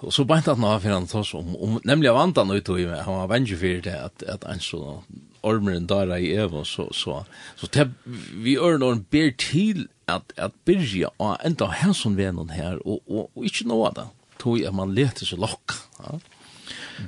Og 0.00 0.12
så 0.12 0.24
bant 0.24 0.46
han 0.46 0.64
av 0.64 0.80
for 0.80 0.90
han 0.90 1.06
talar 1.06 1.36
om 1.36 1.56
om 1.56 1.80
nemlig 1.84 2.08
av 2.08 2.16
andan 2.16 2.50
ut 2.50 2.68
och 2.68 2.78
han 2.78 3.14
var 3.14 3.26
vänjer 3.26 3.56
för 3.56 3.82
det 3.82 4.04
at, 4.04 4.22
at 4.22 4.44
han 4.44 4.60
så 4.60 5.02
ormeren 5.42 5.86
dara 5.86 6.18
i 6.18 6.34
evo, 6.34 6.64
så 6.64 6.92
så 6.92 7.24
så 7.56 7.66
det 7.66 7.90
vi 8.34 8.56
ør 8.58 8.78
når 8.78 8.88
han 8.88 9.06
ber 9.10 9.30
til 9.38 9.88
at, 10.08 10.22
at 10.36 10.52
byrja, 10.64 11.08
og 11.18 11.36
enda 11.44 11.66
här 11.66 11.92
som 11.92 12.16
vi 12.16 12.24
är 12.24 12.32
någon 12.32 12.48
här 12.48 12.86
och 12.86 13.00
och, 13.06 13.30
och 13.34 13.44
inte 13.44 14.19
tog 14.40 14.62
at 14.64 14.74
man 14.76 14.94
leter 14.96 15.28
seg 15.28 15.42
lokk, 15.42 15.76
ja, 16.00 16.18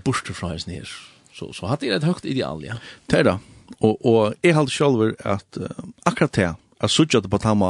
Borste 0.05 0.33
fra 0.33 0.53
hans 0.55 0.65
nere. 0.69 0.89
Så, 1.37 1.51
så 1.57 1.69
hadde 1.69 1.89
jeg 1.89 1.99
et 1.99 2.07
høyt 2.07 2.25
ideal, 2.29 2.63
ja. 2.65 2.79
Det 3.11 3.19
er 3.19 3.27
det. 3.27 3.35
Og, 3.81 3.99
og 4.05 4.35
jeg 4.45 4.57
halte 4.57 4.73
selv 4.73 5.15
at 5.25 5.61
uh, 5.61 5.69
akkurat 6.09 6.35
det, 6.37 6.49
at 6.81 6.93
suttet 6.93 7.29
på 7.31 7.41
den 7.41 7.65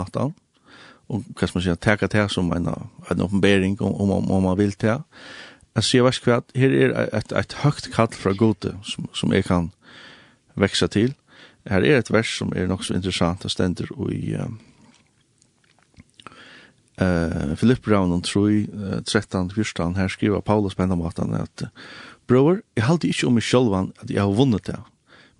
og 1.12 1.24
hva 1.36 1.46
skal 1.46 1.58
man 1.58 1.64
si, 1.64 1.72
teka 1.82 2.08
det 2.08 2.28
som 2.32 2.50
en, 2.54 2.68
en 3.10 3.24
oppenbering 3.24 3.74
om, 3.82 3.94
om, 4.00 4.12
om, 4.16 4.30
om 4.30 4.46
man 4.46 4.58
vil 4.58 4.72
det. 4.80 4.96
Jeg 5.76 5.84
sier 5.88 6.06
vers 6.06 6.20
kvart, 6.22 6.52
her 6.56 6.72
er 6.72 6.94
et, 7.16 7.32
et 7.36 7.56
høyt 7.62 7.90
kall 7.92 8.12
fra 8.16 8.32
gode 8.38 8.74
som, 8.86 9.08
som 9.16 9.32
jeg 9.34 9.44
kan 9.48 9.70
vekse 10.56 10.88
til. 10.92 11.14
Her 11.68 11.84
er 11.84 12.00
et 12.00 12.12
vers 12.12 12.30
som 12.38 12.52
er 12.56 12.70
nok 12.70 12.84
så 12.84 12.96
interessant, 12.96 13.42
det 13.42 13.52
stender 13.52 13.90
i... 14.08 14.36
Uh, 14.38 14.52
Uh, 17.02 17.56
Philip 17.58 17.82
Brown 17.82 18.12
og 18.14 18.22
Troy, 18.24 18.62
uh, 18.70 19.00
13, 19.02 19.50
14, 19.50 19.96
her 19.96 20.08
skriver 20.08 20.40
Paulus 20.40 20.74
på 20.74 20.84
enda 20.84 20.94
måten 20.94 21.34
at 21.34 21.64
Bror, 22.28 22.60
jeg 22.76 22.84
halte 22.86 23.08
ikke 23.10 23.26
om 23.26 23.34
meg 23.34 23.44
sjølvan 23.46 23.90
at 23.98 24.10
jeg 24.10 24.22
har 24.22 24.36
vunnet 24.36 24.66
det, 24.68 24.78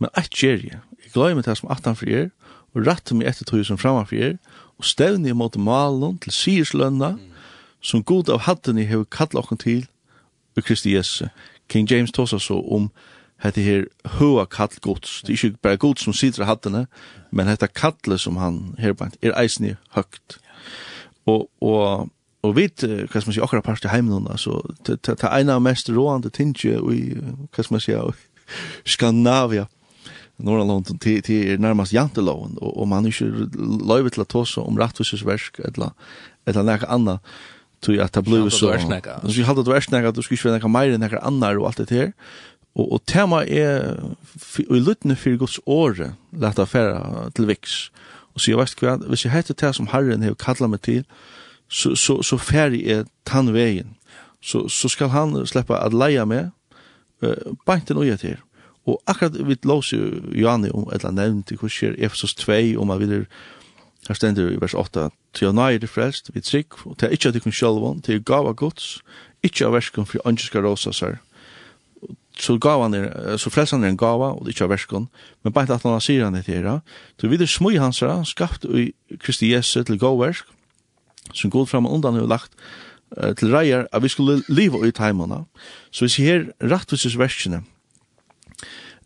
men 0.03 0.11
ett 0.19 0.35
gjer 0.35 0.59
jeg. 0.65 0.81
Jeg 1.05 1.13
gleder 1.15 1.37
meg 1.39 1.47
det 1.47 1.55
som 1.61 1.71
18 1.71 2.01
for 2.01 2.11
er, 2.11 2.31
og 2.75 2.89
rett 2.89 3.13
meg 3.15 3.29
etter 3.31 3.47
tog 3.47 3.63
som 3.69 3.79
framme 3.79 4.03
for 4.09 4.19
er, 4.19 4.35
og 4.81 4.89
stevne 4.89 5.31
jeg 5.31 5.39
måtte 5.39 5.63
malen 5.63 6.19
til 6.25 6.35
sierslønna, 6.35 7.15
som 7.83 8.03
god 8.03 8.31
av 8.33 8.45
hatten 8.49 8.79
jeg 8.79 8.91
har 8.91 9.07
kallet 9.15 9.39
okken 9.39 9.61
til, 9.63 9.87
og 10.57 10.67
Kristi 10.67 10.97
Jesus. 10.97 11.29
King 11.69 11.89
James 11.91 12.13
tåsa 12.13 12.39
så 12.39 12.59
om 12.61 12.91
hette 13.43 13.63
her 13.63 13.87
høa 14.19 14.45
kall 14.51 14.75
gods. 14.83 15.23
Det 15.23 15.33
er 15.33 15.39
ikke 15.39 15.63
bare 15.63 15.81
gods 15.81 16.05
som 16.05 16.15
sitter 16.15 16.45
av 16.45 16.53
hattene, 16.53 16.87
men 17.31 17.51
hette 17.51 17.71
kallet 17.71 18.21
som 18.21 18.39
han 18.43 18.75
her 18.83 18.95
bant 18.99 19.17
er 19.23 19.35
eisen 19.39 19.71
i 19.71 19.77
høgt 19.97 20.39
og, 21.27 21.47
og, 21.61 22.09
og 22.43 22.57
vet, 22.57 22.83
hva 22.83 23.21
skal 23.21 23.31
man 23.31 23.37
si, 23.37 23.45
akkurat 23.45 23.67
parst 23.67 23.87
i 23.87 23.93
heimen 23.93 24.27
så 24.41 24.59
det 24.87 24.99
er 25.15 25.29
en 25.39 25.55
av 25.55 25.63
mest 25.63 25.91
råande 25.93 26.33
tinge 26.35 26.81
i, 26.95 27.03
hva 27.53 27.63
skal 27.63 27.77
man 27.77 27.85
si, 27.85 27.97
Skandinavia, 28.95 29.69
Norrland, 30.43 30.91
til, 31.01 31.23
til 31.23 31.53
er 31.53 31.63
nærmast 31.63 31.95
janteloven, 31.95 32.57
og, 32.59 32.77
og 32.83 32.89
man 32.89 33.07
er 33.07 33.15
ikke 33.15 33.49
løyve 33.87 34.11
til 34.11 34.25
å 34.25 34.29
ta 34.29 34.45
seg 34.49 34.67
om 34.67 34.81
ratthusesversk, 34.81 35.63
eller, 35.69 35.93
eller 36.51 36.67
noe 36.67 36.91
anna 36.91 37.19
tog 37.83 37.99
at 37.99 38.15
det 38.15 38.25
blev 38.25 38.51
så. 38.51 38.73
Så 38.79 39.37
vi 39.37 39.43
hade 39.43 39.63
det 39.63 39.71
värst 39.71 39.91
när 39.91 40.05
att 40.05 40.15
du 40.15 40.23
skulle 40.23 40.39
köra 40.39 40.53
några 40.53 40.69
mer 40.69 40.93
än 40.93 41.01
några 41.01 41.19
andra 41.19 41.59
och 41.59 41.67
allt 41.67 41.77
det 41.77 41.91
her 41.91 42.13
og 42.75 42.93
og 42.93 43.07
tema 43.07 43.45
är 43.45 44.01
i 44.59 44.81
lutne 44.81 45.17
fyrir 45.17 45.37
Guds 45.37 45.61
år 45.67 46.15
lätta 46.31 46.67
färra 46.67 47.31
till 47.31 47.47
vix 47.47 47.91
og 48.35 48.41
så 48.41 48.51
jeg 48.51 48.59
vet 48.59 48.81
hva, 48.81 48.97
hvis 49.09 49.25
jeg 49.25 49.33
heter 49.33 49.57
det 49.61 49.75
som 49.77 49.89
Herren 49.93 50.23
har 50.23 50.37
kallat 50.41 50.71
meg 50.71 50.83
til, 50.83 51.05
så, 51.69 51.95
så, 51.97 52.23
så 52.23 52.37
færdig 52.37 52.85
er 52.91 53.05
tann 53.29 53.53
veien. 53.53 53.97
Så, 54.43 54.67
så 54.69 54.89
skal 54.89 55.13
han 55.13 55.37
sleppa 55.47 55.79
at 55.81 55.95
leia 55.95 56.25
meg, 56.29 56.51
uh, 57.23 57.53
beinten 57.67 58.01
og 58.01 58.19
til. 58.21 58.37
Og 58.87 59.03
akkurat 59.07 59.39
vi 59.47 59.57
låser 59.65 59.97
jo 59.97 60.21
Johanne 60.35 60.73
om, 60.75 60.89
et 60.89 60.95
eller 60.95 61.09
annet 61.09 61.25
nevnt 61.25 61.53
i 61.53 61.59
hva 61.61 61.69
skjer 61.71 61.95
Efesos 61.99 62.35
2, 62.35 62.79
om 62.81 62.91
man 62.91 63.01
vil 63.01 63.27
Her 64.09 64.15
stender 64.19 64.51
i 64.51 64.59
vers 64.59 64.75
8, 64.75 65.11
«Til 65.33 65.49
å 65.49 65.53
nøye 65.55 65.79
det 65.79 65.87
frelst, 65.87 66.33
vi 66.35 66.41
trygg, 66.43 66.75
og 66.91 66.97
til 66.99 67.13
ikke 67.15 67.29
at 67.29 67.37
du 67.37 67.41
kan 67.41 67.55
sjølve, 67.55 67.93
til 68.03 68.19
gav 68.19 68.49
av 68.51 68.57
gods, 68.59 68.97
ikke 69.47 69.69
av 69.69 69.77
versken 69.77 70.09
for 70.11 70.27
ønskeska 70.27 70.59
råsa 70.59 70.91
seg.» 70.91 71.21
så 72.39 72.57
gavan 72.59 72.95
er, 72.97 73.37
så 73.37 73.51
frelsan 73.53 73.85
er 73.85 73.93
en 73.93 73.99
gava, 74.01 74.33
og 74.33 74.47
det 74.47 74.55
ikke 74.55 74.67
av 74.67 74.73
verskon, 74.73 75.09
men 75.45 75.53
bare 75.53 75.75
at 75.75 75.85
han 75.85 76.01
sier 76.01 76.25
han 76.25 76.39
etter 76.39 76.63
her, 76.63 76.81
så 77.21 77.29
videre 77.29 77.51
smøy 77.51 77.77
hansara, 77.81 78.23
skapt 78.29 78.65
i 78.65 78.91
Kristi 79.21 79.53
Jesu 79.53 79.83
til 79.83 80.01
gåversk, 80.01 80.49
som 81.33 81.53
god 81.53 81.69
fram 81.71 81.87
og 81.87 81.99
undan 81.99 82.19
har 82.19 82.31
lagt 82.31 82.57
uh, 83.17 83.33
til 83.39 83.53
reier, 83.55 83.87
at 83.93 84.03
vi 84.03 84.11
skulle 84.13 84.41
liva 84.49 84.81
ut 84.81 84.99
heimana. 84.99 85.45
Så 85.93 86.09
vi 86.09 86.15
ser 86.15 86.29
her 86.29 86.73
rettvises 86.73 87.19
verskene, 87.21 87.63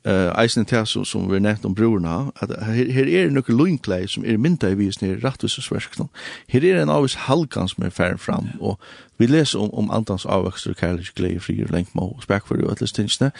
eh 0.06 0.42
eisen 0.42 0.64
til 0.64 0.86
så 0.86 1.04
som 1.04 1.30
vi 1.32 1.38
nett 1.38 1.64
om 1.64 1.74
brorna 1.74 2.30
at 2.42 2.50
her, 2.64 2.92
her 2.92 3.08
er 3.08 3.30
nokre 3.30 3.54
loinklei 3.56 4.06
som 4.06 4.24
er 4.24 4.36
mynta 4.38 4.68
i 4.70 4.74
visen 4.74 5.06
i 5.06 5.16
rattvissesverskna. 5.24 6.06
Her 6.48 6.64
er 6.64 6.82
en 6.82 6.90
avis 6.90 7.14
halkans 7.14 7.74
som 7.74 7.84
er 7.84 8.16
fram 8.16 8.48
og 8.60 8.78
vi 9.18 9.26
leser 9.26 9.58
om, 9.58 9.74
om 9.74 9.90
andans 9.90 10.26
avvekster 10.26 10.70
og 10.70 10.76
kærlig 10.76 11.06
glede 11.14 11.40
fri 11.40 11.62
og 11.62 11.70
lengt 11.70 11.90
og 11.94 12.22
spekfari 12.22 12.62
og 12.62 12.72
atles 12.72 12.92
tinsne 12.92 13.32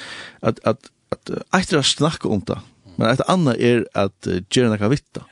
at, 0.43 0.61
at, 0.65 0.77
at 1.13 1.31
eitir 1.55 1.79
er 1.79 2.27
om 2.27 2.41
det 2.41 2.59
men 2.97 3.09
eit 3.09 3.23
anna 3.29 3.55
er 3.59 3.85
at 3.95 4.17
uh, 4.27 4.41
gjerra 4.51 4.73
nekka 4.73 4.89
vitta 4.89 5.27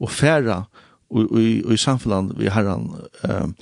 og 0.00 0.10
færa 0.10 0.64
og, 1.10 1.40
i 1.72 1.76
samfunnet 1.76 2.38
vi 2.38 2.50
herran 2.50 2.90
um, 3.28 3.54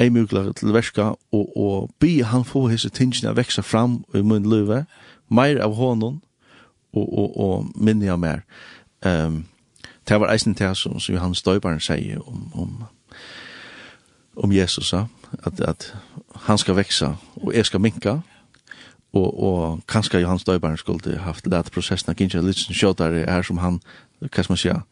ei 0.00 0.08
mugla 0.08 0.52
til 0.56 0.72
verska 0.72 1.12
og, 1.32 1.56
og 1.56 1.90
bi 2.00 2.20
han 2.24 2.44
få 2.44 2.68
hese 2.68 2.88
tingene 2.88 3.36
veksa 3.36 3.62
fram 3.62 4.00
i 4.14 4.22
mun 4.24 4.48
løve 4.48 4.84
meir 5.30 5.60
av 5.62 5.76
honom 5.78 6.20
og, 6.92 7.18
og, 7.18 7.40
og 7.40 7.70
minne 7.74 8.10
av 8.12 8.18
mer. 8.18 8.44
Um, 9.06 9.44
det 10.08 10.20
var 10.20 10.32
eisen 10.32 10.54
til 10.54 10.74
som, 10.76 10.98
som 11.00 11.14
Johannes 11.14 11.42
Døybaren 11.42 11.80
sier 11.80 12.20
om, 12.26 12.50
om, 12.54 12.84
om 14.36 14.52
Jesus, 14.52 14.92
at, 14.92 15.60
at 15.60 15.94
han 16.48 16.58
skal 16.58 16.76
veksa, 16.76 17.14
og 17.36 17.54
jeg 17.54 17.66
skal 17.66 17.80
minka, 17.80 18.18
og, 19.12 19.42
og 19.42 19.80
kanskje 19.88 20.20
Johannes 20.20 20.44
Døybaren 20.44 20.76
skulle 20.76 21.18
haft 21.18 21.46
lett 21.46 21.70
prosessen 21.72 22.10
av 22.10 22.18
Ginja 22.18 22.42
Litsen 22.42 22.74
Kjøtare, 22.74 23.26
her 23.26 23.46
som 23.46 23.58
han, 23.58 23.80
hva 24.20 24.30
skal 24.42 24.52
man 24.54 24.62
sier, 24.62 24.82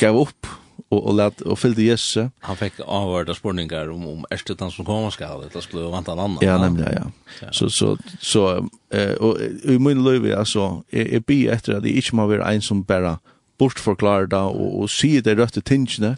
gav 0.00 0.16
opp, 0.16 0.48
og 0.90 1.06
och 1.06 1.14
lät 1.14 1.42
og 1.42 1.58
fyllde 1.58 1.82
Jesse. 1.82 2.30
Han 2.40 2.56
fick 2.56 2.72
avvärda 2.86 3.34
spurningar 3.34 3.90
om 3.90 4.06
om 4.06 4.24
Estetan 4.30 4.70
som 4.70 4.84
kommer 4.84 5.10
skal 5.10 5.50
det 5.52 5.62
skulle 5.62 5.90
vanta 5.90 6.12
en 6.12 6.18
annan. 6.18 6.38
Ja, 6.40 6.58
nämligen 6.58 6.92
ja. 6.92 7.10
ja. 7.40 7.52
Så 7.52 7.70
så 7.70 7.96
så 8.20 8.68
eh 8.90 9.14
och 9.14 9.38
i 9.64 9.78
min 9.78 10.06
altså 10.06 10.38
alltså 10.38 10.82
är 10.92 11.20
bi 11.20 11.48
etter 11.48 11.76
at 11.76 11.82
det 11.82 11.90
inte 11.90 12.16
må 12.16 12.26
vara 12.26 12.52
en 12.52 12.62
som 12.62 12.82
bara 12.82 13.18
bortförklarar 13.58 14.26
det 14.26 14.36
og 14.36 14.80
och 14.80 14.90
se 14.90 15.20
det 15.20 15.34
rätta 15.34 15.60
tingene 15.60 16.16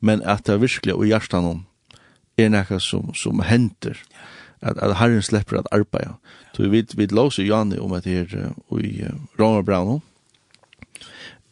men 0.00 0.22
att 0.22 0.44
det 0.44 0.56
verkligen 0.56 1.04
i 1.04 1.08
hjärtan 1.08 1.44
om 1.44 1.64
er 2.38 2.48
något 2.48 2.82
som 2.82 3.14
som 3.14 3.40
henter. 3.40 3.96
At 4.62 4.78
at 4.78 4.96
Herren 4.96 5.22
slepper 5.22 5.58
at 5.58 5.66
arbeida. 5.72 6.14
Så 6.56 6.68
vi 6.68 6.86
vi 6.96 7.06
låser 7.06 7.42
Janne 7.42 7.80
om 7.80 7.92
at 7.92 8.04
her 8.04 8.52
og 8.70 8.80
i 8.80 9.04
Roma 9.40 9.62
Brown 9.62 10.02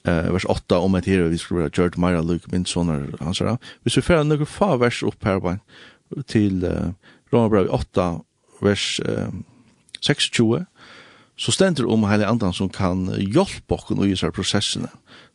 eh 0.04 0.32
vers 0.32 0.44
8 0.44 0.78
om 0.78 0.94
att 0.94 1.06
här 1.06 1.28
vi 1.28 1.38
skulle 1.38 1.62
ha 1.62 1.70
kört 1.70 1.96
Maria 1.96 2.22
Luke 2.22 2.46
min 2.52 2.64
sonar 2.64 3.14
han 3.20 3.34
sa 3.34 3.58
vi 3.82 3.90
skulle 3.90 4.02
föra 4.02 4.22
några 4.22 4.46
få 4.46 4.76
vers 4.76 5.02
upp 5.02 5.24
här 5.24 5.40
på 5.40 5.58
till 6.26 6.64
eh, 6.64 6.90
Romarbrev 7.30 7.68
8 7.68 8.20
vers 8.60 9.00
eh, 9.04 9.28
26 10.00 10.66
så 11.40 11.52
stendur 11.52 11.88
om 11.88 12.04
heilig 12.04 12.26
andan 12.28 12.52
som 12.52 12.68
kan 12.68 13.06
hjelpa 13.16 13.78
okken 13.78 14.02
i 14.04 14.10
disse 14.10 14.28
prosessene. 14.30 14.90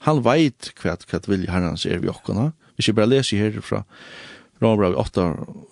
Han 0.06 0.22
veit 0.22 0.70
hva 0.78 0.94
vill 1.02 1.24
vilje 1.32 1.50
herrens 1.50 1.86
er 1.86 2.04
vi 2.04 2.12
okkena. 2.12 2.52
Hvis 2.76 2.92
jeg 2.92 2.96
bare 2.96 3.10
leser 3.10 3.42
her 3.42 3.58
fra 3.62 3.82
Rombra 4.62 4.92
8 4.94 5.24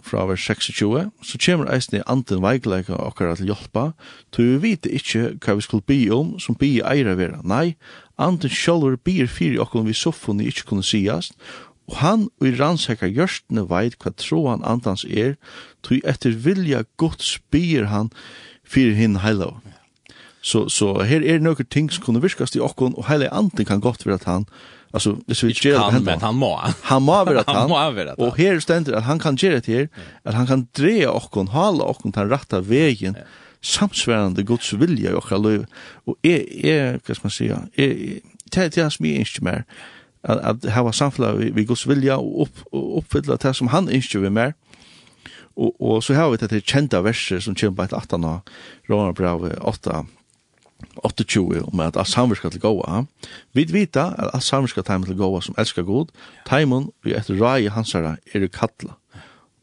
fra 0.04 0.26
vers 0.28 0.42
26, 0.42 1.12
så 1.22 1.38
kommer 1.46 1.70
eisen 1.72 2.02
anten 2.02 2.38
anden 2.38 2.44
veikleika 2.44 2.98
okkara 2.98 3.36
til 3.36 3.52
hjelpa, 3.52 3.92
så 4.34 4.42
vi 4.42 4.58
vet 4.64 4.90
ikkje 4.90 5.38
hva 5.38 5.56
vi 5.56 5.68
skulle 5.68 5.86
bi 5.88 6.00
om 6.12 6.34
som 6.40 6.58
bi 6.60 6.82
eira 6.82 7.14
vera. 7.16 7.40
Nei, 7.44 7.76
Anden 8.22 8.50
sjálfur 8.50 8.98
byr 9.02 9.28
fyrir 9.28 9.62
okkur 9.64 9.88
vi 9.88 9.96
soffunni 9.98 10.46
ikkje 10.50 10.68
kunne 10.70 10.86
sigast, 10.86 11.34
og 11.90 11.98
han 12.00 12.28
og 12.40 12.48
i 12.48 12.54
rannsekar 12.56 13.12
gjørstene 13.12 13.66
veit 13.70 13.98
hva 14.00 14.14
troan 14.16 14.64
andans 14.64 15.04
er, 15.10 15.36
tog 15.84 16.04
etter 16.08 16.36
vilja 16.46 16.84
gods 17.02 17.40
byr 17.52 17.90
han 17.92 18.12
fyrir 18.64 18.96
hinn 19.00 19.20
heilav. 19.26 19.58
Så, 20.44 20.68
så 20.68 21.02
her 21.08 21.24
er 21.24 21.40
nøkker 21.40 21.68
ting 21.72 21.90
som 21.92 22.04
kunne 22.04 22.22
virkast 22.24 22.56
i 22.56 22.64
okkur, 22.64 22.94
og 23.00 23.08
heilig 23.08 23.32
anden 23.32 23.68
kan 23.68 23.84
godt 23.84 24.06
være 24.06 24.20
at 24.22 24.26
han, 24.28 24.48
altså, 24.94 25.16
hvis 25.28 25.44
vi 25.44 25.54
gjør 25.56 25.90
det, 25.92 26.04
men 26.04 26.22
han 26.22 26.36
må. 26.36 26.56
Han 26.92 27.04
må 27.04 27.20
være 27.26 27.44
at 27.44 27.52
han, 27.52 27.64
han, 27.64 27.72
må 27.72 27.84
være 27.96 28.12
at 28.12 28.20
han. 28.20 28.26
og 28.28 28.36
her 28.38 28.60
stender 28.60 29.00
at 29.00 29.08
han 29.08 29.20
kan 29.20 29.40
gjøre 29.40 29.64
det 29.64 29.74
her, 29.74 29.88
at 30.24 30.36
han 30.36 30.48
kan 30.48 30.68
dreja 30.78 31.12
okkon, 31.12 31.52
hala 31.56 31.88
okkon, 31.88 32.16
den 32.16 32.32
ratta 32.32 32.62
vegin, 32.64 33.18
ja 33.20 33.28
samsvarande 33.64 34.44
Guds 34.44 34.74
vilja 34.80 35.12
i 35.12 35.18
okkar 35.18 35.42
liv. 35.42 35.66
Og 36.06 36.18
jeg, 36.24 36.46
jeg, 36.64 37.00
hva 37.00 37.16
skal 37.16 37.30
man 37.30 37.36
säga, 37.36 37.60
jeg, 37.78 38.22
det 38.54 38.78
er 38.78 38.90
som 38.90 39.06
jeg 39.06 39.26
ikke 39.26 39.46
mer, 39.48 39.64
at, 40.24 40.40
at 40.40 40.72
hava 40.72 40.92
samfunnet 40.92 41.40
vi, 41.40 41.50
vi 41.56 41.66
Guds 41.68 41.88
vilja 41.88 42.20
og 42.20 42.46
opp, 42.48 42.66
oppfylla 42.72 43.40
det 43.42 43.56
som 43.56 43.72
han 43.74 43.90
ikke 43.92 44.24
vi 44.24 44.30
mer. 44.30 44.54
Og, 45.56 45.76
og 45.82 46.04
så 46.04 46.16
har 46.18 46.32
vi 46.32 46.42
dette 46.42 46.64
kjenta 46.66 47.04
verset 47.06 47.44
som 47.46 47.56
kommer 47.56 47.78
på 47.78 47.88
et 47.88 47.98
18 48.00 48.26
av 48.26 48.54
Rånerbrevet 48.90 49.60
8, 49.62 50.04
28 51.04 51.62
om 51.68 51.84
at 51.86 51.98
alt 51.98 52.10
samvirka 52.10 52.50
til 52.50 52.64
gåa. 52.64 53.04
Vi 53.54 53.68
vita 53.70 54.10
at 54.18 54.34
alt 54.34 54.44
samvirka 54.48 54.82
til 54.82 55.18
gåa 55.18 55.42
som 55.42 55.56
elskar 55.58 55.86
god, 55.88 56.12
taimun 56.50 56.90
vi 57.04 57.14
etter 57.14 57.38
rai 57.40 57.70
hansara 57.70 58.18
er 58.34 58.48
kalla. 58.48 58.98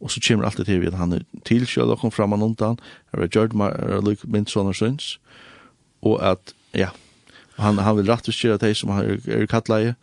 Og 0.00 0.10
så 0.10 0.20
kommer 0.24 0.46
alt 0.46 0.56
det 0.56 0.66
til 0.66 0.86
at 0.86 0.96
han 0.96 1.12
er 1.12 1.24
til 1.44 1.66
Sherlock 1.66 2.04
og 2.04 2.12
framan 2.12 2.42
undan, 2.42 2.78
er 3.12 3.26
George 3.26 3.56
Mar 3.56 4.00
Luke 4.00 4.24
Minson 4.24 4.66
og 4.66 4.74
Søns, 4.74 5.18
og 6.02 6.16
at, 6.24 6.54
ja, 6.74 6.88
han, 7.60 7.78
han 7.78 7.96
vil 7.96 8.08
rett 8.08 8.24
rettvis 8.24 8.40
gjøre 8.40 8.60
det 8.62 8.76
som 8.76 8.94
han 8.94 9.04
er, 9.04 9.42
er 9.42 9.46
kattleie, 9.50 9.94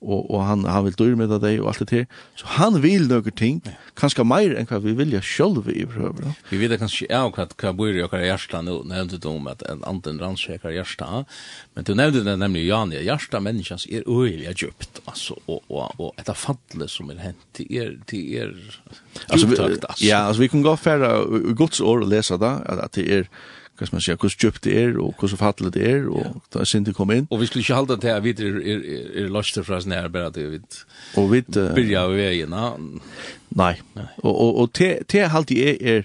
og, 0.00 0.30
og 0.32 0.44
han, 0.48 0.64
han 0.64 0.86
vil 0.86 0.96
dyr 0.96 1.16
med 1.20 1.32
deg 1.42 1.60
og 1.60 1.70
alt 1.70 1.82
det 1.84 1.92
her. 1.92 2.06
Så 2.40 2.48
han 2.56 2.78
vil 2.80 3.04
noen 3.10 3.36
ting, 3.36 3.60
ja. 3.68 3.74
kanskje 4.00 4.24
mer 4.24 4.54
enn 4.56 4.68
hva 4.70 4.80
vi 4.80 4.94
vilja 4.96 5.20
selv 5.24 5.68
i 5.68 5.84
prøver. 5.88 6.32
Vi 6.48 6.60
vet 6.62 6.78
kanskje 6.80 7.10
ja, 7.10 7.26
hva, 7.28 7.46
hva 7.60 7.72
bor 7.76 7.92
i 7.92 8.00
okkar 8.04 8.24
hjärsta 8.24 8.62
nu, 8.64 8.78
nevnte 8.88 9.20
du 9.20 9.28
om 9.34 9.50
at 9.52 9.64
en 9.68 9.84
anden 9.88 10.20
rannsjeker 10.22 10.72
hjärsta, 10.72 11.24
men 11.76 11.88
du 11.88 11.92
nevnte 11.98 12.24
det 12.24 12.38
nemlig 12.40 12.64
Jan, 12.70 12.96
hjärsta 12.96 13.42
menneskans 13.44 13.86
er 13.92 14.08
øyelig 14.08 14.56
djupt, 14.56 15.02
altså, 15.04 15.36
og, 15.46 15.62
og, 15.68 15.92
og 16.00 16.20
etter 16.20 16.38
fattelig 16.38 16.90
som 16.94 17.12
er 17.12 17.20
hent, 17.26 17.46
det 17.60 17.68
er, 17.68 17.94
det 18.10 18.24
er 18.40 18.56
djupt, 18.56 19.60
altså. 19.60 20.04
Ja, 20.04 20.26
altså, 20.30 20.46
vi 20.46 20.52
kan 20.52 20.64
gå 20.64 20.76
færre 20.80 21.14
gods 21.58 21.84
år 21.84 22.06
og 22.06 22.12
lese 22.12 22.40
det, 22.40 22.54
at 22.72 22.96
det 22.96 23.08
er, 23.20 23.32
hva 23.80 23.86
skal 23.88 23.96
man 23.96 24.02
si, 24.04 24.12
hvordan 24.12 24.40
djupt 24.42 24.64
det 24.66 24.72
er, 24.76 24.96
og 25.00 25.14
hvordan 25.16 25.38
fattelig 25.40 25.72
det 25.72 25.84
er, 25.88 26.08
og 26.12 26.20
ja. 26.20 26.32
da 26.52 26.64
er 26.64 26.82
det 26.84 26.94
kom 26.96 27.12
inn. 27.14 27.28
Og 27.32 27.40
vi 27.40 27.46
skulle 27.48 27.62
ikke 27.64 27.78
halda 27.78 27.96
til 27.96 28.12
at 28.12 28.24
vi 28.24 28.34
er, 28.36 28.58
er, 28.60 28.82
er 29.22 29.30
løster 29.32 29.64
fra 29.64 29.78
sånn 29.80 29.94
her, 29.96 30.10
bare 30.12 30.28
at 30.28 30.36
vi 30.36 30.58
og 31.16 31.30
vi, 31.32 31.40
uh, 31.56 31.70
byrja 31.78 32.02
ved 32.12 32.20
veien. 32.20 32.56
Nei, 33.56 33.72
og, 34.20 34.34
og, 34.34 34.50
og 34.50 34.74
til, 34.76 35.00
til 35.08 35.30
halde 35.32 35.56
jeg 35.56 35.78
er, 35.80 36.04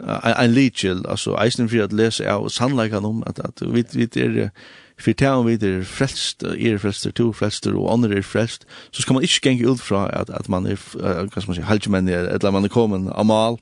er 0.00 0.38
en 0.40 0.56
lidkjel, 0.56 1.04
altså 1.04 1.36
eisen 1.42 1.68
for 1.68 1.84
at 1.84 1.92
lese 1.92 2.24
av 2.24 2.48
sannleikene 2.48 3.12
om 3.12 3.20
at, 3.28 3.42
at 3.44 3.60
vi, 3.60 3.84
vi 3.92 4.08
er, 4.24 4.48
for 4.96 5.12
til 5.12 5.36
om 5.42 5.50
vi 5.50 5.58
er 5.60 5.84
frelst, 5.84 6.42
er 6.42 6.80
frelster, 6.80 7.12
to 7.12 7.28
frelster, 7.36 7.76
og 7.76 7.92
andre 7.92 8.22
er 8.22 8.24
frelst, 8.24 8.64
så 8.96 9.04
skal 9.04 9.18
man 9.20 9.28
ikke 9.28 9.50
gjenge 9.50 9.68
ut 9.68 9.84
fra 9.84 10.06
at, 10.22 10.32
at 10.32 10.48
man 10.48 10.64
er, 10.66 10.80
hva 10.96 11.28
skal 11.28 11.52
man 11.52 11.60
si, 11.60 11.68
halvkjemennig, 11.68 12.16
eller 12.16 12.56
man 12.56 12.64
er 12.64 12.72
kommet 12.72 13.12
av 13.12 13.28
mal. 13.28 13.60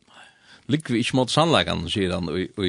Ligger 0.71 0.95
vi 0.95 1.03
ikke 1.03 1.19
mot 1.19 1.33
sannleikene, 1.33 1.91
sier 1.91 2.15
han, 2.15 2.31
og, 2.31 2.39
og 2.61 2.67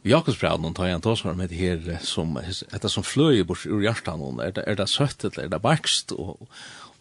Jakobsbræðan 0.00 0.64
hon 0.64 0.74
tar 0.74 0.88
en 0.88 1.02
om 1.04 1.40
det 1.44 1.56
her 1.58 1.98
som 2.00 2.36
etter 2.40 2.88
som 2.88 3.04
fløy 3.04 3.42
bort 3.44 3.66
ur 3.68 3.82
hjertan 3.84 4.20
hon 4.20 4.40
är 4.40 4.52
det 4.52 4.64
er 4.66 4.74
det 4.74 4.88
søtt 4.88 5.24
eller 5.24 5.44
er 5.44 5.48
det 5.48 5.60
bakst 5.60 6.12
og, 6.12 6.48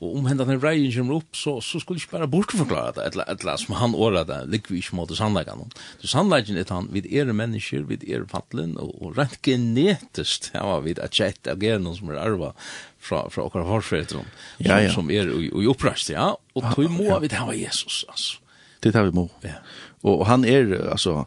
og 0.01 0.17
om 0.17 0.25
hända 0.25 0.43
den 0.45 0.59
reien 0.59 0.91
kommer 0.91 1.15
opp, 1.15 1.33
så 1.35 1.61
så 1.61 1.79
skulle 1.79 1.99
ikke 1.99 2.11
bare 2.11 2.27
bortforklare 2.27 2.91
det 2.95 3.05
eller 3.05 3.23
eller 3.29 3.55
som 3.55 3.75
han 3.75 3.95
året 3.95 4.27
det, 4.27 4.49
ligger 4.49 4.69
vi 4.69 4.77
ikke 4.77 4.95
mot 4.95 5.17
sannleggen 5.17 5.57
någon 5.57 5.71
så 6.01 6.07
sannläggen 6.07 6.57
är 6.57 6.65
han 6.69 6.89
vi 6.91 6.99
er 7.15 7.31
mennesker, 7.31 7.83
vi 7.87 8.13
er 8.13 8.25
fattelen, 8.25 8.77
og, 8.77 9.01
og 9.01 9.17
rent 9.17 9.41
genetisk, 9.41 10.51
ja 10.53 10.79
vi 10.79 10.91
er 10.91 11.07
chatta 11.07 11.51
av 11.51 11.59
genen 11.59 11.95
som 11.95 12.09
är 12.09 12.15
arva 12.15 12.53
fra 12.99 13.29
från 13.29 13.49
våra 13.49 13.81
som, 13.81 14.25
ja, 14.57 14.81
ja. 14.81 14.91
som 14.91 15.09
er 15.09 15.29
i 15.41 15.51
och 15.51 15.71
upprast 15.71 16.09
ja 16.09 16.35
og 16.53 16.75
tog 16.75 16.91
må 16.91 17.19
vi 17.19 17.27
det 17.27 17.39
var 17.39 17.53
Jesus 17.53 18.05
altså. 18.09 18.39
det 18.83 18.91
tar 18.91 19.03
vi 19.03 19.11
må 19.11 19.29
ja. 19.41 19.55
Og, 20.01 20.19
og 20.19 20.27
han 20.27 20.45
är 20.45 20.89
alltså 20.91 21.25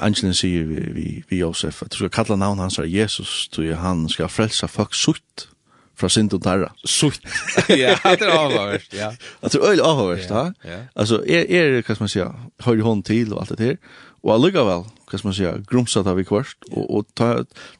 Angelen 0.00 0.34
sier 0.36 0.66
vi, 0.68 0.80
vi, 0.92 1.08
vi 1.30 1.40
Josef 1.40 1.82
at 1.82 1.92
du 1.94 2.02
skal 2.02 2.12
kalla 2.12 2.36
navn 2.36 2.60
hans 2.60 2.78
er 2.78 2.88
Jesus 2.90 3.48
du 3.54 3.62
han 3.76 4.08
skal 4.12 4.28
frelsa 4.28 4.68
folk 4.68 4.94
sutt 4.94 5.48
fra 5.94 6.08
synd 6.10 6.34
og 6.34 6.42
tarra. 6.42 6.72
Sutt. 6.84 7.22
ja, 7.70 7.94
det 8.02 8.26
er 8.26 8.32
avhåverst, 8.34 8.96
ja. 8.98 9.12
At 9.42 9.52
det 9.54 9.60
er 9.60 9.68
øyelig 9.68 9.84
avhåverst, 9.86 10.30
ja. 10.30 10.44
ja. 10.66 10.80
Altså, 10.96 11.20
er, 11.22 11.46
er, 11.48 11.78
hva 11.82 11.94
skal 11.94 12.04
man 12.04 12.12
sier, 12.12 12.34
høyre 12.66 12.86
hånd 12.86 13.04
til 13.06 13.32
og 13.32 13.44
alt 13.44 13.54
det 13.54 13.68
her, 13.68 13.78
og 14.24 14.34
allikevel, 14.34 14.86
hva 15.10 15.20
skal 15.20 15.28
man 15.28 15.36
sier, 15.38 15.62
grumsat 15.70 16.10
av 16.10 16.18
i 16.20 16.26
kvart, 16.26 16.56
og, 16.72 16.84
og 16.84 17.06
ta, 17.18 17.30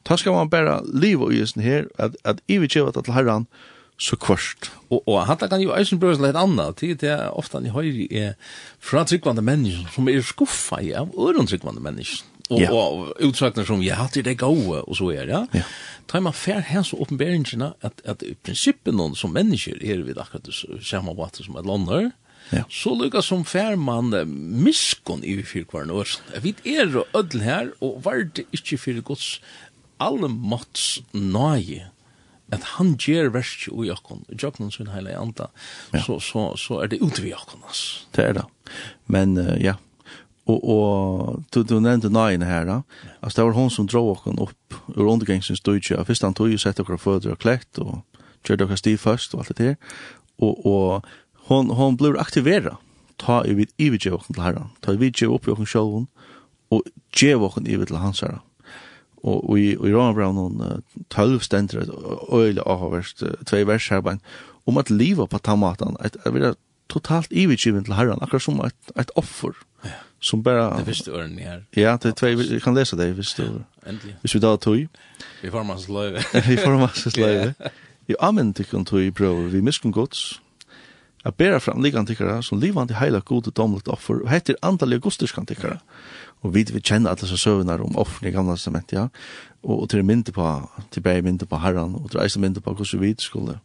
ta 0.07 0.17
skal 0.21 0.37
man 0.37 0.51
bare 0.53 0.79
liv 0.93 1.21
og 1.21 1.33
gjøsen 1.35 1.63
her, 1.65 1.89
at, 1.99 2.15
at 2.23 2.39
i 2.47 2.59
vi 2.61 2.71
kjøver 2.71 2.95
til 2.95 3.17
herran, 3.17 3.49
så 3.97 4.17
kvart. 4.19 4.69
Og, 4.89 5.01
og 5.07 5.21
han 5.29 5.39
kan 5.39 5.61
jo 5.63 5.73
eisen 5.75 5.99
brøys 6.01 6.19
litt 6.19 6.37
annet, 6.39 6.77
til 6.81 6.95
det 6.99 7.11
er 7.15 7.33
ofte 7.35 7.59
han 7.59 7.67
i 7.69 7.73
høyre 7.73 8.07
er 8.11 8.33
fra 8.83 9.05
tryggvande 9.07 9.43
mennesker 9.45 9.91
som 9.93 10.09
er 10.11 10.25
skuffa 10.25 10.81
i 10.83 10.93
av 10.97 11.13
øren 11.15 11.47
tryggvande 11.47 11.83
mennesker. 11.83 12.31
Og, 12.45 12.59
ja. 12.61 12.69
og, 12.69 12.99
og 12.99 13.23
utsakner 13.25 13.65
som, 13.65 13.81
ja, 13.81 14.03
det 14.13 14.27
er 14.27 14.37
gode, 14.37 14.83
og 14.83 14.97
så 14.99 15.09
er 15.15 15.25
det. 15.31 15.39
Ja. 15.57 15.63
Tar 16.11 16.21
man 16.21 16.35
fær 16.37 16.61
her 16.67 16.83
så 16.85 16.99
åpenberingene 17.01 17.71
at, 17.81 18.03
at 18.05 18.21
i 18.21 18.35
prinsippet 18.45 18.93
noen 18.93 19.15
som 19.17 19.33
mennesker 19.33 19.81
er 19.81 20.03
vi 20.05 20.13
akkurat 20.13 20.45
det 20.45 20.85
samme 20.85 21.15
vater 21.17 21.47
som 21.47 21.57
et 21.57 21.67
lander, 21.67 22.11
Ja. 22.53 22.61
Så 22.69 22.91
lukka 22.93 23.23
som 23.25 23.41
fær 23.41 23.73
man 23.73 24.11
miskon 24.61 25.23
i 25.25 25.39
fyrkvarn 25.41 25.89
år. 25.89 26.11
Vi 26.43 26.51
er 26.75 26.91
og 27.01 27.17
ødel 27.17 27.41
her, 27.41 27.71
og 27.81 28.03
var 28.05 28.21
det 28.37 28.45
ikke 28.53 28.77
fyrir 28.77 29.01
gods 29.01 29.39
allmåtts 29.97 30.99
nage 31.13 31.87
at 32.55 32.69
han 32.75 32.95
ger 33.01 33.31
verst 33.33 33.67
i 33.69 33.89
okkon, 33.93 34.25
i 34.31 34.39
okkon 34.47 34.73
sin 34.73 34.91
heile 34.93 35.15
anda, 35.19 35.49
ja. 35.93 36.03
så, 36.05 36.19
så, 36.23 36.51
så 36.59 36.81
er 36.83 36.93
det 36.93 37.01
utvi 37.05 37.33
okkon, 37.35 37.63
ass. 37.69 38.05
Det 38.15 38.29
er 38.29 38.39
det. 38.39 38.45
Men, 39.11 39.37
uh, 39.37 39.55
ja, 39.61 39.75
og, 40.45 40.59
og 40.61 41.43
du, 41.53 41.63
du 41.65 41.79
nevnte 41.81 42.11
nøyen 42.13 42.45
her, 42.45 42.67
da. 42.69 42.81
Ja. 43.03 43.29
Det 43.33 43.45
var 43.47 43.55
hon 43.57 43.71
som 43.73 43.89
drog 43.89 44.11
okkon 44.19 44.41
opp 44.45 44.77
ur 44.93 45.07
undergengsens 45.07 45.63
dødje, 45.65 45.97
og 45.97 46.09
først 46.09 46.25
han 46.27 46.37
tog 46.37 46.51
jo 46.53 46.61
sett 46.61 46.79
okkar 46.81 47.01
fødder 47.01 47.33
og 47.33 47.41
klekt, 47.41 47.81
og 47.81 48.03
kjørte 48.45 48.67
okkar 48.67 48.81
stiv 48.81 48.99
først, 49.01 49.33
og 49.33 49.41
alt 49.41 49.55
det 49.55 49.61
der, 49.63 50.01
og, 50.37 50.65
og 50.65 51.07
hon, 51.49 51.71
hon 51.73 51.97
blev 51.97 52.19
aktivera, 52.21 52.77
ta 53.21 53.41
i 53.47 53.55
vid 53.57 53.73
ividje 53.81 54.13
okkon 54.13 54.37
til 54.37 54.45
herran, 54.45 54.73
ta 54.85 54.93
i 54.93 55.01
vidje 55.01 55.29
upp 55.31 55.47
i 55.47 55.55
okkon 55.55 55.69
sjolvun, 55.69 56.09
og 56.73 56.85
djev 57.15 57.45
okkon 57.47 57.69
i 57.69 57.79
vid 57.79 57.95
hans 57.97 58.21
herran 58.25 58.43
og 59.25 59.59
i, 59.59 59.71
i 59.73 59.93
Romanbraun 59.93 60.83
12 61.09 61.39
stendur 61.41 61.81
et 61.81 61.91
øyelig 62.33 62.63
tvei 63.49 63.63
vers 63.67 63.87
her, 63.89 64.01
men 64.05 64.21
om 64.65 64.77
at 64.77 64.89
livet 64.89 65.29
på 65.29 65.37
tamatan, 65.37 65.97
at 65.99 66.17
jeg 66.25 66.33
vera 66.33 66.53
totalt 66.89 67.31
ivigiven 67.31 67.85
til 67.85 67.93
herran 67.97 68.21
akkurat 68.21 68.41
som 68.45 68.61
et, 68.65 68.75
et 68.99 69.11
offer. 69.15 69.57
Ja. 69.85 69.97
Som 70.19 70.43
bara... 70.43 70.77
Det 70.77 70.87
visste 70.87 71.11
ørene 71.11 71.41
her. 71.41 71.65
Ja, 71.77 71.97
det 72.01 72.13
er 72.13 72.17
tve, 72.17 72.31
jeg 72.53 72.61
kan 72.61 72.77
lesa 72.77 72.97
det, 72.97 73.11
hvis 73.17 73.33
du... 73.37 73.43
Ja, 73.43 73.89
endelig. 73.89 74.15
Hvis 74.21 74.35
vi 74.35 74.41
da 74.41 74.55
tog. 74.55 74.87
Vi 75.41 75.51
får 75.51 75.67
masse 75.67 75.91
løyve. 75.91 76.23
vi 76.49 76.57
får 76.57 76.79
masse 76.81 77.13
løyve. 77.17 77.53
Jo, 78.09 78.15
amen, 78.19 78.53
tikkun 78.53 78.85
tog 78.85 79.01
i 79.01 79.11
prøve, 79.11 79.49
vi 79.51 79.61
miskun 79.65 79.93
gods, 79.93 80.41
at 81.25 81.33
bæra 81.33 81.57
fram 81.59 81.81
ligan 81.81 82.05
tikkara 82.05 82.41
som 82.45 82.59
livande 82.61 82.93
heila 82.93 83.19
gode 83.25 83.51
domlet 83.51 83.87
offer, 83.89 84.21
og 84.21 84.29
heter 84.29 84.57
andalige 84.61 85.01
gustiskan 85.05 85.45
tikkara. 85.45 85.79
Ja 85.81 86.24
og 86.43 86.53
vi 86.53 86.65
vi 86.69 86.81
kjenner 86.81 87.11
alle 87.11 87.21
disse 87.21 87.37
søvnar 87.37 87.81
om 87.81 87.97
offne 87.97 88.31
gamla 88.31 88.55
testament, 88.55 88.91
ja. 88.93 89.07
Og, 89.63 89.81
og 89.81 89.89
til 89.89 90.05
mynte 90.05 90.31
på, 90.31 90.45
til 90.91 91.01
bare 91.01 91.21
mynte 91.21 91.45
på 91.45 91.57
herran, 91.57 91.95
og 91.95 92.11
til 92.11 92.21
eisen 92.21 92.41
mynte 92.41 92.61
på 92.61 92.73
hvordan 92.73 93.01
vi 93.01 93.15
skulle 93.19 93.59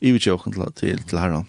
ivetjåken 0.00 0.52
til, 0.52 0.72
til, 0.74 1.02
til 1.04 1.18
herran. 1.18 1.46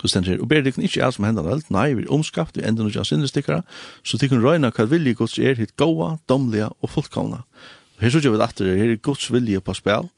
Så 0.00 0.08
stendur 0.08 0.40
og 0.40 0.48
ber 0.48 0.62
dikken 0.64 0.82
ikke 0.86 1.04
alt 1.04 1.14
som 1.18 1.26
hendan 1.26 1.48
alt, 1.50 1.68
nei, 1.70 1.92
vi 1.94 2.06
er 2.06 2.12
omskapt, 2.14 2.56
vi 2.56 2.64
ender 2.66 2.88
ikke 2.88 3.02
av 3.02 3.08
sinnestikere, 3.08 3.62
så 4.06 4.18
tikkun 4.18 4.42
røyna 4.42 4.72
hva 4.72 4.86
vilje 4.88 5.14
gods 5.18 5.36
er 5.38 5.58
hitt 5.58 5.74
goa, 5.76 6.16
domliga 6.30 6.70
og 6.80 6.90
fullkomna. 6.94 7.42
Her 8.00 8.10
så 8.10 8.22
gjør 8.22 8.34
vi 8.34 8.40
det 8.40 8.48
atter, 8.48 8.70
her 8.78 8.94
er 8.94 9.02
gods 9.04 9.28
vilje 9.30 9.60
på 9.60 9.74
spil, 9.76 10.08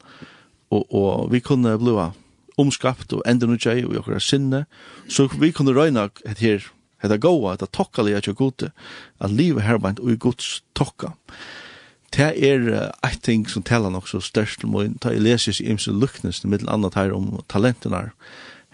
og, 0.70 0.84
og 0.94 1.32
vi 1.32 1.42
kunne 1.44 1.74
blua 1.80 2.12
omskapt 2.60 3.12
og 3.16 3.24
ender 3.26 3.50
ikke 3.56 3.72
av 3.72 3.82
i 3.82 3.98
okra 3.98 4.20
sinne, 4.22 4.64
så 5.10 5.26
vi 5.32 5.50
kunne 5.52 5.74
røyna 5.74 6.08
her 6.38 6.64
hetta 7.04 7.20
goa, 7.20 7.54
hetta 7.54 7.68
tokkaliga 7.70 8.22
tjo 8.24 8.34
gode, 8.38 8.70
at 9.20 9.32
livet 9.32 9.66
herbeint 9.66 10.02
ui 10.02 10.16
gods 10.16 10.62
tokka. 10.74 11.14
Det 12.14 12.30
er 12.46 12.66
eit 13.02 13.22
ting 13.26 13.46
som 13.50 13.64
talar 13.66 13.90
nok 13.90 14.06
så 14.06 14.20
størst 14.22 14.62
om 14.64 14.76
ta 15.02 15.10
i 15.10 15.22
leses 15.22 15.60
i 15.60 15.66
imse 15.72 15.90
luknes, 15.90 16.44
middel 16.44 16.70
annat 16.70 16.94
her 16.98 17.14
om 17.14 17.32
talentene 17.50 18.10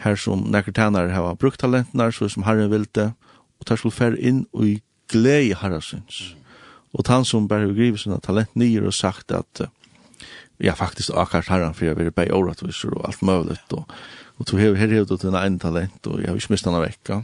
her 0.05 0.17
som 0.17 0.47
nekker 0.53 0.73
tænare 0.77 1.13
har 1.13 1.37
brukt 1.41 1.61
talentene 1.61 2.11
så 2.13 2.29
som 2.29 2.45
herren 2.47 2.71
vilte, 2.73 3.13
og 3.61 3.67
tar 3.69 3.81
skulle 3.81 3.97
fer 3.97 4.17
inn 4.17 4.47
ui 4.57 4.81
glei 5.13 5.53
herrasins. 5.57 6.35
Og 6.97 7.07
han 7.07 7.25
som 7.25 7.49
bare 7.49 7.69
begriver 7.71 8.01
sina 8.01 8.19
talent 8.23 8.55
nyer 8.59 8.87
og 8.89 8.97
sagt 8.97 9.33
at 9.33 9.67
ja, 10.61 10.75
faktisk 10.77 11.15
akkurat 11.15 11.49
herren, 11.49 11.75
for 11.75 11.89
jeg 11.89 11.97
vil 11.97 12.13
bare 12.13 12.35
åretviser 12.35 12.93
og 12.97 13.07
alt 13.09 13.23
mulig, 13.23 13.59
og, 13.73 13.85
og 14.39 14.47
to 14.47 14.57
hever 14.61 14.77
her 14.77 14.93
hever 14.93 15.17
til 15.17 15.35
en 15.35 15.59
talent, 15.59 16.07
og 16.07 16.21
jeg 16.21 16.29
har 16.29 16.37
ikke 16.37 16.53
mistet 16.53 16.73
han 16.73 16.83
vekk 16.85 17.15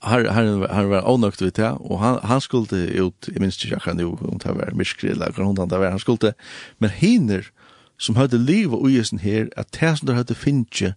har 0.00 0.24
har 0.24 0.68
har 0.68 0.84
var 0.84 1.10
onökt 1.10 1.42
vet 1.42 1.58
jag 1.58 1.80
och 1.80 1.98
han 1.98 2.18
han 2.22 2.40
skulle 2.40 2.78
ut 2.78 3.28
i 3.28 3.40
minst 3.40 3.64
jag 3.64 3.82
kan 3.82 3.96
nu 3.96 4.04
om 4.04 4.38
det 4.38 4.52
var 4.52 4.70
miskrilla 4.72 5.30
grund 5.30 5.58
han 5.58 5.68
där 5.68 5.90
han 5.90 5.98
skulle 5.98 6.34
men 6.78 6.90
hinner 6.90 7.50
som 7.98 8.16
hade 8.16 8.38
liv 8.38 8.74
och 8.74 8.90
isen 8.90 9.18
här 9.18 9.50
att 9.56 9.70
täsen 9.70 10.08
hade 10.08 10.34
finche 10.34 10.94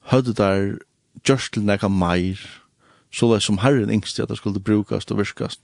hade 0.00 0.32
där 0.32 0.78
just 1.28 1.52
till 1.52 1.62
några 1.62 1.88
mer 1.88 2.40
så 3.14 3.32
där 3.32 3.40
som 3.40 3.58
herren 3.58 3.90
ängste 3.90 4.22
att 4.22 4.28
det 4.28 4.36
skulle 4.36 4.60
brukas 4.60 5.04
och 5.04 5.18
virskas 5.18 5.58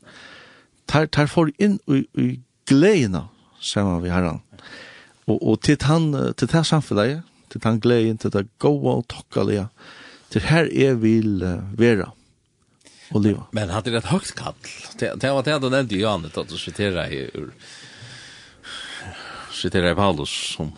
tar 0.87 1.07
tar 1.07 1.27
för 1.27 1.53
in 1.59 1.79
i 1.87 2.21
i 2.23 2.41
glädjen 2.69 3.19
samman 3.61 4.03
vi 4.03 4.11
herran 4.11 4.41
och 5.25 5.51
och 5.51 5.61
till 5.61 5.77
han 5.81 6.35
till 6.37 6.49
det 6.49 6.65
samfundet 6.65 7.23
till 7.49 7.61
han 7.65 7.81
glädjen 7.81 8.19
till 8.19 8.31
det 8.31 8.47
goda 8.59 8.91
och 8.91 9.09
tackliga 9.09 9.69
till 10.29 10.43
här 10.43 10.75
är 10.75 10.95
vill 10.95 11.45
vara 11.77 12.13
och 13.13 13.21
leva. 13.21 13.43
Men 13.51 13.71
hade 13.71 13.91
det 13.91 13.99
ett 13.99 14.05
högt 14.05 14.35
kall. 14.35 14.55
Det 14.99 15.15
det 15.21 15.33
var 15.33 15.43
det 15.43 15.53
han 15.53 15.71
nämnde 15.71 15.95
ju 15.95 16.07
att 16.07 16.39
att 16.39 16.51
citera 16.51 17.11
i 17.11 17.31
ur 17.35 17.51
citera 19.53 19.91
i 19.91 19.95
Paulus 19.95 20.55
som 20.57 20.73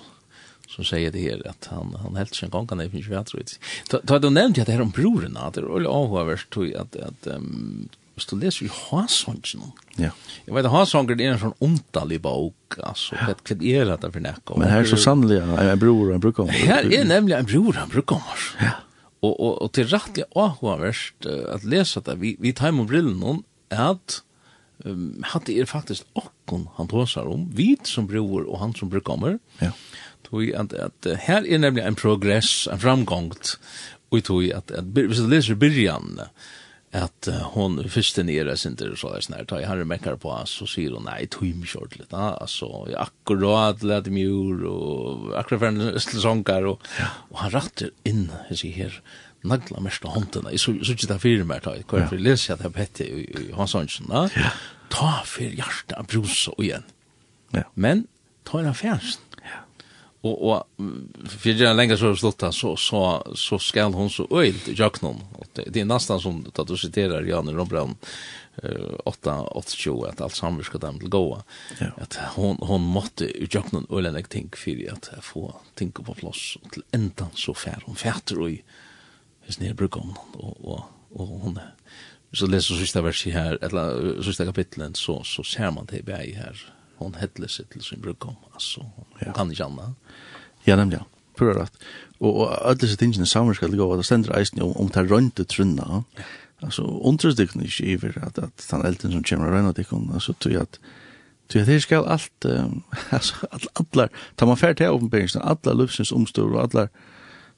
som 0.69 0.85
säger 0.85 1.11
det 1.11 1.19
här 1.19 1.49
att 1.49 1.67
han 1.71 1.97
han 2.03 2.17
helt 2.17 2.35
sen 2.35 2.51
gång 2.51 2.67
kan 2.67 2.79
det 2.79 2.91
finns 2.91 3.09
ju 3.09 3.15
att 3.15 3.27
tror 3.27 3.43
jag. 3.91 4.23
du 4.23 4.31
nämnde 4.31 4.61
att 4.61 4.67
det 4.67 4.73
här 4.73 4.81
om 4.81 4.91
brorna 4.91 5.41
att 5.41 5.55
det 5.55 5.61
är 5.61 5.87
avhörst 5.87 6.51
tror 6.51 6.67
jag 6.67 6.81
att 6.81 6.97
att 6.97 7.27
hvis 8.15 8.27
du 8.31 8.37
leser 8.39 8.67
i 8.67 8.71
Hasongen, 8.71 9.73
ja. 9.99 10.11
jeg 10.47 10.55
vet 10.55 10.69
at 10.69 10.71
Hasongen 10.71 11.21
er 11.21 11.33
en 11.35 11.41
sånn 11.41 11.57
omtallig 11.65 12.21
bok, 12.23 12.77
altså, 12.79 13.19
vet 13.27 13.43
hva 13.43 13.57
er 13.59 13.91
det 13.91 14.11
for 14.15 14.23
nekka? 14.23 14.59
Men 14.61 14.71
her 14.71 14.85
er 14.85 14.91
så 14.93 14.99
sannelig 15.03 15.41
en 15.43 15.81
bror 15.83 16.13
og 16.13 16.15
en 16.15 16.23
brukkommer. 16.23 16.55
Her 16.55 16.87
er 16.87 17.09
nemlig 17.09 17.35
en 17.35 17.49
bror 17.51 17.81
en 17.83 17.91
brukkommer. 17.91 18.45
Ja. 18.63 18.77
Og, 19.25 19.33
og, 19.33 19.53
og 19.65 19.73
til 19.77 19.89
rettelig 19.89 20.27
åhåverst 20.37 21.29
uh, 21.29 21.45
at 21.55 21.67
lese 21.69 22.03
det, 22.05 22.19
vi, 22.21 22.35
vi 22.43 22.53
tar 22.57 22.75
med 22.77 22.89
brillen 22.91 23.19
noen, 23.23 23.43
at 23.73 24.21
um, 24.85 25.25
at 25.25 25.47
det 25.49 25.57
er 25.61 25.71
faktisk 25.71 26.07
okkon 26.19 26.67
han 26.77 26.91
tåsar 26.91 27.31
om, 27.31 27.47
vi 27.57 27.73
som 27.89 28.09
bror 28.11 28.45
og 28.45 28.59
han 28.61 28.75
som 28.77 28.91
bror 28.93 29.05
kommer. 29.07 29.39
Ja. 29.63 29.73
Tog 30.27 30.51
at, 30.53 30.75
at 30.77 31.09
uh, 31.09 31.17
her 31.27 31.47
er 31.47 31.63
nemlig 31.63 31.87
en 31.87 31.99
progress, 31.99 32.67
en 32.71 32.83
framgångt, 32.83 33.57
og 34.13 34.27
tog 34.27 34.45
at, 34.51 34.71
at, 34.71 34.85
at 34.85 35.09
hvis 35.09 35.23
du 35.23 35.31
leser 35.31 35.59
byrjan, 35.59 36.21
at 36.95 37.29
uh, 37.29 37.41
hon 37.55 37.81
fyrste 37.91 38.23
nere 38.27 38.55
sinter 38.57 38.95
så 38.95 39.11
där 39.13 39.21
snart 39.21 39.49
tar 39.49 39.61
jeg 39.61 39.69
har 39.69 39.85
meckar 39.85 40.17
på 40.17 40.31
oss 40.31 40.55
så 40.61 40.67
sier 40.71 40.95
hon 40.95 41.07
nei, 41.09 41.27
tog 41.27 41.51
mig 41.59 41.67
short 41.69 41.97
lite 41.99 42.15
altså, 42.15 42.69
jeg 42.89 42.99
akkurat 43.03 43.83
lette 43.83 44.13
mig 44.15 44.29
ur 44.31 44.63
og 44.71 45.35
akkurat 45.35 45.61
för 45.61 45.67
en 45.67 46.01
sångkar 46.01 46.69
og, 46.71 46.87
og 47.31 47.39
han 47.43 47.51
ratter 47.51 47.91
inn, 48.05 48.31
jeg 48.51 48.61
sier 48.63 48.79
her, 48.79 49.01
nagla 49.43 49.83
mest 49.83 50.07
av 50.07 50.15
handen 50.15 50.47
jeg 50.51 50.61
så 50.61 50.77
så 50.83 50.93
inte 50.93 51.07
där 51.07 51.19
för 51.19 51.45
mig 51.45 51.61
tar 51.61 51.83
jag 51.89 52.09
för 52.09 52.19
läs 52.19 52.49
jag 52.49 52.59
det 52.59 52.71
pette 52.71 53.05
i 53.05 53.51
hans 53.53 53.71
sån 53.71 53.89
va 54.09 54.31
ta 54.89 55.23
för 55.25 55.51
hjärta 55.51 56.03
brus 56.03 56.49
igjen, 56.59 56.85
ja. 57.51 57.63
men 57.75 58.07
ta 58.45 58.61
en 58.61 58.67
affärs 58.67 59.19
og 60.25 60.43
og 60.43 60.67
fyrir 61.29 61.67
en 61.69 61.77
längre 61.77 61.97
så 61.97 62.15
slutta 62.17 62.53
så 62.53 62.77
så 62.77 63.23
så 63.35 63.59
skal 63.59 63.93
hon 63.93 64.11
så 64.11 64.27
öilt 64.31 64.69
i 64.69 64.75
jaknon 64.75 65.21
och 65.33 65.47
det, 65.53 65.65
det 65.71 65.81
är 65.81 65.85
nästan 65.85 66.21
som 66.21 66.47
att 66.55 66.67
du 66.67 66.77
citerar 66.77 67.23
Janne 67.23 67.53
Rombrand 67.53 67.95
eh 68.63 68.95
8 69.05 69.43
8 69.43 70.09
att 70.09 70.21
allt 70.21 70.35
samvis 70.35 70.67
ska 70.67 70.79
dem 70.79 70.99
till 70.99 71.09
goa 71.09 71.43
ja. 71.81 71.87
att 71.97 72.19
hon 72.35 72.57
hon 72.61 72.81
måste 72.81 73.25
i 73.25 73.49
jaknon 73.51 73.87
ölen 73.91 74.15
jag 74.15 74.29
tänk 74.29 74.57
för 74.57 74.93
att 74.93 75.25
få 75.25 75.55
tänka 75.75 76.03
på 76.03 76.15
plats 76.15 76.57
till 76.73 76.83
ändan 76.91 77.29
så 77.35 77.55
fär 77.55 77.83
hon 77.87 77.97
färter 77.97 78.41
och 78.41 78.51
is 79.47 79.61
ner 79.61 79.75
brukon 79.75 80.15
och 80.33 80.65
och 80.65 80.81
och 81.13 81.27
hon 81.27 81.59
så 82.33 82.47
läser 82.47 82.75
sista 82.75 83.03
vers 83.03 83.27
här 83.27 83.59
eller 83.65 84.23
sista 84.23 84.45
kapitlet 84.45 84.97
så 84.97 85.23
så 85.25 85.43
ser 85.43 85.71
man 85.71 85.87
det 85.87 86.25
i 86.25 86.33
här 86.33 86.75
hon 87.01 87.17
hettler 87.21 87.51
seg 87.51 87.69
til 87.73 87.83
sin 87.85 88.03
brukkom, 88.05 88.37
altså, 88.53 88.85
hon 88.97 89.35
kan 89.37 89.51
ikke 89.51 89.67
anna. 89.67 89.91
Ja, 90.67 90.77
nemlig, 90.81 91.01
ja. 91.03 91.11
Pura 91.35 91.55
rett. 91.57 91.87
Og 92.23 92.37
og 92.45 92.51
alle 92.63 92.79
disse 92.79 92.97
tingene 92.97 93.27
sammen 93.27 93.57
skal 93.59 93.75
gå, 93.75 93.87
at 93.93 93.99
det 93.99 94.07
stender 94.07 94.37
eisen 94.39 94.63
om, 94.63 94.75
om 94.79 94.89
det 94.89 95.03
er 95.03 95.11
røynte 95.11 95.45
trunna, 95.45 96.03
altså, 96.63 96.83
undres 96.83 97.35
det 97.35 97.49
ikke 97.51 97.85
iver 97.85 98.19
at, 98.23 98.39
at 98.39 98.67
den 98.71 98.87
elden 98.87 99.13
som 99.13 99.25
kommer 99.25 99.51
røyna 99.51 99.73
dikken, 99.73 100.11
altså, 100.15 100.33
tog 100.41 100.55
at, 100.61 100.79
tog 101.49 101.63
at 101.63 101.67
det 101.67 101.83
skal 101.83 102.07
alt, 102.07 102.45
um, 102.45 102.85
altså, 103.17 103.35
allar, 103.81 104.09
tar 104.37 104.47
man 104.47 104.61
fært 104.61 104.77
til 104.77 104.95
åpenberingsen, 104.95 105.43
allar 105.43 105.75
lufsins 105.75 106.13
omstår 106.13 106.55
og 106.55 106.63
allar, 106.63 106.89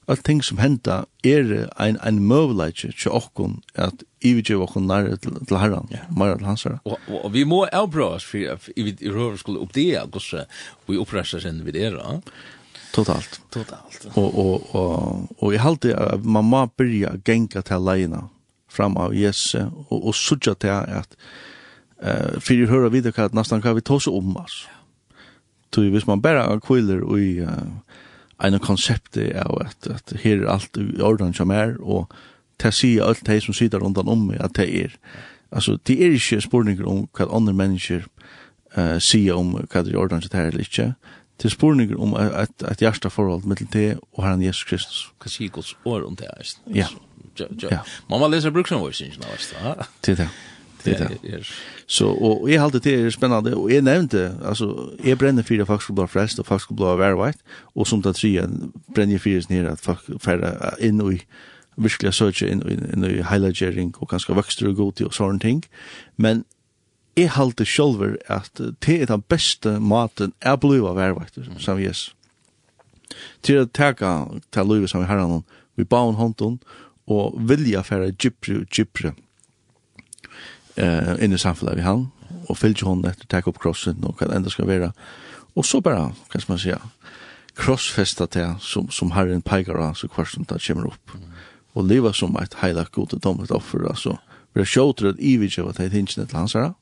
alt 0.06 0.24
ting 0.24 0.42
som 0.42 0.58
henda 0.58 1.04
er 1.24 1.68
ein 1.76 1.98
ein 2.00 2.20
mövleiki 2.28 2.92
til 2.94 3.12
okkun 3.12 3.62
at 3.74 4.04
ivige 4.22 4.56
okkun 4.56 4.86
nær 4.86 5.16
til, 5.16 5.34
til 5.46 5.58
herran, 5.58 5.88
yeah. 5.92 6.36
til 6.38 6.46
hans 6.46 6.62
herra. 6.62 6.78
Og, 6.84 6.98
og, 7.08 7.24
og, 7.24 7.32
vi 7.32 7.44
må 7.44 7.66
avbra 7.72 8.14
oss 8.16 8.24
for 8.24 8.38
i 8.76 8.82
vi 8.82 9.10
røver 9.10 9.36
skulle 9.36 9.60
oppdea 9.60 10.06
gos 10.06 10.34
vi 10.86 10.98
oppresta 10.98 11.40
sin 11.40 11.64
vid 11.64 11.76
era. 11.76 12.20
Totalt. 12.92 13.40
Totalt. 13.52 14.06
Og, 14.14 14.38
og, 14.38 14.74
og, 14.74 15.28
og 15.38 15.52
jeg 15.52 15.60
halte 15.60 15.96
at 15.96 16.24
man 16.24 16.44
må 16.44 16.66
byrja 16.66 17.16
genga 17.24 17.60
til 17.60 17.82
leina 17.84 18.22
fram 18.68 18.96
av 18.96 19.14
Jesu 19.14 19.58
og, 19.58 19.98
og 19.98 20.14
sudja 20.14 20.54
til 20.54 20.70
at 20.70 21.18
uh, 22.02 22.38
fyrir 22.40 22.70
høyra 22.70 22.92
videre 22.94 23.12
hva 23.12 23.28
næstan 23.28 23.58
nesten 23.58 23.64
hva 23.64 23.74
vi 23.76 23.84
tås 23.84 24.08
om 24.08 24.36
oss. 24.40 24.64
Tog 25.74 25.90
hvis 25.92 26.06
man 26.06 26.22
bæra 26.22 26.46
kvillir 26.62 27.04
og 27.04 27.20
i 27.20 27.40
uh, 27.42 27.66
en 28.44 28.58
konsept 28.60 29.16
av 29.16 29.60
at, 29.62 29.88
at 29.88 30.16
her 30.22 30.42
er 30.42 30.50
alt 30.52 30.76
i 30.76 31.00
orden 31.00 31.34
som 31.34 31.50
er, 31.50 31.76
og 31.80 32.12
til 32.60 32.68
å 32.68 32.76
si 32.76 32.90
alt 33.00 33.24
det 33.26 33.42
som 33.44 33.56
sitter 33.56 33.80
rundt 33.80 34.00
om 34.00 34.28
meg 34.28 34.40
at 34.44 34.56
det 34.56 34.68
er. 34.84 34.96
Altså, 35.52 35.76
det 35.86 35.98
er 36.02 36.16
ikke 36.16 36.40
spurninger 36.44 36.88
om 36.88 37.06
hva 37.16 37.28
andre 37.32 37.54
mennesker 37.56 38.06
uh, 38.76 38.98
sier 39.00 39.36
om 39.36 39.54
hva 39.56 39.82
det 39.82 39.92
er 39.92 39.96
i 39.96 40.00
orden 40.00 40.24
som 40.24 40.32
det 40.32 40.40
er 40.40 40.50
eller 40.52 40.66
ikke. 40.66 40.88
Det 41.36 41.50
er 41.50 41.52
spurninger 41.52 42.00
om 42.00 42.16
et, 42.16 42.64
et 42.64 42.82
hjerteforhold 42.82 43.44
mellom 43.44 43.68
det 43.72 43.88
og 44.14 44.24
Herren 44.24 44.44
Jesus 44.44 44.64
Kristus. 44.68 45.02
Hva 45.20 45.32
sier 45.32 45.52
Guds 45.52 45.74
år 45.84 46.06
om 46.08 46.16
det 46.16 46.28
er? 46.32 46.52
Ja. 46.72 46.88
Ja. 47.36 47.82
Man 48.08 48.22
må 48.22 48.30
lese 48.32 48.48
bruksomvårsynsene, 48.48 49.28
vet 49.28 49.50
du. 49.52 49.56
Det 49.66 49.88
Til 50.02 50.16
det. 50.22 50.28
Det 50.86 51.00
er 51.00 51.08
det. 51.38 51.40
Så, 51.86 52.08
og 52.08 52.46
jeg 52.50 52.60
halte 52.60 52.80
det 52.82 52.94
er 52.94 53.10
spennende, 53.10 53.56
og 53.56 53.70
jeg 53.72 53.82
nevnte, 53.82 54.36
altså, 54.44 54.70
jeg 55.04 55.18
brenner 55.18 55.42
fire 55.46 55.66
fagskolblad 55.66 56.08
flest, 56.08 56.38
og 56.38 56.46
fagskolblad 56.46 57.02
er 57.04 57.18
white 57.18 57.38
og 57.74 57.86
som 57.86 58.02
det 58.02 58.16
tre, 58.16 58.32
brenner 58.94 59.22
fire 59.22 59.42
nere, 59.50 59.76
at 59.76 60.22
færre 60.22 60.52
inn 60.80 61.02
i, 61.12 61.20
virkelig 61.76 62.14
søke 62.16 62.48
inn, 62.48 62.62
inn, 62.70 62.86
inn 62.94 63.04
i 63.04 63.22
highlightering, 63.22 63.94
og 64.00 64.08
kanskje 64.10 64.34
vokster 64.34 64.70
og 64.70 64.76
god 64.76 64.92
til, 64.92 65.10
og 65.10 65.14
sånne 65.14 65.42
ting. 65.42 65.64
Men 66.16 66.44
jeg 67.16 67.32
halte 67.32 67.64
sjølver 67.64 68.16
at 68.32 68.50
det 68.56 68.96
er 69.00 69.08
den 69.08 69.22
beste 69.28 69.78
maten 69.80 70.34
er 70.40 70.58
blivet 70.60 70.92
av 70.92 71.16
white 71.16 71.46
som 71.62 71.80
yes 71.80 72.10
Til 73.42 73.62
å 73.62 73.68
teka 73.70 74.10
til 74.52 74.68
livet 74.68 74.90
som 74.90 75.00
vi 75.00 75.08
herren, 75.08 75.44
vi 75.76 75.84
baun 75.84 76.18
hånden, 76.18 76.58
og 77.06 77.36
vilja 77.48 77.84
færa 77.86 78.10
gypre 78.10 78.60
og 78.62 78.66
gypre 78.74 79.12
eh, 80.76 81.14
inn 81.24 81.34
i 81.34 81.40
samfunnet 81.40 81.78
vi 81.78 81.86
han, 81.86 82.08
og 82.46 82.58
fylgje 82.58 82.86
hon 82.86 83.04
etter 83.08 83.28
takk 83.30 83.48
opp 83.50 83.60
krossen 83.62 84.04
og 84.06 84.18
hva 84.18 84.28
det 84.30 84.38
enda 84.38 84.52
skal 84.52 84.68
være. 84.68 84.92
Og 85.56 85.64
så 85.64 85.80
bare, 85.80 86.12
hva 86.30 86.40
skal 86.40 86.52
man 86.52 86.62
säga 86.62 86.80
krossfesta 87.56 88.26
til 88.26 88.54
som, 88.60 88.90
som 88.90 89.10
herren 89.16 89.42
peikar 89.42 89.78
av, 89.80 89.94
så 89.94 90.08
hver 90.12 90.28
som 90.28 90.44
det 90.44 90.60
kommer 90.66 90.90
opp. 90.90 91.14
Og 91.74 91.86
leva 91.88 92.12
som 92.12 92.36
et 92.40 92.54
heilag 92.60 92.90
god 92.92 93.14
og 93.16 93.22
dommet 93.24 93.50
offer, 93.50 93.86
altså. 93.88 94.16
Vi 94.54 94.60
har 94.60 94.68
sjåter 94.68 95.08
at 95.08 95.20
ivig 95.20 95.58
av 95.58 95.70
at 95.70 95.78
det 95.78 95.86
er 95.86 95.96
hinsene 95.96 96.26
til 96.26 96.38
hans 96.38 96.52
herre. 96.56 96.74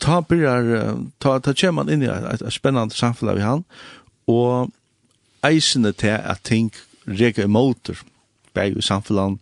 Ta 0.00 0.20
byrjar, 0.20 0.96
ta, 1.20 1.38
ta 1.38 1.52
kommer 1.52 1.82
man 1.82 1.92
inn 1.92 2.02
i 2.02 2.10
et, 2.10 2.26
et, 2.34 2.42
et 2.46 2.54
spennende 2.54 2.94
samfunnet 2.94 3.36
vi 3.36 3.46
han, 3.46 3.64
og 4.30 4.70
eisende 5.46 5.92
til 5.92 6.14
at 6.18 6.42
ting 6.44 6.70
reka 7.06 7.44
i 7.44 7.50
måter, 7.50 7.98
bæg 8.54 8.78
i 8.78 8.82
samfunnet, 8.82 9.38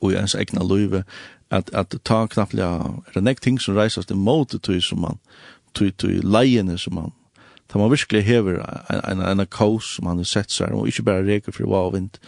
og 0.00 0.12
i 0.12 0.16
ens 0.18 0.34
egna 0.34 0.64
løyve, 0.64 1.04
at, 1.52 1.70
at 1.76 1.94
ta 2.04 2.24
knapplega, 2.26 2.92
er 3.06 3.16
det 3.16 3.24
nek 3.26 3.42
ting 3.44 3.60
som 3.60 3.76
reisast 3.76 4.10
imot 4.10 4.56
tui 4.64 4.80
som 4.80 5.02
man, 5.04 5.20
tui, 5.76 5.92
tui 5.92 6.20
leiene 6.24 6.78
som 6.80 6.96
man, 6.96 7.14
ta 7.68 7.80
man 7.80 7.92
virkelig 7.92 8.24
hever 8.24 8.60
en, 8.62 9.04
en, 9.04 9.24
en, 9.28 9.46
kaos 9.46 9.96
som 9.96 10.08
man 10.08 10.20
har 10.22 10.28
sett 10.28 10.52
seg, 10.52 10.72
og 10.72 10.88
ikke 10.88 11.06
bare 11.08 11.26
reker 11.28 11.54
for 11.54 11.68
hva 11.68 11.86
og 11.88 11.96
vind, 11.98 12.20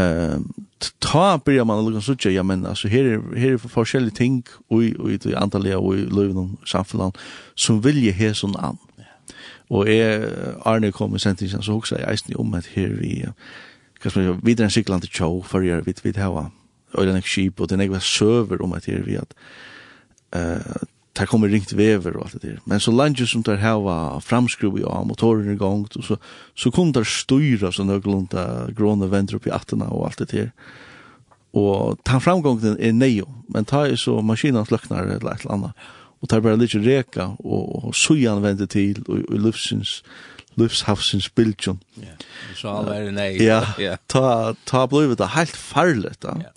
Um, 0.00 0.46
ta 1.04 1.36
byrja 1.36 1.66
man 1.68 1.82
lukka 1.84 2.00
sutja, 2.00 2.30
ja 2.32 2.42
men 2.42 2.62
altså 2.66 2.88
her 2.88 3.04
er, 3.04 3.18
her 3.36 3.52
er 3.52 3.58
forskjellige 3.60 4.14
ting 4.16 4.38
og 4.70 4.78
ui, 4.78 4.94
ui, 4.96 5.18
ui 5.26 5.34
antallega 5.36 5.76
og 5.76 5.98
i 5.98 6.06
og 6.08 6.54
samfunnet 6.64 7.18
som 7.54 7.82
vilje 7.84 8.14
he 8.16 8.30
sånn 8.32 8.56
an. 8.56 8.80
Og 9.68 9.84
jeg 9.88 10.32
Arne 10.64 10.92
kom 10.96 11.12
i 11.14 11.20
sentingen 11.20 11.60
så 11.60 11.76
hoksa 11.76 12.00
jeg 12.00 12.08
eisen 12.08 12.36
om 12.40 12.54
at 12.54 12.72
her 12.72 12.96
vi 12.96 13.20
hva 14.00 14.10
som 14.10 14.22
er 14.22 14.40
videre 14.40 14.70
enn 14.70 14.72
siklande 14.72 15.12
tjå 15.12 15.28
for 15.44 15.60
jeg 15.60 15.84
vet 15.84 16.00
vidt 16.04 16.16
hava 16.16 16.48
øyne 16.98 17.16
nek 17.16 17.28
skip, 17.28 17.60
og 17.60 17.68
det 17.68 17.76
er 17.78 17.84
nek 17.84 18.02
søver 18.02 18.62
om 18.62 18.72
at 18.76 18.88
her 18.90 19.02
vi 19.06 19.16
at 19.20 19.34
uh, 20.36 20.82
det 21.12 21.28
kommer 21.28 21.50
ringt 21.52 21.74
vever 21.76 22.16
og 22.16 22.24
alt 22.24 22.38
det 22.40 22.42
der. 22.42 22.60
Men 22.64 22.80
så 22.80 22.92
langt 22.92 23.20
som 23.28 23.42
der 23.44 23.60
hava 23.60 24.18
framskru 24.24 24.78
i 24.78 24.84
av 24.84 25.04
motoren 25.06 25.52
i 25.52 25.58
gang, 25.60 25.84
så, 26.00 26.16
så 26.56 26.70
kom 26.72 26.92
der 26.92 27.04
styra 27.04 27.72
så 27.72 27.84
nøglunda 27.84 28.72
gråna 28.76 29.10
venter 29.12 29.36
opp 29.36 29.46
i 29.46 29.52
attena 29.52 29.90
og 29.92 30.06
alt 30.08 30.22
det 30.24 30.30
der. 30.32 30.52
Og 31.52 31.98
ta 32.08 32.16
framgången 32.16 32.78
er 32.80 32.94
nejo, 32.96 33.28
men 33.52 33.68
ta 33.68 33.84
er 33.84 33.98
så 34.00 34.22
maskinen 34.24 34.64
sløknar 34.64 35.04
eller 35.04 35.34
et 35.34 35.44
eller 35.44 35.52
annet. 35.52 35.90
Og 36.22 36.30
ta 36.30 36.38
er 36.38 36.44
bare 36.46 36.56
litt 36.56 36.74
reka, 36.80 37.32
og, 37.42 37.88
og 37.90 37.96
sujan 37.98 38.40
vender 38.44 38.70
til, 38.70 39.02
og, 39.04 39.26
og 39.26 39.42
lufsins, 39.42 39.98
lufshavsins 40.56 41.28
bildjon. 41.28 41.82
Ja, 42.00 42.16
så 42.56 42.72
all 42.78 42.88
er 42.94 43.12
nei. 43.12 43.34
Ja, 43.42 43.60
ta, 44.08 44.54
ta 44.64 44.86
blivit 44.88 45.20
det 45.20 45.32
helt 45.36 45.58
farligt 45.58 46.22
da. 46.24 46.38
Ja. 46.40 46.54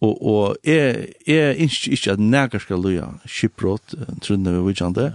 Og, 0.00 0.26
og 0.26 0.56
jeg, 0.64 1.08
jeg 1.26 1.56
ønsker 1.60 1.92
ikke 1.92 2.12
at 2.12 2.20
nægger 2.20 2.58
skal 2.58 2.82
løye 2.82 3.06
skipbrott, 3.26 3.94
trunne 4.22 4.52
vi 4.54 4.60
vidtjande. 4.68 5.12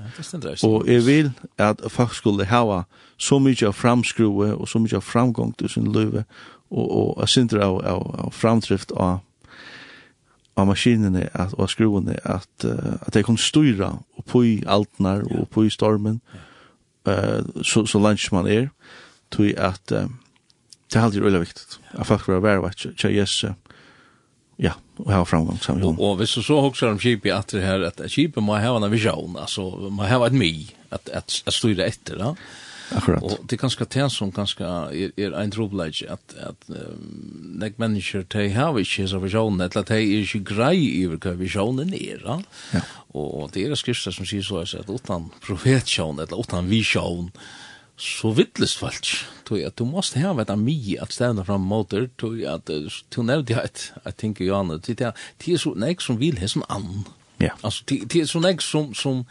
Og 0.64 0.88
jeg 0.88 1.06
vil 1.06 1.32
at 1.58 1.82
folk 1.88 2.16
skulle 2.16 2.46
hava 2.46 2.84
så 3.18 3.40
mykje 3.40 3.70
av 3.70 3.78
framskrue 3.80 4.50
og 4.52 4.68
så 4.68 4.82
mykje 4.84 5.00
av 5.00 5.06
framgång 5.08 5.54
til 5.58 5.70
sin 5.72 5.88
løyve, 5.92 6.26
og, 6.72 6.92
og 6.92 7.22
jeg 7.22 7.30
synder 7.30 7.64
av, 7.64 7.80
av, 7.86 8.04
av 8.26 8.34
framdrift 8.36 8.92
av, 9.00 9.22
av 10.60 10.68
maskinene 10.68 11.30
at, 11.32 11.56
og 11.56 11.72
skruene, 11.72 12.18
at, 12.28 12.68
at 13.08 13.16
jeg 13.16 13.24
kunne 13.24 13.40
styra 13.40 13.94
og 14.18 14.28
på 14.28 14.44
i 14.44 14.58
altnar 14.68 15.24
og 15.32 15.48
på 15.54 15.64
i 15.64 15.72
stormen, 15.72 16.20
uh, 17.08 17.40
så, 17.64 17.86
så 17.86 18.04
langt 18.04 18.32
man 18.36 18.52
er, 18.52 18.68
tog 19.32 19.48
at 19.56 19.96
um, 19.96 20.20
det 20.92 21.00
er 21.00 21.08
alltid 21.08 21.24
veldig 21.24 21.40
viktig 21.42 21.80
at 21.94 22.06
folk 22.06 22.28
var 22.28 22.44
vær 22.44 22.60
vær 22.60 22.68
vær 22.68 22.90
vær 23.08 23.48
vær 23.48 23.62
Ja, 24.62 24.76
og 25.02 25.10
ha 25.10 25.24
framgång 25.26 25.58
som 25.64 25.82
og 25.82 26.20
hvis 26.20 26.36
du 26.38 26.44
så 26.46 26.60
hokser 26.62 26.92
om 26.94 27.00
Chipi 27.02 27.32
at 27.34 27.50
det 27.56 27.64
her, 27.64 27.88
at 27.88 28.02
Chipi 28.12 28.42
må 28.42 28.60
ha 28.62 28.76
en 28.78 28.92
vision 28.92 29.38
altså, 29.40 29.66
må 29.90 30.06
ha 30.06 30.20
et 30.28 30.38
mig 30.38 30.68
at, 30.94 31.10
at, 31.10 31.42
at 31.48 31.54
styra 31.56 31.88
etter, 31.90 32.20
da. 32.22 32.36
Akkurat. 32.94 33.24
Og 33.24 33.48
det 33.48 33.56
er 33.56 33.62
ganske 33.64 33.86
tän 33.90 34.12
som 34.12 34.32
ganske 34.32 34.64
er, 34.64 35.14
er 35.18 35.34
en 35.40 35.52
trobelag, 35.52 35.98
at, 36.10 36.36
at 36.38 36.68
um, 36.70 37.56
nek 37.62 37.80
mennesker, 37.82 38.26
de 38.30 38.50
har 38.54 38.78
ikke 38.78 39.08
så 39.10 39.22
vision 39.24 39.62
eller 39.62 39.82
at 39.82 39.90
de 39.90 39.98
er 39.98 40.22
ikke 40.22 40.44
grei 40.54 40.78
över 41.02 41.18
hva 41.24 41.34
visionen 41.40 41.94
er, 41.98 42.22
da. 42.22 42.38
Ja. 42.76 42.84
Og 43.18 43.50
det 43.54 43.66
er 43.66 43.78
skrifter 43.80 44.14
som 44.14 44.28
sier 44.30 44.46
så 44.46 44.62
at 44.66 44.90
utan 44.90 45.32
profetsjon, 45.46 46.22
eller 46.22 46.46
utan 46.46 46.70
vision 46.70 47.32
så 47.98 48.32
vittlust 48.34 48.80
falsk. 48.82 49.26
Tog 49.46 49.62
at 49.62 49.78
du 49.78 49.86
måste 49.86 50.22
ha 50.24 50.34
et 50.42 50.50
ami 50.50 50.98
at 51.02 51.14
stanna 51.14 51.44
fram 51.46 51.62
motor 51.62 52.08
tog 52.18 52.42
at 52.50 52.68
du 52.68 53.22
nevde 53.24 53.54
det 53.54 53.92
I 54.06 54.12
think 54.12 54.42
you 54.42 54.56
on 54.56 54.76
it. 54.76 54.88
Det 54.88 55.14
er 55.48 55.58
så 55.58 55.74
nek 55.76 56.02
som 56.02 56.20
vil 56.20 56.40
ha 56.40 56.48
som 56.48 56.66
ann. 56.70 57.06
Ja. 57.38 57.54
Alltså 57.62 57.84
det 57.86 58.16
är 58.16 58.26
så 58.26 58.40
nek 58.40 58.62
som 58.62 58.94
som 58.94 59.26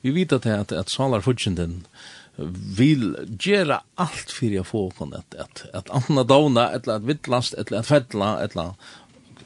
vi 0.00 0.10
vet 0.10 0.32
att 0.32 0.46
att 0.46 0.72
att 0.72 0.88
salar 0.88 1.20
fudgenden 1.20 1.86
vill 2.76 3.16
göra 3.40 3.82
allt 3.94 4.30
för 4.30 4.60
att 4.60 4.66
få 4.66 4.90
kon 4.90 5.14
att 5.14 5.34
att 5.34 5.66
att 5.74 5.90
anna 5.90 6.24
dona 6.24 6.70
eller 6.70 6.94
att 6.94 7.02
vittlast 7.02 7.54
eller 7.54 7.78
att 7.78 7.86
fälla 7.86 8.40
eller 8.42 8.74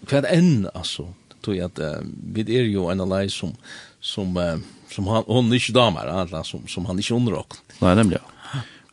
kvad 0.06 0.24
än 0.24 0.68
alltså 0.74 1.14
tog 1.40 1.60
att 1.60 1.78
vi 2.32 2.58
är 2.58 2.62
ju 2.62 2.90
en 2.90 3.00
alai 3.00 3.28
som 3.28 3.56
som 4.00 4.36
uh, 4.36 4.58
som 4.90 5.06
han 5.06 5.24
hon 5.26 5.54
inte 5.54 5.72
damer 5.72 6.06
alltså 6.06 6.44
som 6.44 6.68
som 6.68 6.86
han 6.86 6.96
inte 6.96 7.14
underrock. 7.14 7.52
Nej, 7.78 7.96
nämligen 7.96 8.22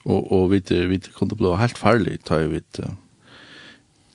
og 0.05 0.31
og 0.31 0.51
vi 0.51 0.61
vi 0.87 0.99
kunne 1.13 1.35
bli 1.35 1.55
helt 1.57 1.77
farligt 1.77 2.25
tar 2.25 2.47
vi 2.47 2.61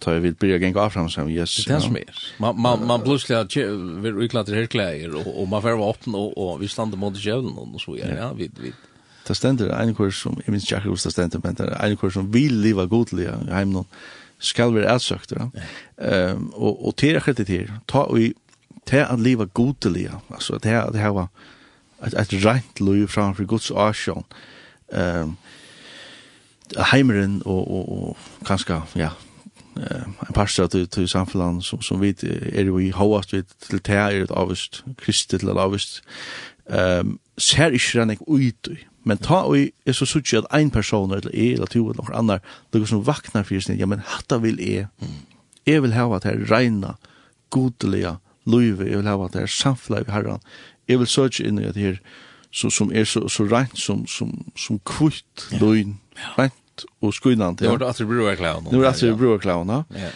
tar 0.00 0.20
vi 0.20 0.32
börja 0.32 0.58
gänga 0.58 0.80
av 0.80 0.90
fram 0.90 1.08
som 1.08 1.28
yes. 1.28 1.64
Det 1.64 1.74
är 1.74 1.80
som 1.80 1.96
är. 1.96 2.14
Man 2.38 2.60
man 2.60 2.86
man 2.86 3.00
plötsligt 3.00 3.56
vi 4.02 4.08
utklatter 4.08 4.54
herkläder 4.54 5.14
och 5.14 5.42
och 5.42 5.48
man 5.48 5.62
får 5.62 5.76
vara 5.76 5.90
öppen 5.90 6.14
och 6.14 6.38
och 6.38 6.62
vi 6.62 6.68
stannar 6.68 6.96
mot 6.96 7.16
djävulen 7.16 7.74
och 7.74 7.80
så 7.80 7.96
ja 7.96 8.06
Ja, 8.06 8.32
vi 8.32 8.50
vi 8.60 8.72
Det 9.26 9.34
stender 9.34 9.70
en 9.70 9.94
kurs 9.94 10.22
som, 10.22 10.36
jag 10.44 10.52
minns 10.52 10.72
inte 10.72 10.84
hur 10.84 10.90
det 10.90 11.10
ständer, 11.10 11.40
men 11.42 11.54
det 11.54 11.64
är 11.64 11.90
en 11.90 11.96
kurs 11.96 12.14
som 12.14 12.32
vil 12.32 12.60
leva 12.60 12.86
godlig 12.86 13.24
i 13.24 13.52
hemmen, 13.52 13.84
skal 14.38 14.74
være 14.74 14.98
ja. 15.30 16.32
Um, 16.32 16.52
og, 16.54 16.86
og 16.86 16.96
til 16.96 17.16
akkurat 17.16 17.38
det 17.38 17.48
her, 17.48 17.70
ta 17.88 17.98
og 17.98 18.18
til 18.86 18.96
at 18.96 19.20
leva 19.20 19.44
godlig 19.44 20.10
altså 20.30 20.58
til 20.58 20.68
at 20.68 21.14
var 21.14 21.28
et, 22.06 22.14
et 22.14 22.44
rent 22.44 22.80
liv 22.80 23.08
framfor 23.08 23.44
Guds 23.44 23.70
asjon, 23.70 24.24
um, 24.92 25.36
heimeren 26.92 27.42
og, 27.44 27.70
og, 27.70 27.92
og 27.92 28.16
kanskje, 28.46 28.80
ja, 28.96 29.10
en 29.76 30.34
parster 30.34 30.66
til, 30.66 30.88
til 30.88 31.08
samfunnet 31.08 31.64
som, 31.64 31.82
som 31.82 32.00
vi 32.00 32.14
er 32.22 32.64
jo 32.64 32.78
i 32.78 32.90
hovast 32.94 33.32
vi 33.32 33.42
til 33.42 33.78
det 33.78 33.94
er 33.94 34.22
et 34.22 34.30
avvist, 34.34 34.84
kristet 34.98 35.40
til 35.40 35.58
avvist, 35.58 36.02
um, 36.66 37.18
ser 37.38 37.74
ikke 37.74 38.00
rennig 38.00 38.18
ut 38.26 38.70
i, 38.70 38.78
men 39.04 39.18
ta 39.18 39.42
og 39.44 39.58
er 39.58 39.96
så 39.96 40.06
suttje 40.06 40.38
at 40.38 40.50
ein 40.54 40.70
person 40.70 41.12
eller 41.12 41.30
e 41.34 41.52
eller 41.52 41.66
to 41.66 41.82
eller 41.90 42.02
noen 42.02 42.18
annar, 42.18 42.42
det 42.72 42.80
går 42.80 42.88
som 42.88 43.06
vaknar 43.06 43.44
fyrir 43.44 43.60
sin, 43.60 43.78
ja, 43.78 43.86
men 43.86 44.04
hatta 44.04 44.38
vil 44.38 44.60
jeg, 44.62 44.86
jeg 45.66 45.82
vil 45.82 45.92
hava 45.92 46.16
at 46.16 46.24
her 46.24 46.38
reina, 46.50 46.94
godelige, 47.50 48.16
luive 48.46 48.88
jeg 48.88 48.98
vil 48.98 49.08
hava 49.08 49.26
at 49.26 49.34
her 49.34 49.46
samfunnet 49.46 50.10
herran, 50.10 50.40
jeg 50.88 50.98
vil 50.98 51.10
søtje 51.10 51.48
inn 51.48 51.58
i 51.58 51.68
at 51.68 51.76
her, 51.76 51.98
så, 52.54 52.70
som 52.70 52.92
er 52.94 53.04
så, 53.04 53.28
så 53.28 53.44
rent 53.50 53.78
som, 53.78 54.06
som, 54.06 54.30
som 54.56 54.78
kvitt 54.86 55.48
løgn, 55.60 55.98
ja. 56.16 56.36
rent 56.38 56.60
flott 56.74 56.86
og 57.02 57.14
skuinant. 57.14 57.58
Det 57.58 57.68
var 57.68 57.78
det 57.78 57.88
at 57.88 58.00
vi 58.00 58.06
bruker 58.06 58.36
klauna. 58.36 58.70
Nu 58.70 58.78
er 58.78 58.90
det 58.90 58.94
at 58.94 59.02
vi 59.02 59.14
bruker 59.14 59.38
klauna. 59.42 59.84
Ja. 59.94 60.10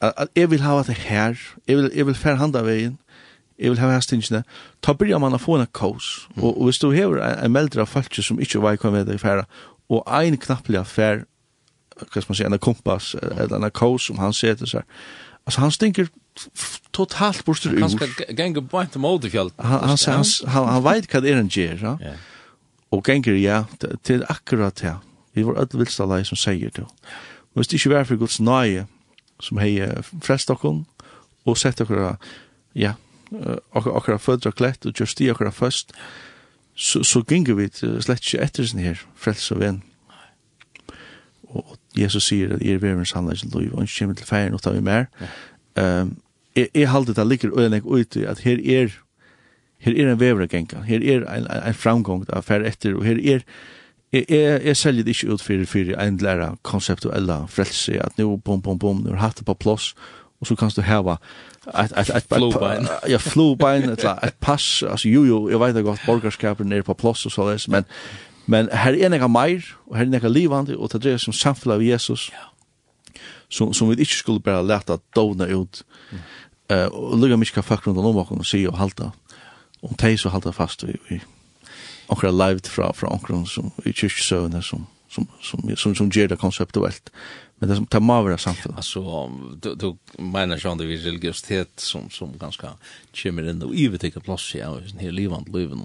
at 0.00 0.28
jeg 0.36 0.50
vil 0.50 0.60
ha 0.60 0.82
det 0.82 0.94
her, 0.94 1.36
jeg 1.66 1.76
vil, 1.76 1.90
jeg 1.94 2.06
vil 2.06 2.14
færhanda 2.14 2.62
veien, 2.62 2.98
jeg 3.58 3.70
vil 3.70 3.78
ha 3.78 3.90
hestingene, 3.90 4.44
ta 4.82 4.92
byrja 4.92 5.18
man 5.18 5.34
å 5.34 5.38
få 5.38 5.58
en 5.58 5.66
kås, 5.72 6.28
og, 6.36 6.56
og 6.56 6.68
hvis 6.68 6.78
du 6.78 6.92
hever 6.92 7.18
en 7.18 7.50
meldre 7.50 7.82
av 7.82 7.88
falske 7.90 8.22
som 8.22 8.38
ikke 8.38 8.60
var 8.62 8.76
i 8.76 8.76
kom 8.76 8.92
med 8.92 9.08
deg 9.08 9.18
færre, 9.18 9.48
og 9.90 10.04
ein 10.06 10.38
knapplig 10.38 10.78
affær, 10.78 11.24
hva 11.98 12.06
skal 12.06 12.28
man 12.28 12.38
si, 12.38 12.44
en 12.46 12.58
kompass, 12.58 13.16
eller 13.18 13.58
en 13.58 13.70
kås 13.70 14.06
som 14.06 14.18
han 14.22 14.32
setter 14.32 14.70
seg, 14.70 14.86
altså 15.44 15.60
han 15.60 15.74
stinker 15.74 16.12
totalt 16.94 17.42
borster 17.44 17.74
ur. 17.74 17.80
Han 17.80 17.90
ska 17.90 18.06
gänga 18.28 18.62
på 18.62 18.78
en 18.78 19.24
i 19.24 19.30
fjall. 19.30 19.50
Han, 19.56 19.88
han, 19.88 19.98
han, 20.06 20.24
han, 20.46 20.68
han 20.68 20.84
vet 20.84 21.10
hva 21.10 21.20
det 21.20 21.32
er 21.32 21.40
han 21.40 21.50
gjør, 21.50 21.78
ja? 21.82 21.96
Yeah. 21.98 22.18
og 22.90 23.04
ganger 23.04 23.36
ja, 23.36 23.64
til 24.04 24.22
akkurat 24.28 24.78
det. 24.80 24.94
Vi 25.38 25.46
var 25.46 25.60
alt 25.62 25.76
vilsta 25.78 26.06
lei 26.08 26.24
som 26.26 26.38
sier 26.38 26.74
til. 26.74 26.88
Og 27.54 27.62
hvis 27.62 27.70
det 27.70 27.78
ikke 27.78 27.94
var 27.94 28.08
for 28.08 28.20
Guds 28.20 28.40
nøye, 28.42 28.86
som 29.40 29.60
hei 29.62 29.76
frest 30.24 30.50
okkur, 30.50 30.82
og 31.46 31.58
sett 31.58 31.80
okkur, 31.80 32.16
ja, 32.74 32.96
okkur 33.30 33.94
okkur 34.00 34.18
fødra 34.18 34.52
klett, 34.52 34.86
og 34.86 34.98
gjør 34.98 35.12
sti 35.12 35.30
okkur 35.32 35.52
først, 35.54 35.94
så, 36.78 37.02
så 37.02 37.22
gynger 37.26 37.58
vi 37.58 37.68
slett 37.74 38.22
ikke 38.22 38.44
etter 38.44 38.66
sin 38.66 38.82
her, 38.82 39.00
frelse 39.18 39.54
og 39.56 39.62
venn. 39.62 39.82
Og 41.48 41.76
Jesus 41.96 42.28
sier 42.28 42.52
at 42.54 42.62
er 42.62 42.78
verens 42.82 43.16
handlægjen 43.16 43.50
lov, 43.54 43.72
og 43.72 43.86
ikke 43.86 43.98
kommer 43.98 44.18
til 44.18 44.28
feiren 44.28 44.54
og 44.54 44.62
tar 44.62 44.76
vi 44.76 44.84
mer. 44.84 45.08
Um, 45.74 46.16
jeg, 46.56 46.68
jeg 46.74 46.90
halte 46.90 47.14
det 47.16 47.26
ligger 47.26 47.58
øyne 47.58 47.82
ute, 47.84 48.28
at 48.28 48.44
her 48.44 48.60
er, 48.62 48.94
her 49.78 49.96
er 49.96 50.12
en 50.12 50.20
vever 50.20 50.46
genga, 50.46 50.84
her 50.86 51.02
er 51.02 51.24
en, 51.24 51.46
en, 51.46 51.50
en 51.66 51.74
framgång 51.74 52.26
av 52.28 52.46
fer 52.46 52.66
etter, 52.66 52.94
og 52.98 53.06
her 53.06 53.18
er, 53.18 53.44
jeg, 54.12 54.24
jeg, 54.28 54.60
jeg 54.64 54.76
selger 54.76 55.04
det 55.04 55.16
ikke 55.16 55.32
ut 55.32 55.42
for, 55.42 55.64
for 55.66 55.92
en 56.02 56.16
lærer 56.16 56.56
konseptuella 56.62 57.42
frelse, 57.48 58.00
at 58.04 58.18
nå, 58.18 58.36
bom, 58.36 58.62
bom, 58.62 58.78
bom, 58.78 59.02
nå 59.04 59.16
har 59.16 59.28
hatt 59.28 59.38
det 59.38 59.46
på 59.46 59.54
plass, 59.54 59.94
og 60.40 60.46
så 60.46 60.56
kan 60.56 60.70
du 60.76 60.82
heva 60.82 61.18
et, 61.74 61.92
et, 61.98 62.10
et, 62.16 62.24
flobein. 62.34 62.88
Ja, 63.12 63.18
flobein, 63.18 63.90
et, 63.90 64.04
et 64.04 64.34
pass. 64.40 64.82
altså 64.82 65.08
jo 65.08 65.24
jo, 65.24 65.48
jeg 65.48 65.60
vet 65.60 65.76
att 65.76 65.84
gott 65.84 66.06
borgarskapen 66.06 66.66
nere 66.66 66.82
på 66.82 66.94
plats 66.94 67.26
og 67.26 67.32
så 67.32 67.50
där, 67.50 67.64
men 67.68 67.84
men 68.46 68.68
her 68.72 68.92
er 68.92 69.08
några 69.08 69.28
meir, 69.28 69.60
og 69.86 69.96
her 69.96 70.04
er 70.04 70.10
några 70.10 70.28
livande 70.28 70.76
og 70.76 70.92
det 70.92 71.02
dreier 71.02 71.18
som 71.18 71.32
samfunnet 71.32 71.74
av 71.74 71.82
Jesus. 71.82 72.30
Ja. 72.32 72.46
Som 73.48 73.74
som 73.74 73.90
vi 73.90 74.00
ikke 74.00 74.14
skulle 74.14 74.40
bara 74.40 74.62
lätta 74.62 74.98
dovna 75.16 75.46
ut. 75.46 75.84
Eh 76.70 76.86
och 76.86 77.18
lugga 77.18 77.36
mig 77.36 77.46
ska 77.46 77.62
fucka 77.62 77.90
runt 77.90 77.98
om 77.98 78.16
og 78.16 78.46
se 78.46 78.68
og 78.68 78.78
halta. 78.78 79.10
Och 79.82 79.98
tej 79.98 80.18
så 80.18 80.28
halta 80.28 80.52
fast 80.52 80.84
vi, 80.84 80.96
vi 81.08 81.20
onkra 82.08 82.30
live 82.30 82.60
fra 82.64 82.92
fra 82.92 83.12
onkra 83.12 83.44
som 83.46 83.72
i 83.84 83.92
kyrkjøsøvene 83.92 84.62
som 84.62 84.86
som 85.08 85.28
som 85.42 85.76
som 85.76 85.94
som 85.94 86.10
ger 86.10 86.28
det 86.28 86.38
konceptuellt. 86.38 87.10
Men 87.58 87.68
det 87.68 87.76
som 87.76 87.86
tar 87.86 88.00
mer 88.00 88.32
av 88.32 88.38
samfunnet. 88.38 88.76
Alltså 88.76 89.30
du 89.62 89.74
du 89.74 89.96
menar 90.22 90.56
ju 90.56 90.68
att 90.68 90.78
det 90.78 90.84
är 90.84 90.98
religiositet 90.98 91.80
som 91.80 92.10
som 92.10 92.38
ganska 92.38 92.68
kommer 93.22 93.50
in 93.50 93.62
och 93.62 93.74
över 93.74 93.98
till 93.98 94.20
plats 94.20 94.54
i 94.54 94.58
ja, 94.58 94.80
den 94.90 94.98
här 94.98 95.10
levande 95.10 95.58
livet. 95.58 95.78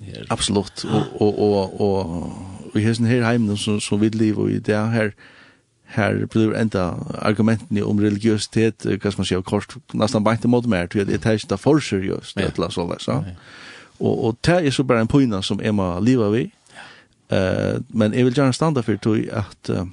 här 0.00 0.26
Absolut. 0.28 0.84
Och 1.18 1.38
och 1.38 1.54
och 1.54 1.80
och 1.80 2.32
vi 2.74 2.84
har 2.84 2.94
den 2.94 3.06
här 3.06 3.22
hemmen 3.22 3.56
som 3.56 3.80
som 3.80 4.00
vi 4.00 4.10
lever 4.10 4.50
i 4.50 4.58
det 4.58 4.76
här 4.76 5.14
här 5.88 6.26
blir 6.30 6.54
ända 6.54 6.96
argumenten 7.18 7.82
om 7.82 8.00
religiositet, 8.00 8.84
vad 8.84 9.12
ska 9.12 9.20
man 9.20 9.26
säga, 9.26 9.42
kort 9.42 9.76
nästan 9.92 10.24
bara 10.24 10.34
inte 10.34 10.48
mot 10.48 10.66
mer 10.66 10.86
till 10.86 11.06
det 11.06 11.26
är 11.26 11.32
inte 11.32 11.56
för 11.56 11.80
seriöst 11.80 12.36
eller 12.36 12.70
så 12.70 12.88
där 12.88 12.98
så. 12.98 13.24
Og, 13.98 14.24
og 14.24 14.38
det 14.46 14.66
er 14.66 14.74
så 14.74 14.84
bare 14.86 15.04
en 15.04 15.10
poina 15.10 15.42
som 15.42 15.60
jeg 15.62 15.74
må 15.74 15.90
leva 16.04 16.30
vi. 16.34 16.48
Uh, 17.32 17.80
men 17.88 18.14
jeg 18.14 18.24
vil 18.24 18.34
gjerne 18.34 18.56
standa 18.56 18.80
for 18.80 18.96
tog 18.96 19.20
at 19.36 19.70
uh, 19.70 19.84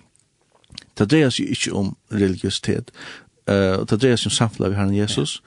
det 0.96 1.10
dreier 1.12 1.34
seg 1.34 1.52
ikke 1.52 1.74
om 1.76 1.96
religiøsitet. 2.14 2.92
Uh, 3.50 3.84
det 3.84 4.00
dreier 4.00 4.20
seg 4.20 4.32
om 4.32 4.38
samfunnet 4.38 4.72
vi 4.72 4.80
har 4.80 4.88
en 4.88 4.98
Jesus. 4.98 5.42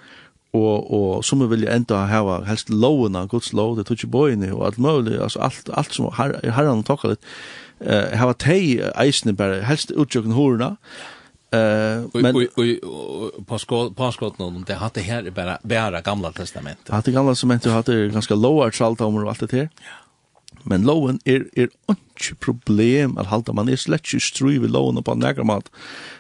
Og, 0.57 0.91
og 0.93 1.25
som 1.25 1.41
vi 1.43 1.49
vil 1.51 1.69
enda 1.69 2.07
hava 2.09 2.41
helst 2.49 2.71
lovene, 2.73 3.27
Guds 3.29 3.53
lov, 3.53 3.77
det 3.77 3.87
tog 3.87 3.99
ikke 3.99 4.13
bøyene 4.13 4.53
og 4.55 4.67
alt 4.67 4.79
mulig, 4.79 5.19
altså 5.21 5.43
alt, 5.45 5.69
alt 5.77 5.95
som 5.95 6.09
har, 6.17 6.39
herren 6.43 6.85
har 6.89 7.09
litt, 7.13 7.33
uh, 7.85 8.17
hava 8.17 8.33
teg 8.33 8.81
eisene 8.97 9.37
bare 9.37 9.63
helst 9.69 9.93
utjøkken 9.93 10.37
horene, 10.37 10.75
uh, 10.77 11.18
Eh 11.51 12.05
men 12.13 12.35
på 13.47 13.59
skott 13.59 13.97
på 13.97 14.13
skott 14.13 14.39
någon 14.39 14.65
det 14.67 14.75
hade 14.75 15.01
här 15.01 15.31
bara 15.31 15.59
bara 15.63 16.01
gamla 16.01 16.33
testamentet. 16.33 16.89
Hade 16.89 17.13
gamla 17.13 17.35
som 17.35 17.51
hade 17.51 18.09
ganska 18.09 18.35
lower 18.35 18.71
salt 18.71 19.01
om 19.01 19.17
och 19.17 19.29
allt 19.31 19.51
det 19.51 19.57
här. 19.57 19.69
Men 20.63 20.83
loven 20.83 21.21
er 21.25 21.47
er 21.57 21.69
ikke 21.89 22.35
problem 22.41 23.19
at 23.19 23.27
halda 23.27 23.53
man 23.53 23.69
er 23.69 23.77
slett 23.77 24.05
ikke 24.05 24.21
strui 24.21 24.59
ved 24.59 24.69
loven 24.69 25.03
på 25.03 25.15
nægra 25.15 25.45
mat 25.45 25.71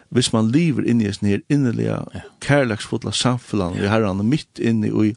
hvis 0.08 0.32
man 0.32 0.50
lever 0.50 0.86
in 0.88 1.00
i 1.00 1.12
sin 1.12 1.28
her 1.28 1.40
innerlige 1.48 1.96
ja. 2.14 2.20
kærleksfotla 2.40 3.12
vi 3.80 3.86
har 3.86 4.06
han 4.06 4.28
mitt 4.28 4.58
inne 4.58 4.86
i 4.86 5.14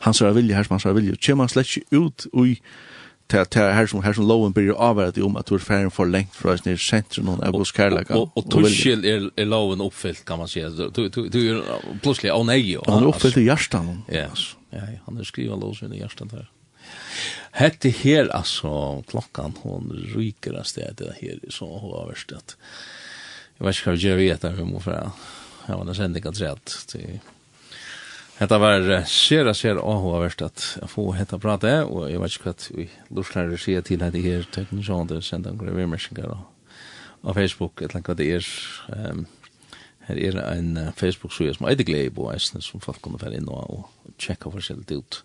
hans 0.00 0.22
vilje, 0.22 0.54
hans 0.54 0.86
vilje, 0.86 1.16
kjem 1.16 1.38
han 1.38 1.48
slett 1.48 1.76
ikke 1.76 1.96
ut 1.96 2.26
i 2.34 2.60
till 3.34 3.44
till 3.46 3.62
här 3.62 3.86
som 3.86 4.02
här 4.02 4.12
som 4.12 4.28
lowen 4.28 4.52
blir 4.52 4.70
avvärd 4.72 5.18
om 5.18 5.36
att 5.36 5.46
du 5.46 5.54
är 5.54 5.58
färgen 5.58 5.90
för 5.90 6.06
längt 6.06 6.34
från 6.34 6.58
ner 6.64 6.76
centrum 6.76 7.26
någon 7.26 7.42
av 7.42 7.56
Oskarlaka. 7.56 8.16
Och 8.16 8.36
och 8.36 8.50
tuschel 8.50 9.04
är 9.04 9.30
är 9.36 9.44
lowen 9.44 9.80
uppfyllt 9.80 10.24
kan 10.24 10.38
man 10.38 10.48
säga. 10.48 10.68
Du 10.70 11.08
du 11.08 11.28
du 11.28 11.62
plötsligt 12.02 12.32
åh 12.32 12.44
nej. 12.46 12.78
Han 12.86 13.04
uppfyllt 13.04 13.36
i 13.36 13.44
hjärtan. 13.44 14.02
Ja. 14.08 14.26
Ja, 14.70 14.80
han 15.06 15.16
har 15.16 15.24
skriva 15.24 15.56
lows 15.56 15.82
i 15.82 15.98
hjärtan 15.98 16.28
där. 16.28 16.50
Hette 17.50 17.88
her, 17.88 18.28
altså, 18.34 19.02
klokkan, 19.08 19.54
hon 19.62 19.92
ryker 20.16 20.58
av 20.58 20.62
stedet 20.66 21.14
her, 21.20 21.38
så 21.50 21.68
hun 21.78 22.08
verst 22.08 22.32
at, 22.34 22.56
jeg 23.58 23.66
vet 23.66 23.78
ikke 23.78 23.90
hva 23.90 23.94
vi 23.94 24.08
gjør 24.08 24.18
vi 24.18 24.26
etter, 24.34 24.56
vi 24.58 24.66
må 24.66 24.82
fra, 24.82 24.98
jeg 25.68 25.78
var 25.78 25.86
nesten 25.86 26.18
ikke 26.18 26.32
av 26.32 26.40
tredje, 26.40 27.20
Hetta 28.34 28.58
var 28.58 28.82
skera 29.06 29.52
skera 29.54 29.78
áhugavert 29.78 30.42
at 30.42 30.62
få 30.90 31.12
hetta 31.14 31.38
prata 31.38 31.84
og 31.86 32.08
jeg 32.10 32.18
vet 32.18 32.34
ikke 32.34 32.50
hva 32.50 32.54
vi 32.74 32.86
lurslærer 33.14 33.60
sier 33.62 33.84
til 33.86 34.02
hetta 34.02 34.18
her 34.18 34.48
teknisjon, 34.50 35.06
det 35.06 35.22
sender 35.22 35.54
noen 35.54 35.70
revermersinger 35.70 36.32
av 36.34 37.38
Facebook, 37.38 37.80
et 37.80 37.94
eller 37.94 38.18
det 38.18 38.26
er. 38.34 38.48
Um, 38.90 39.26
her 40.08 40.18
er 40.20 40.40
en 40.52 40.92
Facebook-suje 40.98 41.54
som 41.56 41.64
er 41.64 41.78
glei 41.78 41.86
glede 41.86 42.10
på 42.12 42.26
eisene, 42.28 42.60
som 42.60 42.82
folk 42.82 43.00
kunne 43.00 43.20
være 43.22 43.38
inn 43.38 43.48
og, 43.48 43.70
og 43.70 44.18
tjekka 44.20 44.50
forskjellig 44.52 44.98
ut. 44.98 45.20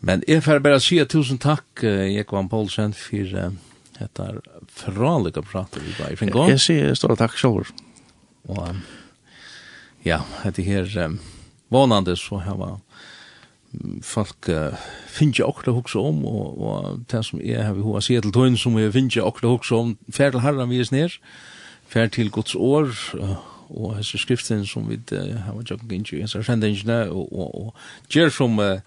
Men 0.00 0.24
jeg 0.26 0.42
får 0.42 0.62
bare 0.64 0.80
si 0.82 0.98
tusen 1.04 1.38
takk, 1.38 1.84
Jekvann 1.84 2.48
Paulsen 2.48 2.96
for 2.96 3.52
hetta 4.00 4.30
fralika 4.72 5.44
prata 5.44 5.78
vi 5.84 5.92
bare 5.98 6.16
i 6.16 6.18
Fingån. 6.18 6.50
Jeg 6.56 6.64
sier 6.64 6.96
stor 6.98 7.14
takk 7.20 7.36
selv. 7.38 7.70
Og 8.48 8.80
ja, 10.08 10.24
hette 10.42 10.64
her... 10.66 10.88
Um, 11.04 11.20
vånande 11.70 12.16
så 12.16 12.38
här 12.38 12.54
var 12.54 12.78
folk 14.02 14.48
uh, 14.48 14.74
finner 15.06 15.34
jag 15.38 15.48
också 15.48 15.70
också 15.70 16.00
om 16.00 16.24
og 16.26 16.60
og 16.60 17.04
det 17.12 17.24
som 17.24 17.40
är 17.40 17.62
här 17.62 17.72
vi 17.72 17.82
har 17.82 18.00
sett 18.00 18.22
till 18.22 18.32
tön 18.32 18.56
som 18.56 18.78
jag 18.78 18.92
finner 18.92 19.16
jag 19.16 19.26
också 19.26 19.46
också 19.46 19.76
om 19.76 19.96
färd 20.12 20.32
til 20.32 20.40
herran 20.40 20.68
vi 20.68 20.80
är 20.80 20.92
ner 20.92 21.20
färd 21.88 22.12
till 22.12 22.30
Guds 22.30 22.54
år 22.54 22.94
och 23.68 23.94
hans 23.94 24.20
skriften 24.20 24.66
som 24.66 24.88
vi 24.88 25.16
har 25.46 25.54
varit 25.54 25.70
jag 25.70 25.92
inte 25.92 26.16
ens 26.16 26.34
har 26.34 26.42
sänt 26.42 26.64
og 26.64 27.32
og 27.32 27.32
og 27.32 27.54
och 27.54 27.74
ger 28.08 28.30
som 28.30 28.58
uh, 28.58 28.80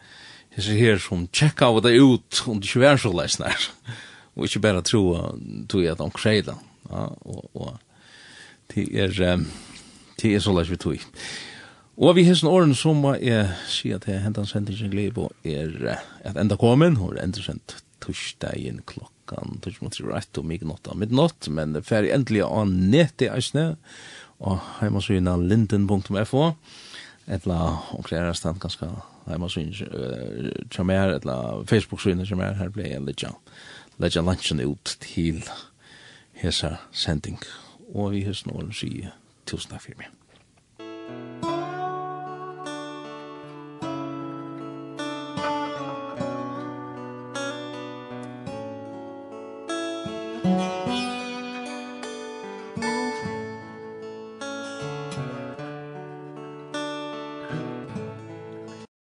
hans 0.56 0.68
her 0.68 0.98
som 0.98 1.28
checka 1.32 1.66
av 1.66 1.82
det 1.82 1.92
ut 1.92 2.44
om 2.48 2.60
det 2.60 2.76
inte 2.76 2.88
är 2.88 2.98
så 2.98 3.22
läsnar 3.22 3.56
och 4.34 4.44
inte 4.44 4.60
bara 4.60 4.82
tro 4.82 5.38
tro 5.68 5.92
at 5.92 5.98
de 5.98 6.12
kräder 6.12 6.56
ja, 6.90 7.16
og 7.22 7.50
og 7.54 7.78
det 8.76 9.00
er 9.00 9.34
um, 9.34 9.48
det 10.22 10.36
er 10.36 10.40
så 10.40 10.54
läs 10.54 10.70
vi 10.70 10.76
tog 10.76 11.00
Og 11.94 12.16
vi 12.18 12.24
hessen 12.26 12.50
åren 12.50 12.74
som 12.74 13.04
må 13.04 13.14
jeg 13.22 13.52
si 13.70 13.92
at 13.94 14.08
jeg 14.10 14.24
hentan 14.24 14.48
sendingen 14.50 14.90
glede 14.90 15.14
på 15.14 15.28
er 15.46 16.00
at 16.26 16.38
enda 16.42 16.58
komin, 16.58 16.98
og 16.98 17.14
er 17.14 17.28
enda 17.28 17.44
sendt 17.46 17.84
torsdagen 18.02 18.82
klokkan, 18.90 19.60
torsdagen 19.62 19.86
mot 19.86 20.00
rett 20.10 20.40
og 20.42 20.48
mig 20.48 20.64
midnatt 20.64 20.90
av 20.90 20.98
midnatt, 20.98 21.50
men 21.54 21.78
ferdig 21.86 22.16
endelig 22.16 22.42
av 22.48 22.66
nett 22.72 23.22
i 23.22 23.30
eisne, 23.30 23.76
og 24.42 24.58
heimasugina 24.80 25.36
linden.fo, 25.38 26.48
etla 27.32 27.60
omklæra 27.94 28.34
stand 28.36 28.58
ganska 28.64 28.90
heimasugina 29.30 30.66
tjamer, 30.74 31.14
etla 31.20 31.38
Facebook-sugina 31.70 32.26
tjamer, 32.26 32.58
her 32.58 32.74
blei 32.74 32.90
jeg 32.90 33.06
leggja, 33.06 33.36
leggja 34.02 34.26
lunchen 34.26 34.66
ut 34.66 34.98
til 35.06 35.46
hesa 36.42 36.80
sending, 36.90 37.38
og 37.94 38.18
vi 38.18 38.26
hessen 38.26 38.52
åren 38.58 38.74
sier 38.74 39.14
tusen 39.46 39.78
takk 39.78 39.86
for 39.86 40.02
meg. 40.02 40.23